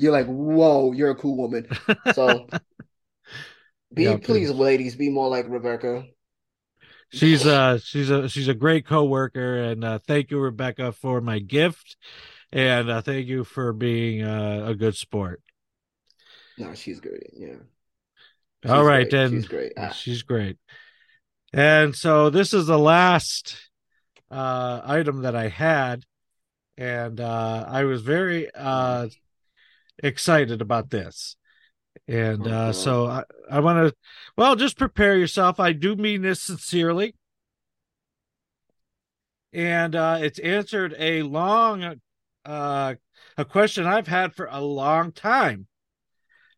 You're 0.00 0.12
like, 0.12 0.26
whoa, 0.26 0.92
you're 0.92 1.10
a 1.10 1.16
cool 1.16 1.36
woman. 1.36 1.66
So 2.12 2.46
be 3.94 4.06
Yeah, 4.06 4.16
please, 4.16 4.50
please. 4.50 4.52
ladies, 4.52 4.96
be 4.96 5.10
more 5.10 5.28
like 5.28 5.46
Rebecca. 5.48 6.06
she's 7.10 7.46
uh 7.46 7.78
she's 7.78 8.10
a 8.10 8.28
she's 8.28 8.48
a 8.48 8.54
great 8.54 8.86
coworker, 8.86 9.56
and 9.56 9.84
uh, 9.84 9.98
thank 10.06 10.30
you, 10.30 10.38
Rebecca, 10.38 10.92
for 10.92 11.20
my 11.20 11.38
gift, 11.38 11.96
and 12.52 12.90
uh, 12.90 13.00
thank 13.02 13.26
you 13.26 13.44
for 13.44 13.72
being 13.72 14.22
uh, 14.22 14.64
a 14.68 14.74
good 14.74 14.96
sport. 14.96 15.42
No, 16.58 16.74
she's 16.74 17.00
great. 17.00 17.30
Yeah. 17.32 17.56
All 18.66 18.84
She's 18.84 18.84
right, 18.84 19.08
great. 19.08 19.08
then 19.08 19.46
She's 19.46 19.48
great. 19.48 19.72
Ah, 19.76 19.98
she's 19.98 20.22
great. 20.22 20.58
And 21.52 21.96
so 21.96 22.30
this 22.30 22.54
is 22.54 22.66
the 22.66 22.78
last 22.78 23.56
uh 24.30 24.80
item 24.84 25.22
that 25.22 25.36
I 25.36 25.48
had 25.48 26.04
and 26.78 27.20
uh 27.20 27.66
I 27.68 27.84
was 27.84 28.02
very 28.02 28.50
uh 28.54 29.08
excited 30.02 30.62
about 30.62 30.90
this. 30.90 31.36
And 32.06 32.46
uh 32.46 32.50
Uh-huh. 32.50 32.72
so 32.72 33.06
I, 33.06 33.24
I 33.50 33.60
want 33.60 33.88
to 33.88 33.96
well 34.36 34.56
just 34.56 34.78
prepare 34.78 35.16
yourself. 35.16 35.58
I 35.60 35.72
do 35.72 35.96
mean 35.96 36.22
this 36.22 36.40
sincerely. 36.40 37.14
And 39.52 39.94
uh 39.96 40.18
it's 40.20 40.38
answered 40.38 40.94
a 40.98 41.22
long 41.22 42.00
uh 42.44 42.94
a 43.36 43.44
question 43.44 43.86
I've 43.86 44.08
had 44.08 44.34
for 44.34 44.46
a 44.50 44.60
long 44.60 45.12
time. 45.12 45.66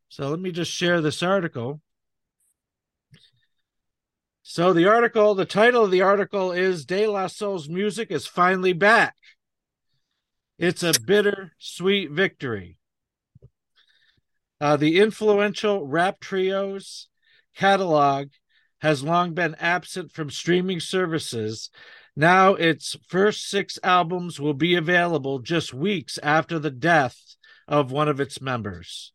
So 0.09 0.29
let 0.29 0.41
me 0.41 0.51
just 0.51 0.73
share 0.73 1.01
this 1.01 1.23
article. 1.23 1.81
So 4.43 4.73
the 4.73 4.87
article, 4.89 5.37
the 5.37 5.45
title 5.45 5.85
of 5.85 5.93
the 5.93 6.03
article 6.03 6.51
is 6.51 6.85
De 6.85 7.07
La 7.07 7.29
Soul's 7.29 7.69
music 7.69 8.11
is 8.11 8.27
finally 8.27 8.73
back. 8.73 9.15
It's 10.59 10.83
a 10.83 10.93
bitter 10.93 11.53
sweet 11.59 12.11
victory. 12.11 12.80
Uh, 14.61 14.77
the 14.77 15.01
influential 15.01 15.87
rap 15.87 16.21
trio's 16.21 17.09
catalog 17.57 18.29
has 18.81 19.03
long 19.03 19.35
been 19.35 19.55
absent 19.59 20.13
from 20.13 20.31
streaming 20.31 20.81
services. 20.81 21.71
Now 22.17 22.55
its 22.55 22.97
first 23.07 23.49
six 23.49 23.79
albums 23.83 24.39
will 24.39 24.55
be 24.55 24.75
available 24.75 25.39
just 25.39 25.73
weeks 25.73 26.19
after 26.23 26.59
the 26.59 26.71
death 26.71 27.19
of 27.67 27.93
one 27.93 28.09
of 28.09 28.21
its 28.21 28.41
members. 28.41 29.13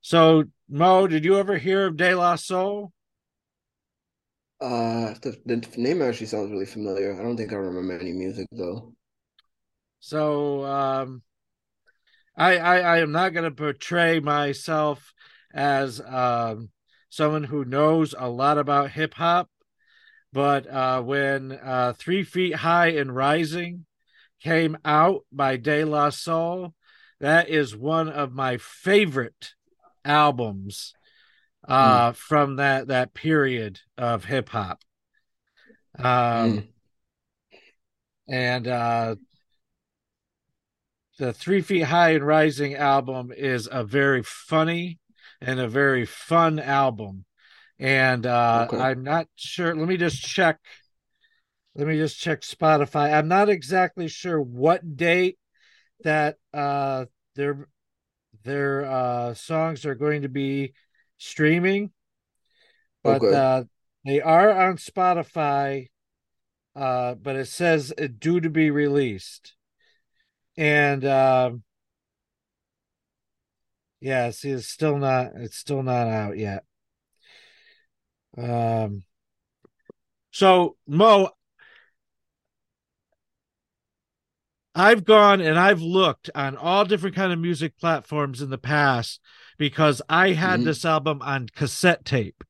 So, 0.00 0.44
Mo, 0.68 1.06
did 1.06 1.24
you 1.24 1.38
ever 1.38 1.56
hear 1.56 1.86
of 1.86 1.96
De 1.96 2.14
La 2.14 2.36
Soul? 2.36 2.92
Uh, 4.60 5.14
the, 5.22 5.40
the 5.46 5.66
name 5.76 6.02
actually 6.02 6.26
sounds 6.26 6.50
really 6.50 6.66
familiar. 6.66 7.18
I 7.18 7.22
don't 7.22 7.36
think 7.36 7.52
I 7.52 7.56
remember 7.56 7.98
any 7.98 8.12
music 8.12 8.46
though. 8.52 8.94
So, 10.00 10.64
um, 10.64 11.22
I, 12.36 12.56
I, 12.56 12.78
I 12.78 12.98
am 12.98 13.12
not 13.12 13.32
going 13.32 13.44
to 13.44 13.50
portray 13.50 14.20
myself 14.20 15.12
as 15.52 16.00
um, 16.00 16.70
someone 17.08 17.44
who 17.44 17.64
knows 17.64 18.14
a 18.18 18.28
lot 18.28 18.58
about 18.58 18.90
hip 18.90 19.14
hop, 19.14 19.48
but 20.32 20.66
uh, 20.66 21.00
when 21.02 21.52
uh, 21.52 21.92
Three 21.96 22.24
Feet 22.24 22.56
High 22.56 22.88
and 22.88 23.14
Rising 23.14 23.86
came 24.42 24.76
out 24.84 25.24
by 25.30 25.56
De 25.56 25.84
La 25.84 26.10
Soul, 26.10 26.74
that 27.20 27.48
is 27.48 27.76
one 27.76 28.08
of 28.08 28.32
my 28.32 28.56
favorite 28.58 29.54
albums 30.04 30.92
uh, 31.66 32.10
mm. 32.10 32.16
from 32.16 32.56
that 32.56 32.88
that 32.88 33.14
period 33.14 33.80
of 33.96 34.24
hip 34.24 34.48
hop. 34.48 34.82
Um, 35.96 36.04
mm. 36.04 36.68
and 38.28 38.66
uh, 38.66 39.14
the 41.18 41.32
Three 41.32 41.60
Feet 41.60 41.84
High 41.84 42.10
and 42.10 42.26
Rising 42.26 42.74
album 42.74 43.32
is 43.34 43.68
a 43.70 43.84
very 43.84 44.22
funny 44.22 44.98
and 45.40 45.60
a 45.60 45.68
very 45.68 46.06
fun 46.06 46.58
album. 46.58 47.24
And 47.78 48.26
uh, 48.26 48.68
okay. 48.68 48.82
I'm 48.82 49.02
not 49.02 49.28
sure. 49.36 49.74
Let 49.74 49.88
me 49.88 49.96
just 49.96 50.22
check. 50.22 50.58
Let 51.74 51.86
me 51.86 51.96
just 51.96 52.18
check 52.18 52.42
Spotify. 52.42 53.12
I'm 53.12 53.28
not 53.28 53.48
exactly 53.48 54.08
sure 54.08 54.40
what 54.40 54.96
date 54.96 55.38
that 56.02 56.36
uh, 56.52 57.06
their 57.34 57.68
their 58.44 58.84
uh, 58.84 59.34
songs 59.34 59.84
are 59.86 59.94
going 59.94 60.22
to 60.22 60.28
be 60.28 60.74
streaming, 61.16 61.90
but 63.02 63.22
okay. 63.22 63.36
uh, 63.36 63.64
they 64.04 64.20
are 64.20 64.50
on 64.50 64.76
Spotify. 64.76 65.88
Uh, 66.76 67.14
but 67.14 67.36
it 67.36 67.46
says 67.46 67.92
it 67.96 68.18
due 68.18 68.40
to 68.40 68.50
be 68.50 68.68
released 68.68 69.53
and 70.56 71.04
um, 71.04 71.62
yeah, 74.00 74.30
see, 74.30 74.50
it's 74.50 74.68
still 74.68 74.98
not 74.98 75.32
it's 75.36 75.56
still 75.56 75.82
not 75.82 76.08
out 76.08 76.36
yet. 76.36 76.64
Um, 78.36 79.04
so 80.30 80.76
Mo, 80.86 81.30
I've 84.74 85.04
gone 85.04 85.40
and 85.40 85.58
I've 85.58 85.80
looked 85.80 86.30
on 86.34 86.56
all 86.56 86.84
different 86.84 87.14
kind 87.14 87.32
of 87.32 87.38
music 87.38 87.78
platforms 87.78 88.42
in 88.42 88.50
the 88.50 88.58
past 88.58 89.20
because 89.56 90.02
I 90.08 90.32
had 90.32 90.56
mm-hmm. 90.56 90.64
this 90.66 90.84
album 90.84 91.22
on 91.22 91.46
cassette 91.54 92.04
tape. 92.04 92.42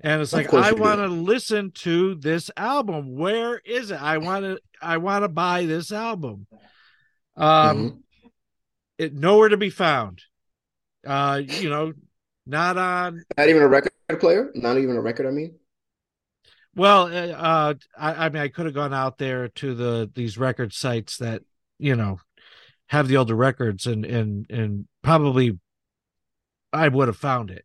And 0.00 0.22
it's 0.22 0.32
like 0.32 0.52
I 0.54 0.72
want 0.72 1.00
to 1.00 1.08
listen 1.08 1.72
to 1.76 2.14
this 2.14 2.50
album. 2.56 3.16
Where 3.16 3.60
is 3.64 3.90
it? 3.90 4.00
I 4.00 4.18
want 4.18 4.44
to 4.44 4.60
I 4.80 4.98
want 4.98 5.24
to 5.24 5.28
buy 5.28 5.66
this 5.66 5.90
album. 5.90 6.46
Um, 7.38 7.78
mm-hmm. 7.78 8.28
it 8.98 9.14
nowhere 9.14 9.48
to 9.48 9.56
be 9.56 9.70
found. 9.70 10.22
Uh, 11.06 11.40
you 11.44 11.70
know, 11.70 11.92
not 12.46 12.76
on. 12.76 13.24
Not 13.36 13.48
even 13.48 13.62
a 13.62 13.68
record 13.68 13.92
player. 14.18 14.50
Not 14.54 14.76
even 14.76 14.96
a 14.96 15.00
record. 15.00 15.26
I 15.26 15.30
mean. 15.30 15.54
Well, 16.74 17.06
uh, 17.06 17.36
uh 17.36 17.74
I, 17.96 18.26
I 18.26 18.28
mean, 18.28 18.42
I 18.42 18.48
could 18.48 18.66
have 18.66 18.74
gone 18.74 18.92
out 18.92 19.18
there 19.18 19.48
to 19.48 19.74
the 19.74 20.10
these 20.14 20.36
record 20.36 20.72
sites 20.72 21.18
that 21.18 21.42
you 21.78 21.96
know 21.96 22.18
have 22.88 23.08
the 23.08 23.16
older 23.16 23.34
records 23.34 23.86
and 23.86 24.04
and 24.04 24.46
and 24.50 24.88
probably 25.02 25.58
I 26.72 26.88
would 26.88 27.08
have 27.08 27.16
found 27.16 27.50
it. 27.50 27.64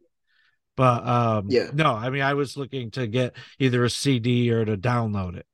But 0.76 1.06
um 1.08 1.48
yeah, 1.50 1.70
no, 1.74 1.94
I 1.94 2.10
mean 2.10 2.22
I 2.22 2.36
was 2.36 2.58
looking 2.58 2.92
to 2.92 3.08
get 3.08 3.36
either 3.60 3.84
a 3.84 3.90
CD 3.90 4.52
or 4.52 4.66
to 4.66 4.78
download 4.78 5.38
it. 5.38 5.46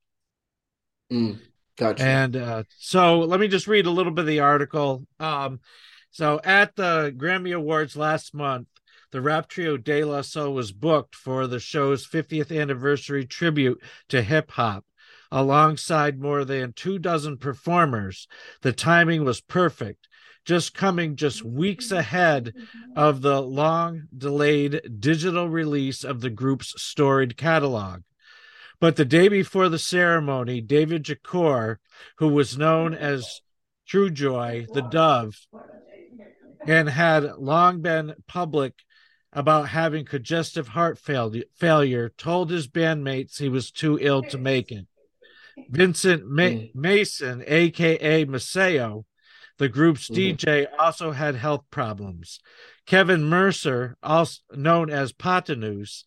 Mm. 1.12 1.40
Gotcha. 1.80 2.04
And 2.04 2.36
uh, 2.36 2.64
so 2.78 3.20
let 3.20 3.40
me 3.40 3.48
just 3.48 3.66
read 3.66 3.86
a 3.86 3.90
little 3.90 4.12
bit 4.12 4.24
of 4.24 4.28
the 4.28 4.42
article. 4.42 5.08
Um, 5.18 5.62
so 6.12 6.42
at 6.44 6.76
the 6.76 7.16
Grammy 7.16 7.56
Awards 7.56 7.96
last 7.96 8.34
month, 8.34 8.68
the 9.12 9.22
rap 9.22 9.48
trio 9.48 9.78
De 9.78 10.04
La 10.04 10.22
Soul 10.22 10.54
was 10.54 10.74
booked 10.74 11.16
for 11.16 11.48
the 11.48 11.60
show's 11.60 12.06
50th 12.06 12.56
anniversary 12.56 13.26
tribute 13.26 13.82
to 14.10 14.22
hip 14.22 14.52
hop. 14.52 14.84
Alongside 15.32 16.20
more 16.20 16.44
than 16.44 16.74
two 16.74 17.00
dozen 17.00 17.38
performers, 17.38 18.28
the 18.62 18.74
timing 18.74 19.24
was 19.24 19.40
perfect, 19.40 20.10
just 20.44 20.74
coming 20.74 21.16
just 21.16 21.46
weeks 21.46 21.92
ahead 21.92 22.54
of 22.98 23.22
the 23.22 23.42
long 23.42 24.10
delayed 24.16 24.82
digital 25.00 25.48
release 25.48 26.04
of 26.04 26.20
the 26.20 26.30
group's 26.30 26.74
storied 26.82 27.38
catalog. 27.38 28.02
But 28.80 28.96
the 28.96 29.06
day 29.06 29.28
before 29.28 29.68
the 29.70 29.80
ceremony, 29.80 30.62
David 30.62 31.04
Jolicoeur, 31.04 31.78
who 32.18 32.30
was 32.30 32.58
known 32.58 32.94
as 32.94 33.42
Trugoy, 33.90 34.68
the 34.72 34.82
Dove, 34.82 35.36
and 36.66 36.90
had 36.90 37.24
long 37.38 37.82
been 37.82 38.16
public 38.28 38.74
about 39.34 39.70
having 39.70 40.06
congestive 40.06 40.70
heart 40.70 40.98
failure, 40.98 42.10
told 42.18 42.50
his 42.50 42.68
bandmates 42.68 43.38
he 43.38 43.50
was 43.50 43.72
too 43.72 43.98
ill 44.02 44.24
to 44.24 44.38
make 44.38 44.72
it. 44.72 44.88
Vincent 45.70 46.26
Ma- 46.26 46.50
hmm. 46.50 46.66
Mason, 46.74 47.44
aka 47.46 48.26
Maseo, 48.26 49.04
the 49.58 49.70
group's 49.70 50.10
mm-hmm. 50.10 50.36
DJ, 50.36 50.68
also 50.80 51.12
had 51.12 51.36
health 51.36 51.66
problems. 51.70 52.40
Kevin 52.86 53.26
Mercer, 53.26 53.98
also 54.02 54.42
known 54.56 54.90
as 54.90 55.12
Posdnuos, 55.12 56.06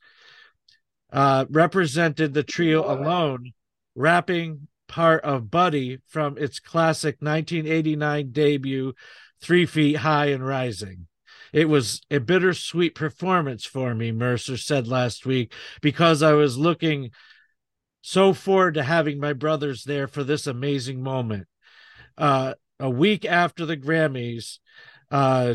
uh, 1.13 1.45
represented 1.51 2.33
the 2.33 2.43
trio 2.43 2.91
alone, 2.91 3.53
rapping 3.95 4.69
part 4.89 5.23
of 5.25 5.51
Buddy 5.51 5.99
from 6.09 6.37
its 6.39 6.59
classic 6.59 7.17
1989 7.21 8.33
debut, 8.33 8.95
Three 9.41 9.67
Feet 9.67 9.97
High 9.97 10.27
and 10.27 10.47
Rising. 10.47 11.07
It 11.53 11.69
was 11.69 12.01
a 12.11 12.19
bittersweet 12.19 12.95
performance 12.95 13.67
for 13.67 13.95
me, 13.95 14.11
Mercer 14.11 14.57
said 14.57 14.89
last 14.89 15.27
week, 15.27 15.53
because 15.83 16.23
I 16.23 16.33
was 16.33 16.57
looking 16.57 17.11
so 18.01 18.33
forward 18.33 18.75
to 18.75 18.83
having 18.83 19.21
my 19.21 19.35
brothers 19.35 19.85
there 19.85 20.09
for 20.09 20.25
this 20.25 20.47
amazing 20.47 21.03
moment. 21.03 21.47
Uh, 22.17 22.55
a 22.81 22.89
week 22.89 23.25
after 23.25 23.67
the 23.67 23.77
Grammys, 23.77 24.59
uh, 25.11 25.55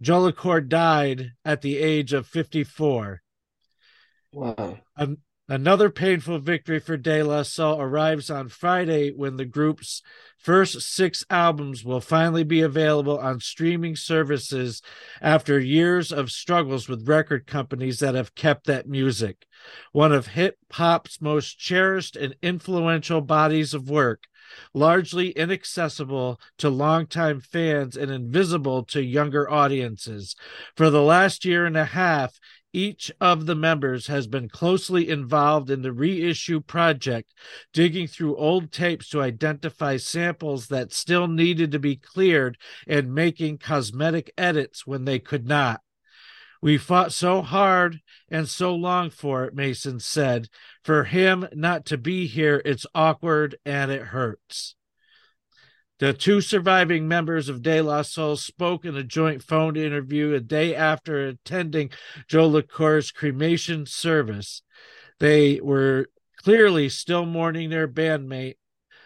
Joe 0.00 0.30
died 0.30 1.32
at 1.44 1.60
the 1.62 1.78
age 1.78 2.12
of 2.12 2.26
54. 2.26 3.20
Another 5.46 5.90
painful 5.90 6.38
victory 6.38 6.78
for 6.78 6.96
De 6.96 7.22
La 7.22 7.42
Soul 7.42 7.78
arrives 7.78 8.30
on 8.30 8.48
Friday 8.48 9.10
when 9.10 9.36
the 9.36 9.44
group's 9.44 10.00
first 10.38 10.80
six 10.80 11.22
albums 11.28 11.84
will 11.84 12.00
finally 12.00 12.44
be 12.44 12.62
available 12.62 13.18
on 13.18 13.40
streaming 13.40 13.94
services 13.94 14.80
after 15.20 15.60
years 15.60 16.10
of 16.10 16.30
struggles 16.30 16.88
with 16.88 17.06
record 17.06 17.46
companies 17.46 17.98
that 17.98 18.14
have 18.14 18.34
kept 18.34 18.66
that 18.66 18.88
music. 18.88 19.44
One 19.92 20.12
of 20.12 20.28
hip 20.28 20.56
hop's 20.72 21.20
most 21.20 21.58
cherished 21.58 22.16
and 22.16 22.34
influential 22.40 23.20
bodies 23.20 23.74
of 23.74 23.90
work, 23.90 24.24
largely 24.72 25.30
inaccessible 25.32 26.40
to 26.56 26.70
longtime 26.70 27.40
fans 27.40 27.98
and 27.98 28.10
invisible 28.10 28.82
to 28.84 29.02
younger 29.02 29.50
audiences. 29.50 30.36
For 30.74 30.88
the 30.88 31.02
last 31.02 31.44
year 31.44 31.66
and 31.66 31.76
a 31.76 31.84
half, 31.84 32.38
each 32.74 33.10
of 33.20 33.46
the 33.46 33.54
members 33.54 34.08
has 34.08 34.26
been 34.26 34.48
closely 34.48 35.08
involved 35.08 35.70
in 35.70 35.82
the 35.82 35.92
reissue 35.92 36.60
project, 36.60 37.32
digging 37.72 38.06
through 38.06 38.36
old 38.36 38.72
tapes 38.72 39.08
to 39.08 39.22
identify 39.22 39.96
samples 39.96 40.66
that 40.66 40.92
still 40.92 41.28
needed 41.28 41.70
to 41.70 41.78
be 41.78 41.96
cleared 41.96 42.58
and 42.86 43.14
making 43.14 43.56
cosmetic 43.56 44.32
edits 44.36 44.86
when 44.86 45.04
they 45.04 45.18
could 45.18 45.46
not. 45.46 45.80
We 46.60 46.78
fought 46.78 47.12
so 47.12 47.42
hard 47.42 48.00
and 48.30 48.48
so 48.48 48.74
long 48.74 49.10
for 49.10 49.44
it, 49.44 49.54
Mason 49.54 50.00
said. 50.00 50.48
For 50.82 51.04
him 51.04 51.46
not 51.52 51.84
to 51.86 51.98
be 51.98 52.26
here, 52.26 52.60
it's 52.64 52.86
awkward 52.94 53.56
and 53.64 53.90
it 53.90 54.02
hurts. 54.02 54.74
The 56.04 56.12
two 56.12 56.42
surviving 56.42 57.08
members 57.08 57.48
of 57.48 57.62
De 57.62 57.80
La 57.80 58.02
Soul 58.02 58.36
spoke 58.36 58.84
in 58.84 58.94
a 58.94 59.02
joint 59.02 59.42
phone 59.42 59.74
interview 59.74 60.34
a 60.34 60.40
day 60.40 60.74
after 60.74 61.28
attending 61.28 61.92
Jolicoeur's 62.28 63.10
cremation 63.10 63.86
service. 63.86 64.60
They 65.18 65.62
were 65.62 66.08
clearly 66.36 66.90
still 66.90 67.24
mourning 67.24 67.70
their 67.70 67.88
bandmate 67.88 68.56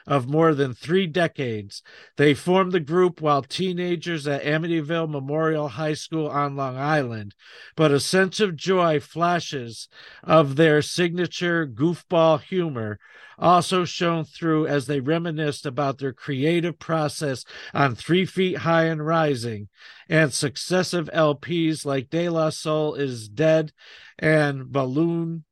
of 0.09 0.27
more 0.27 0.55
than 0.55 0.73
three 0.73 1.07
decades. 1.07 1.83
They 2.17 2.33
formed 2.33 2.73
the 2.73 2.81
group 2.81 3.21
while 3.21 3.43
teenagers 3.43 4.27
at 4.27 4.43
Amityville 4.43 5.11
Memorial 5.11 5.69
High 5.69 5.95
School 5.95 6.29
on 6.29 6.57
Long 6.57 6.79
Island, 6.79 7.35
but 7.77 7.93
a 7.93 8.01
sense 8.01 8.41
of 8.41 8.57
joy 8.57 9.01
flashes 9.01 9.87
of 10.25 10.57
their 10.57 10.81
signature 10.81 11.67
goofball 11.67 12.41
humor 12.41 12.99
also 13.39 13.85
shone 13.85 14.25
through 14.25 14.67
as 14.67 14.87
they 14.87 14.99
reminisced 14.99 15.67
about 15.67 15.99
their 15.99 16.13
creative 16.13 16.79
process 16.79 17.45
on 17.73 17.95
Three 17.95 18.25
Feet 18.25 18.59
High 18.59 18.85
and 18.85 19.05
Rising 19.05 19.69
and 20.09 20.33
successive 20.33 21.09
LPs 21.15 21.85
like 21.85 22.11
De 22.11 22.31
La 22.31 22.51
Soul 22.51 22.95
is 22.95 23.29
Dead 23.29 23.73
and 24.19 24.73
Balloon 24.73 25.45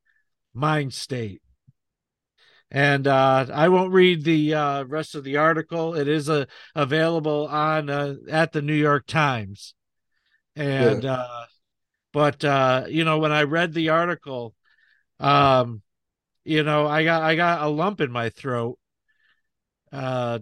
Mind 0.53 0.93
State. 0.93 1.41
And 2.69 3.07
uh, 3.07 3.45
I 3.53 3.69
won't 3.69 3.93
read 3.93 4.23
the 4.23 4.53
uh, 4.53 4.83
rest 4.83 5.15
of 5.15 5.23
the 5.23 5.37
article. 5.37 5.95
It 5.95 6.07
is 6.07 6.29
uh, 6.29 6.45
available 6.75 7.47
on 7.47 7.89
uh, 7.89 8.15
at 8.29 8.51
the 8.51 8.61
New 8.61 8.73
York 8.75 9.07
Times. 9.07 9.73
And 10.55 11.05
Yeah. 11.05 11.11
uh, 11.13 11.45
but 12.13 12.43
uh, 12.43 12.85
you 12.89 13.03
know, 13.05 13.19
when 13.19 13.31
I 13.31 13.43
read 13.43 13.73
the 13.73 13.89
article, 13.89 14.53
um, 15.19 15.81
you 16.43 16.63
know, 16.63 16.87
I 16.87 17.03
got 17.03 17.23
I 17.23 17.35
got 17.35 17.61
a 17.63 17.67
lump 17.69 18.01
in 18.01 18.11
my 18.11 18.29
throat. 18.29 18.79
Uh, 19.91 20.39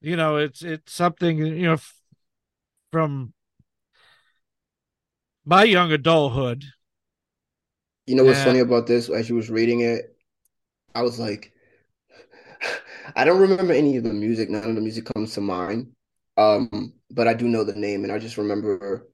you 0.00 0.16
know, 0.16 0.36
it's 0.36 0.62
it's 0.62 0.92
something 0.92 1.38
you 1.38 1.62
know 1.66 1.72
f- 1.74 1.94
from 2.92 3.32
my 5.44 5.64
young 5.64 5.90
adulthood. 5.92 6.64
You 8.06 8.14
know 8.16 8.24
what's 8.24 8.42
funny 8.42 8.60
about 8.60 8.86
this? 8.86 9.08
As 9.08 9.28
you 9.28 9.34
was 9.36 9.50
reading 9.50 9.80
it, 9.80 10.13
I 10.94 11.02
was 11.02 11.18
like, 11.18 11.52
I 13.16 13.24
don't 13.24 13.40
remember 13.40 13.72
any 13.72 13.96
of 13.96 14.04
the 14.04 14.12
music. 14.12 14.50
None 14.50 14.68
of 14.68 14.74
the 14.74 14.80
music 14.80 15.06
comes 15.14 15.34
to 15.34 15.40
mind. 15.40 15.88
Um, 16.36 16.94
but 17.10 17.28
I 17.28 17.34
do 17.34 17.46
know 17.48 17.64
the 17.64 17.74
name, 17.74 18.02
and 18.04 18.12
I 18.12 18.18
just 18.18 18.38
remember, 18.38 19.06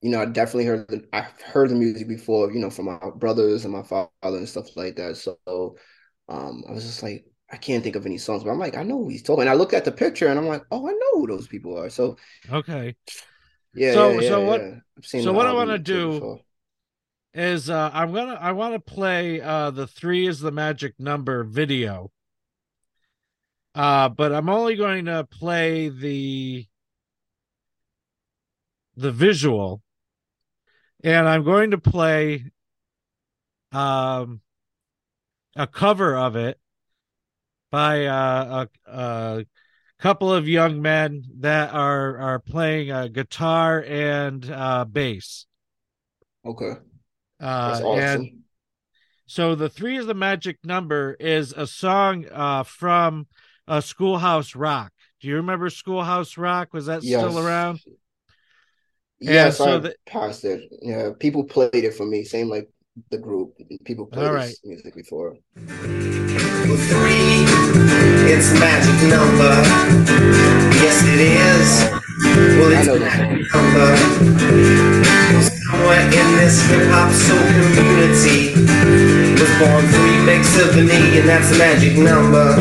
you 0.00 0.10
know, 0.10 0.20
I 0.22 0.24
definitely 0.26 0.64
heard 0.66 0.88
the 0.88 1.04
I've 1.12 1.30
heard 1.42 1.70
the 1.70 1.74
music 1.74 2.08
before, 2.08 2.50
you 2.52 2.58
know, 2.60 2.70
from 2.70 2.86
my 2.86 2.98
brothers 3.16 3.64
and 3.64 3.72
my 3.72 3.82
father 3.82 4.08
and 4.22 4.48
stuff 4.48 4.76
like 4.76 4.96
that. 4.96 5.16
So, 5.16 5.38
um, 6.28 6.64
I 6.68 6.72
was 6.72 6.84
just 6.84 7.02
like, 7.02 7.26
I 7.50 7.56
can't 7.58 7.84
think 7.84 7.96
of 7.96 8.06
any 8.06 8.16
songs, 8.18 8.44
but 8.44 8.50
I'm 8.50 8.58
like, 8.58 8.76
I 8.76 8.82
know 8.82 8.98
who 8.98 9.08
he's 9.08 9.22
talking. 9.22 9.42
And 9.42 9.50
I 9.50 9.54
looked 9.54 9.74
at 9.74 9.84
the 9.84 9.92
picture, 9.92 10.28
and 10.28 10.38
I'm 10.38 10.46
like, 10.48 10.62
oh, 10.70 10.88
I 10.88 10.92
know 10.92 11.20
who 11.20 11.26
those 11.26 11.46
people 11.48 11.78
are. 11.78 11.90
So, 11.90 12.16
Okay. 12.50 12.96
yeah, 13.74 13.92
So- 13.92 14.12
yeah, 14.12 14.20
yeah, 14.20 14.28
so 14.28 14.44
what- 14.46 14.60
yeah. 14.62 14.74
I've 14.98 15.06
seen 15.06 15.22
so 15.22 15.32
what 15.32 15.46
I 15.46 15.52
wanna 15.52 15.78
do- 15.78 16.12
before. 16.12 16.40
Is 17.34 17.70
uh 17.70 17.90
I'm 17.92 18.12
gonna 18.12 18.34
I 18.34 18.52
want 18.52 18.74
to 18.74 18.80
play 18.80 19.40
uh 19.40 19.70
the 19.70 19.86
three 19.86 20.26
is 20.26 20.40
the 20.40 20.50
magic 20.52 20.94
number 20.98 21.44
video. 21.44 22.10
Uh 23.74 24.08
but 24.08 24.32
I'm 24.32 24.48
only 24.48 24.76
going 24.76 25.06
to 25.06 25.24
play 25.24 25.88
the 25.88 26.66
the 28.96 29.12
visual 29.12 29.82
and 31.02 31.26
I'm 31.28 31.44
going 31.44 31.70
to 31.70 31.78
play 31.78 32.50
um 33.72 34.40
a 35.56 35.66
cover 35.66 36.16
of 36.16 36.36
it 36.36 36.58
by 37.70 38.04
uh, 38.04 38.66
a, 38.86 38.92
a 38.92 39.46
couple 39.98 40.32
of 40.32 40.46
young 40.46 40.82
men 40.82 41.24
that 41.38 41.72
are 41.72 42.18
are 42.18 42.38
playing 42.38 42.90
a 42.90 43.08
guitar 43.08 43.82
and 43.82 44.50
uh 44.50 44.84
bass. 44.84 45.46
Okay, 46.44 46.72
Uh 47.42 47.70
that's 47.80 47.84
and. 47.84 48.28
So 49.26 49.54
the 49.54 49.68
three 49.68 49.96
is 49.96 50.06
the 50.06 50.14
magic 50.14 50.58
number 50.64 51.16
is 51.18 51.52
a 51.56 51.66
song 51.66 52.26
uh, 52.30 52.64
from 52.64 53.26
uh, 53.66 53.80
Schoolhouse 53.80 54.54
Rock. 54.54 54.92
Do 55.20 55.28
you 55.28 55.36
remember 55.36 55.70
Schoolhouse 55.70 56.36
Rock? 56.36 56.74
Was 56.74 56.86
that 56.86 57.02
still 57.02 57.38
around? 57.38 57.80
Yes, 59.20 59.56
so 59.58 59.76
I 59.76 59.78
the- 59.78 59.94
passed 60.04 60.44
it. 60.44 60.60
Yeah, 60.82 61.10
people 61.18 61.44
played 61.44 61.72
it 61.74 61.94
for 61.94 62.04
me. 62.04 62.24
Same 62.24 62.48
like 62.50 62.68
the 63.10 63.16
group. 63.18 63.54
People 63.84 64.04
played 64.06 64.26
All 64.26 64.34
this 64.34 64.42
right. 64.42 64.54
music 64.64 64.94
before. 64.94 65.36
Three, 65.56 67.44
it's 68.28 68.52
magic 68.60 69.08
number. 69.08 69.62
Yes, 70.76 71.02
it 71.06 71.20
is. 71.20 71.90
Well, 72.58 72.72
I 72.74 72.78
it's 72.78 72.86
know 72.86 72.98
that 72.98 73.18
magic 73.18 73.46
number. 73.54 75.11
Somewhere 75.40 76.04
in 76.12 76.28
this 76.36 76.60
hip 76.68 76.84
hop 76.92 77.08
soul 77.10 77.40
community 77.72 78.52
was 79.40 79.52
born 79.56 79.84
three 79.88 80.20
makes 80.28 80.52
of 80.60 80.76
an 80.76 80.92
E, 80.92 81.18
and 81.18 81.28
that's 81.28 81.50
a 81.54 81.58
magic 81.58 81.96
number. 81.96 82.60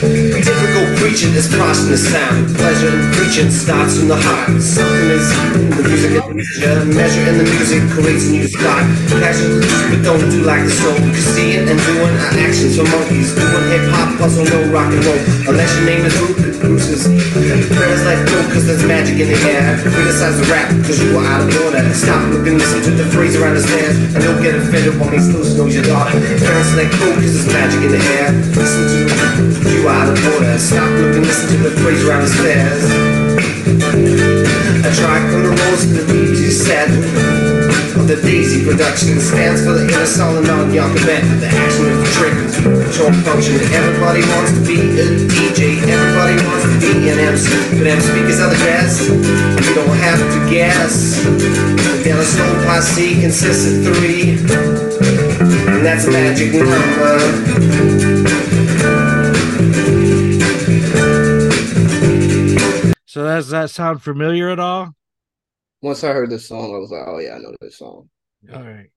Typical 0.00 0.84
preaching 0.96 1.34
is 1.36 1.52
prosperous 1.52 2.08
sound. 2.08 2.48
Pleasure 2.56 2.88
in 2.88 3.12
preaching 3.12 3.50
starts 3.50 3.98
from 3.98 4.08
the 4.08 4.16
heart. 4.16 4.62
Something 4.62 5.10
is 5.12 5.28
the 5.76 5.82
music 5.84 6.24
and 6.24 6.36
measure. 6.40 6.84
Measure 6.88 7.24
in 7.28 7.36
the 7.36 7.44
music 7.44 7.84
creates 7.92 8.28
new 8.32 8.48
start. 8.48 8.88
Casual 9.20 9.60
but 9.92 10.00
don't 10.02 10.24
do 10.30 10.40
like 10.48 10.64
the 10.64 10.72
soul. 10.72 10.96
Cause 10.96 11.28
seeing 11.36 11.68
and 11.68 11.78
doing 11.84 12.16
are 12.16 12.34
actions 12.40 12.80
for 12.80 12.88
monkeys. 12.88 13.34
Doing 13.36 13.68
hip 13.68 13.84
hop, 13.92 14.18
puzzle, 14.18 14.48
no 14.48 14.72
rock 14.72 14.88
and 14.88 15.04
roll. 15.04 15.20
Unless 15.52 15.76
your 15.76 15.84
name 15.84 16.04
is 16.06 16.16
Ruth 16.18 16.51
Bruce's. 16.62 17.10
Prayers 17.74 18.02
like 18.06 18.22
go, 18.30 18.38
cause 18.54 18.66
there's 18.66 18.86
magic 18.86 19.18
in 19.18 19.28
the 19.28 19.38
air. 19.50 19.76
Criticize 19.82 20.38
the 20.38 20.46
rap, 20.46 20.70
cause 20.86 21.02
you 21.02 21.18
are 21.18 21.26
out 21.26 21.42
of 21.42 21.50
order. 21.66 21.82
Stop 21.92 22.22
looking, 22.30 22.58
listen 22.58 22.82
to 22.86 22.90
the 22.94 23.06
phrase 23.10 23.36
around 23.36 23.54
the 23.54 23.62
stairs. 23.62 23.98
And 24.14 24.22
don't 24.22 24.40
get 24.42 24.54
offended 24.54 24.98
when 24.98 25.10
these 25.10 25.28
loose 25.34 25.56
knows 25.58 25.74
your 25.74 25.84
daughter. 25.84 26.18
Parents 26.18 26.72
like 26.78 26.90
go, 27.02 27.10
cause 27.18 27.34
there's 27.34 27.50
magic 27.52 27.82
in 27.82 27.92
the 27.92 28.02
air. 28.22 28.30
Listen 28.54 28.82
to 28.88 29.72
you 29.74 29.88
are 29.88 29.94
out 29.94 30.08
of 30.08 30.18
order. 30.34 30.58
Stop 30.58 30.88
looking, 31.02 31.22
listen 31.22 31.48
to 31.50 31.68
the 31.68 31.74
phrase 31.82 32.06
around 32.06 32.22
the 32.22 32.30
stairs. 32.30 32.82
A 34.82 34.90
tricorner 34.94 35.50
rolls 35.50 35.82
to 35.86 35.92
the 35.98 36.04
beat 36.12 36.38
you 36.38 36.50
said 36.50 36.90
of 38.02 38.08
the 38.08 38.16
Daisy 38.16 38.64
production 38.64 39.20
stands 39.20 39.62
for 39.62 39.72
the 39.78 39.84
inner 39.86 40.06
soul 40.06 40.36
and 40.36 40.46
non 40.46 40.74
young 40.74 40.90
event. 40.96 41.22
The 41.40 41.46
action 41.46 41.86
is 41.86 41.98
the 42.02 42.10
trick, 42.18 42.34
control 42.82 43.12
function. 43.22 43.60
Everybody 43.70 44.26
wants 44.34 44.50
to 44.58 44.62
be 44.66 44.80
a 44.98 45.06
DJ, 45.30 45.78
everybody 46.32 46.46
wants 46.46 46.64
to 46.72 46.80
be 46.80 47.08
an 47.08 47.18
MC. 47.18 47.76
But 47.76 47.84
them 47.84 48.00
speakers 48.00 48.40
are 48.40 48.50
the 48.50 48.56
best, 48.64 49.08
you 49.08 49.74
don't 49.74 49.96
have 49.98 50.18
to 50.18 50.50
guess. 50.50 51.22
The 51.24 52.02
De 52.04 52.14
La 52.14 52.22
Soul 52.22 52.54
Posse 52.64 53.20
consists 53.20 53.66
of 53.66 53.96
three, 53.96 54.38
and 55.68 55.84
that's 55.84 56.06
a 56.06 56.10
magic 56.10 56.52
number. 56.54 57.18
So 63.06 63.24
does 63.24 63.50
that 63.50 63.68
sound 63.68 64.02
familiar 64.02 64.48
at 64.50 64.58
all? 64.58 64.94
Once 65.82 66.02
I 66.04 66.12
heard 66.12 66.30
this 66.30 66.48
song, 66.48 66.74
I 66.74 66.78
was 66.78 66.90
like, 66.90 67.02
oh 67.06 67.18
yeah, 67.18 67.34
I 67.34 67.38
know 67.38 67.54
this 67.60 67.76
song. 67.78 68.08
All 68.52 68.62
right. 68.62 68.88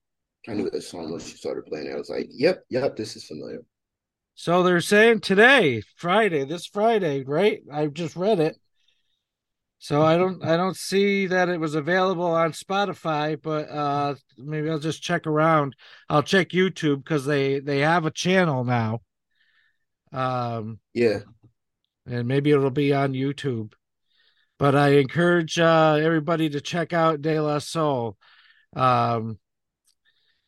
I 0.48 0.54
knew 0.54 0.70
this 0.70 0.88
song 0.88 1.10
when 1.10 1.20
she 1.20 1.36
started 1.36 1.66
playing 1.66 1.88
it. 1.88 1.92
I 1.92 1.96
was 1.96 2.08
like, 2.08 2.28
yep, 2.30 2.62
yep, 2.70 2.96
this 2.96 3.16
is 3.16 3.24
familiar. 3.24 3.62
So 4.36 4.62
they're 4.62 4.82
saying 4.82 5.20
today, 5.20 5.82
Friday, 5.96 6.44
this 6.44 6.66
Friday, 6.66 7.24
right? 7.24 7.62
I 7.72 7.86
just 7.86 8.16
read 8.16 8.38
it. 8.38 8.58
So 9.78 10.02
I 10.02 10.16
don't 10.16 10.44
I 10.44 10.56
don't 10.56 10.76
see 10.76 11.26
that 11.26 11.48
it 11.48 11.58
was 11.58 11.74
available 11.74 12.26
on 12.26 12.52
Spotify, 12.52 13.40
but 13.40 13.68
uh 13.70 14.14
maybe 14.36 14.70
I'll 14.70 14.78
just 14.78 15.02
check 15.02 15.26
around. 15.26 15.74
I'll 16.08 16.22
check 16.22 16.50
YouTube 16.50 17.02
because 17.02 17.24
they 17.24 17.60
they 17.60 17.80
have 17.80 18.04
a 18.04 18.10
channel 18.10 18.62
now. 18.64 19.00
Um 20.12 20.80
Yeah, 20.92 21.20
and 22.06 22.28
maybe 22.28 22.50
it'll 22.50 22.70
be 22.70 22.92
on 22.92 23.12
YouTube. 23.14 23.72
But 24.58 24.74
I 24.74 24.94
encourage 24.96 25.58
uh, 25.58 25.98
everybody 26.00 26.48
to 26.50 26.60
check 26.60 26.92
out 26.92 27.20
De 27.20 27.38
La 27.40 27.58
Soul. 27.58 28.16
Um, 28.74 29.38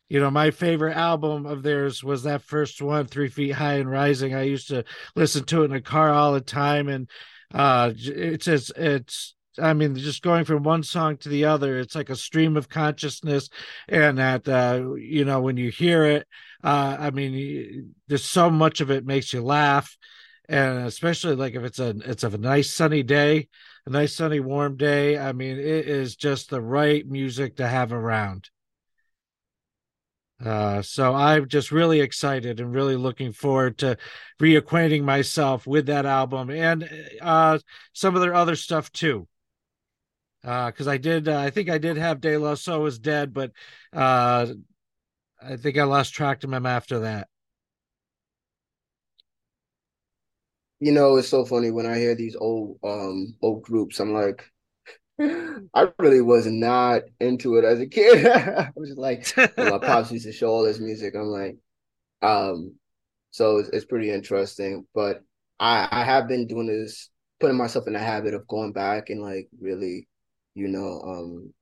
you 0.09 0.21
know, 0.21 0.31
my 0.31 0.51
favorite 0.51 0.97
album 0.97 1.45
of 1.45 1.63
theirs 1.63 2.03
was 2.03 2.23
that 2.23 2.43
first 2.43 2.81
one, 2.81 3.07
Three 3.07 3.29
Feet 3.29 3.53
High 3.53 3.75
and 3.75 3.91
Rising. 3.91 4.35
I 4.35 4.43
used 4.43 4.69
to 4.69 4.85
listen 5.15 5.45
to 5.45 5.63
it 5.63 5.67
in 5.67 5.71
the 5.73 5.81
car 5.81 6.11
all 6.11 6.33
the 6.33 6.41
time, 6.41 6.89
and 6.89 7.09
uh, 7.53 7.93
it's 7.97 8.49
it's 8.49 8.71
it's. 8.77 9.35
I 9.61 9.73
mean, 9.73 9.97
just 9.97 10.23
going 10.23 10.45
from 10.45 10.63
one 10.63 10.85
song 10.85 11.17
to 11.19 11.29
the 11.29 11.47
other, 11.47 11.81
it's 11.81 11.97
like 11.97 12.11
a 12.11 12.17
stream 12.17 12.57
of 12.57 12.69
consciousness, 12.69 13.51
and 13.89 14.19
that 14.19 14.49
uh, 14.49 14.95
you 14.97 15.25
know 15.25 15.41
when 15.41 15.57
you 15.57 15.71
hear 15.71 16.05
it, 16.05 16.27
uh, 16.65 16.97
I 16.99 17.11
mean, 17.11 17.95
there's 18.07 18.25
so 18.25 18.51
much 18.51 18.81
of 18.81 18.91
it 18.91 19.05
makes 19.05 19.33
you 19.33 19.43
laugh 19.43 19.97
and 20.49 20.87
especially 20.87 21.35
like 21.37 21.55
if 21.55 21.63
it's 21.63 21.79
a 21.79 21.95
it's 22.07 22.25
a 22.25 22.39
nice 22.39 22.73
sunny 22.73 23.03
day 23.03 23.49
a 23.87 23.91
nice 23.91 24.15
sunny 24.15 24.41
warm 24.41 24.77
day 24.77 25.19
i 25.19 25.33
mean 25.33 25.59
it 25.59 25.87
is 25.87 26.17
just 26.17 26.49
the 26.49 26.61
right 26.61 27.07
music 27.07 27.57
to 27.57 27.67
have 27.67 27.93
around 27.93 28.49
uh 30.45 30.80
so 30.82 31.14
i'm 31.14 31.49
just 31.49 31.72
really 31.72 32.01
excited 32.01 32.61
and 32.61 32.72
really 32.72 32.97
looking 32.97 33.32
forward 33.32 33.76
to 33.78 33.97
reacquainting 34.41 35.03
myself 35.03 35.66
with 35.66 35.86
that 35.86 36.07
album 36.07 36.51
and 36.51 36.89
uh 37.20 37.59
some 37.93 38.14
of 38.14 38.20
their 38.20 38.34
other 38.34 38.55
stuff 38.55 38.93
too 38.93 39.26
uh 40.45 40.66
because 40.66 40.86
i 40.86 40.97
did 40.97 41.28
uh, 41.28 41.39
i 41.39 41.51
think 41.51 41.68
i 41.68 41.78
did 41.78 41.97
have 41.97 42.20
de 42.20 42.36
la 42.36 42.55
soul 42.55 42.86
is 42.86 42.99
dead 42.99 43.34
but 43.34 43.51
uh 43.93 44.47
I 45.41 45.57
think 45.57 45.78
I 45.78 45.84
lost 45.84 46.14
track 46.14 46.43
of 46.45 46.53
him 46.53 46.66
after 46.66 47.01
that. 47.01 47.28
You 50.80 50.93
know, 50.93 51.16
it's 51.16 51.28
so 51.28 51.45
funny 51.45 51.70
when 51.70 51.86
I 51.86 51.99
hear 51.99 52.14
these 52.14 52.36
old 52.36 52.78
um 52.84 53.36
old 53.43 53.62
groups. 53.62 54.01
I'm 54.01 54.12
like, 54.12 54.51
I 55.75 55.89
really 55.99 56.21
was 56.21 56.47
not 56.47 57.03
into 57.21 57.57
it 57.57 57.64
as 57.64 57.81
a 57.81 57.87
kid. 57.87 58.27
I 58.27 58.71
was 58.77 58.91
just 58.91 58.99
like, 58.99 59.27
my 59.59 59.79
pops 59.79 60.12
used 60.12 60.27
to 60.27 60.33
show 60.33 60.49
all 60.49 60.64
this 60.64 60.79
music. 60.79 61.14
I'm 61.14 61.27
like, 61.27 61.57
um, 62.23 62.75
so 63.31 63.59
it's, 63.59 63.69
it's 63.71 63.85
pretty 63.85 64.11
interesting. 64.11 64.87
But 64.95 65.23
I 65.59 65.89
I 65.91 66.05
have 66.05 66.29
been 66.29 66.47
doing 66.47 66.66
this, 66.66 67.11
putting 67.41 67.57
myself 67.57 67.87
in 67.87 67.95
the 67.95 67.99
habit 67.99 68.35
of 68.35 68.47
going 68.47 68.73
back 68.73 69.11
and 69.11 69.21
like 69.21 69.49
really, 69.61 70.07
you 70.55 70.69
know, 70.69 71.01
um, 71.05 71.53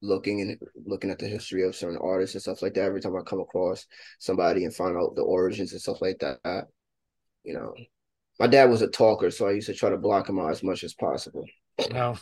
looking 0.00 0.40
and 0.40 0.58
looking 0.86 1.10
at 1.10 1.18
the 1.18 1.28
history 1.28 1.64
of 1.64 1.76
certain 1.76 1.98
artists 2.02 2.34
and 2.34 2.42
stuff 2.42 2.62
like 2.62 2.74
that. 2.74 2.84
Every 2.84 3.00
time 3.02 3.16
I 3.16 3.22
come 3.22 3.40
across 3.40 3.86
somebody 4.18 4.64
and 4.64 4.74
find 4.74 4.96
out 4.96 5.14
the 5.14 5.22
origins 5.22 5.72
and 5.72 5.80
stuff 5.80 6.00
like 6.00 6.20
that, 6.20 6.68
you 7.44 7.52
know, 7.52 7.74
my 8.40 8.46
dad 8.46 8.70
was 8.70 8.82
a 8.82 8.88
talker, 8.88 9.30
so 9.30 9.46
I 9.46 9.52
used 9.52 9.66
to 9.66 9.74
try 9.74 9.90
to 9.90 9.98
block 9.98 10.28
him 10.28 10.38
out 10.38 10.50
as 10.50 10.62
much 10.62 10.84
as 10.84 10.94
possible. 10.94 11.44
No. 11.90 12.16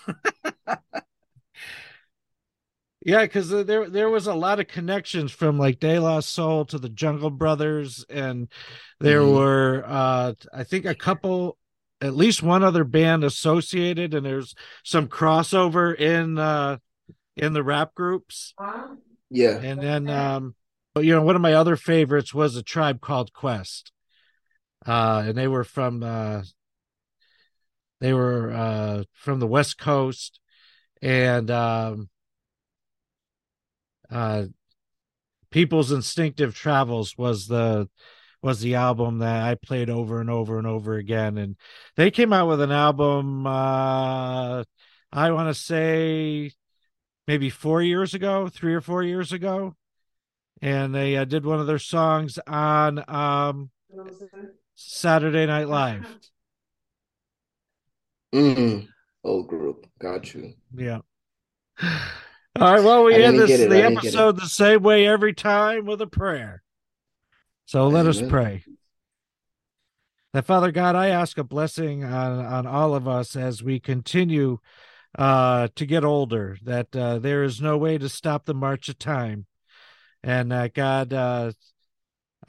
Yeah, 3.03 3.23
because 3.23 3.51
there 3.51 3.89
there 3.89 4.11
was 4.11 4.27
a 4.27 4.35
lot 4.35 4.59
of 4.59 4.67
connections 4.69 5.31
from 5.31 5.59
like 5.59 5.79
De 5.81 5.99
La 5.99 6.21
Soul 6.21 6.65
to 6.67 6.79
the 6.79 6.89
Jungle 6.89 7.31
Brothers, 7.31 8.05
and 8.09 8.49
there 9.01 9.21
Mhm. 9.21 9.33
were 9.35 9.85
uh 9.87 10.35
I 10.53 10.65
think 10.65 10.85
a 10.87 10.95
couple, 10.95 11.59
at 12.01 12.17
least 12.17 12.43
one 12.43 12.63
other 12.65 12.85
band 12.85 13.23
associated, 13.25 14.15
and 14.15 14.25
there's 14.27 14.55
some 14.83 15.09
crossover 15.09 15.95
in 15.97 16.39
uh 16.39 16.79
in 17.37 17.53
the 17.53 17.63
rap 17.63 17.95
groups, 17.95 18.55
Yeah. 19.31 19.59
and 19.61 19.81
then 19.83 20.09
um, 20.11 20.55
but 20.95 21.05
you 21.05 21.13
know 21.15 21.23
one 21.23 21.37
of 21.37 21.43
my 21.43 21.53
other 21.55 21.77
favorites 21.77 22.35
was 22.35 22.57
a 22.57 22.63
tribe 22.63 23.01
called 23.01 23.33
Quest, 23.33 23.93
uh, 24.87 25.25
and 25.27 25.37
they 25.39 25.49
were 25.49 25.65
from 25.65 26.03
uh 26.03 26.43
they 28.01 28.13
were 28.13 28.53
uh 28.53 29.05
from 29.13 29.41
the 29.41 29.47
West 29.47 29.79
Coast, 29.79 30.41
and 31.03 31.51
um 31.51 32.09
uh 34.11 34.45
people's 35.51 35.93
instinctive 35.93 36.55
travels 36.55 37.17
was 37.17 37.47
the 37.47 37.89
was 38.43 38.61
the 38.61 38.75
album 38.75 39.19
that 39.19 39.43
i 39.43 39.55
played 39.55 39.91
over 39.91 40.21
and 40.21 40.31
over 40.31 40.59
and 40.59 40.67
over 40.67 40.95
again. 40.95 41.39
And 41.39 41.57
they 41.97 42.11
came 42.11 42.33
out 42.33 42.49
with 42.49 42.61
an 42.61 42.73
album 42.73 43.47
uh 43.47 44.65
i 45.13 45.31
want 45.31 45.49
to 45.49 45.55
say 45.55 46.53
maybe 47.27 47.51
four 47.51 47.83
years 47.83 48.15
ago 48.15 48.49
three 48.49 48.75
or 48.75 48.81
four 48.81 49.03
years 49.03 49.33
ago. 49.33 49.75
And 50.63 50.95
they 50.95 51.17
uh, 51.17 51.25
did 51.25 51.45
one 51.45 51.61
of 51.61 51.67
their 51.67 51.79
songs 51.79 52.39
on 52.47 53.05
um 53.09 53.71
saturday 54.75 55.47
night 55.47 55.69
live. 55.69 56.07
Mm. 58.35 58.89
Old 59.27 59.49
group. 59.49 59.87
Got 59.99 60.35
you. 60.35 60.55
Yeah. 60.75 61.01
All 61.83 62.73
right. 62.73 62.83
Well, 62.83 63.05
we 63.05 63.17
I 63.17 63.19
end 63.19 63.39
this 63.41 63.51
it. 63.51 63.69
the 63.69 63.77
I 63.77 63.83
didn't 63.83 63.95
get 63.95 64.05
it. 64.05 64.09
episode 64.09 64.37
the 64.37 64.47
same 64.47 64.83
way 64.83 65.07
every 65.07 65.35
time 65.35 65.85
with 65.85 66.01
a 66.01 66.07
prayer. 66.07 66.63
So 67.67 67.89
let 67.89 68.07
us 68.07 68.23
pray. 68.23 68.65
That 70.33 70.47
Father 70.47 70.71
God, 70.71 70.95
I 70.95 71.09
ask 71.09 71.39
a 71.39 71.45
blessing 71.45 72.05
on 72.05 72.45
on 72.45 72.67
all 72.69 72.95
of 72.95 73.09
us 73.09 73.35
as 73.35 73.65
we 73.65 73.81
continue 73.81 74.59
uh, 75.19 75.69
to 75.75 75.87
get 75.87 76.05
older. 76.05 76.57
That 76.63 76.95
uh, 76.95 77.19
there 77.19 77.43
is 77.43 77.61
no 77.61 77.77
way 77.77 77.99
to 77.99 78.09
stop 78.09 78.45
the 78.45 78.55
march 78.55 78.89
of 78.89 78.99
time, 78.99 79.47
and 80.23 80.53
that 80.53 80.73
God, 80.73 81.13
uh, 81.13 81.51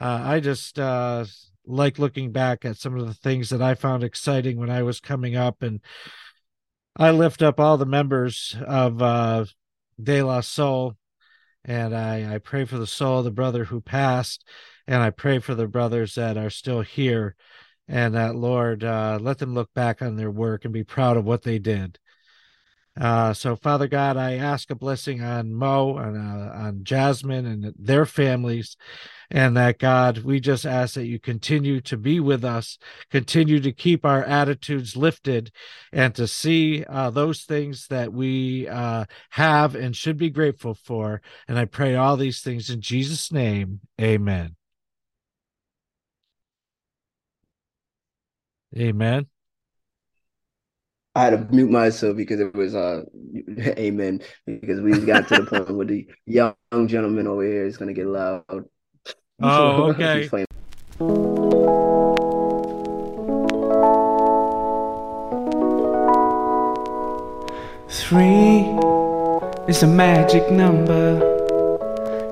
uh, 0.00 0.20
I 0.22 0.38
just 0.38 0.78
uh, 0.78 1.24
like 1.66 1.98
looking 1.98 2.30
back 2.30 2.64
at 2.64 2.76
some 2.76 2.96
of 2.96 3.04
the 3.06 3.14
things 3.14 3.48
that 3.48 3.62
I 3.62 3.74
found 3.74 4.04
exciting 4.04 4.58
when 4.58 4.70
I 4.70 4.84
was 4.84 5.00
coming 5.00 5.34
up, 5.34 5.62
and 5.62 5.80
I 7.00 7.12
lift 7.12 7.42
up 7.42 7.60
all 7.60 7.76
the 7.76 7.86
members 7.86 8.56
of 8.66 9.00
uh, 9.00 9.44
De 10.02 10.20
La 10.20 10.40
Soul, 10.40 10.96
and 11.64 11.94
I, 11.94 12.34
I 12.34 12.38
pray 12.38 12.64
for 12.64 12.76
the 12.76 12.88
soul 12.88 13.20
of 13.20 13.24
the 13.24 13.30
brother 13.30 13.64
who 13.64 13.80
passed, 13.80 14.44
and 14.88 15.00
I 15.00 15.10
pray 15.10 15.38
for 15.38 15.54
the 15.54 15.68
brothers 15.68 16.16
that 16.16 16.36
are 16.36 16.50
still 16.50 16.80
here, 16.80 17.36
and 17.86 18.16
that 18.16 18.34
Lord 18.34 18.82
uh, 18.82 19.18
let 19.20 19.38
them 19.38 19.54
look 19.54 19.72
back 19.74 20.02
on 20.02 20.16
their 20.16 20.30
work 20.30 20.64
and 20.64 20.74
be 20.74 20.82
proud 20.82 21.16
of 21.16 21.24
what 21.24 21.42
they 21.42 21.60
did. 21.60 22.00
Uh, 23.00 23.32
so, 23.32 23.54
Father 23.54 23.86
God, 23.86 24.16
I 24.16 24.34
ask 24.34 24.70
a 24.70 24.74
blessing 24.74 25.22
on 25.22 25.54
Mo 25.54 25.98
and 25.98 26.16
uh, 26.16 26.52
on 26.52 26.80
Jasmine 26.82 27.46
and 27.46 27.72
their 27.78 28.04
families, 28.04 28.76
and 29.30 29.56
that 29.56 29.78
God, 29.78 30.18
we 30.18 30.40
just 30.40 30.66
ask 30.66 30.94
that 30.94 31.06
you 31.06 31.20
continue 31.20 31.80
to 31.82 31.96
be 31.96 32.18
with 32.18 32.44
us, 32.44 32.76
continue 33.10 33.60
to 33.60 33.72
keep 33.72 34.04
our 34.04 34.24
attitudes 34.24 34.96
lifted, 34.96 35.52
and 35.92 36.14
to 36.16 36.26
see 36.26 36.84
uh, 36.84 37.10
those 37.10 37.44
things 37.44 37.86
that 37.88 38.12
we 38.12 38.66
uh, 38.66 39.04
have 39.30 39.74
and 39.76 39.94
should 39.94 40.16
be 40.16 40.30
grateful 40.30 40.74
for. 40.74 41.20
And 41.46 41.58
I 41.58 41.66
pray 41.66 41.94
all 41.94 42.16
these 42.16 42.40
things 42.40 42.68
in 42.68 42.80
Jesus' 42.80 43.30
name. 43.30 43.80
Amen. 44.00 44.56
Amen. 48.76 49.26
I 51.18 51.22
had 51.22 51.30
to 51.30 51.52
mute 51.52 51.68
myself 51.68 52.16
because 52.16 52.38
it 52.38 52.54
was 52.54 52.76
uh 52.76 53.02
amen 53.58 54.22
because 54.46 54.80
we 54.80 55.00
got 55.00 55.26
to 55.28 55.38
the 55.38 55.46
point 55.46 55.76
where 55.76 55.84
the 55.84 56.06
young 56.26 56.54
gentleman 56.86 57.26
over 57.26 57.42
here 57.42 57.64
is 57.64 57.76
gonna 57.76 57.92
get 57.92 58.06
loud. 58.06 58.44
Oh, 59.40 59.92
okay. 59.92 60.26
Three 67.88 68.66
is 69.68 69.84
a 69.84 69.86
magic 69.86 70.50
number. 70.50 71.20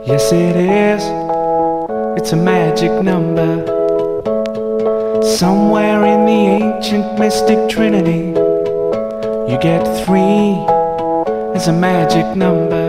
Yes, 0.05 0.33
it 0.33 0.57
is. 0.57 1.03
It's 2.19 2.33
a 2.33 2.37
magic 2.37 2.91
number. 3.05 3.65
Somewhere 5.23 6.05
in 6.07 6.27
the 6.27 6.65
ancient 6.65 7.21
mystic 7.21 7.69
trinity, 7.69 8.46
you 9.49 9.57
get 9.59 9.85
three 10.05 10.57
as 11.55 11.69
a 11.69 11.73
magic 11.73 12.37
number. 12.37 12.86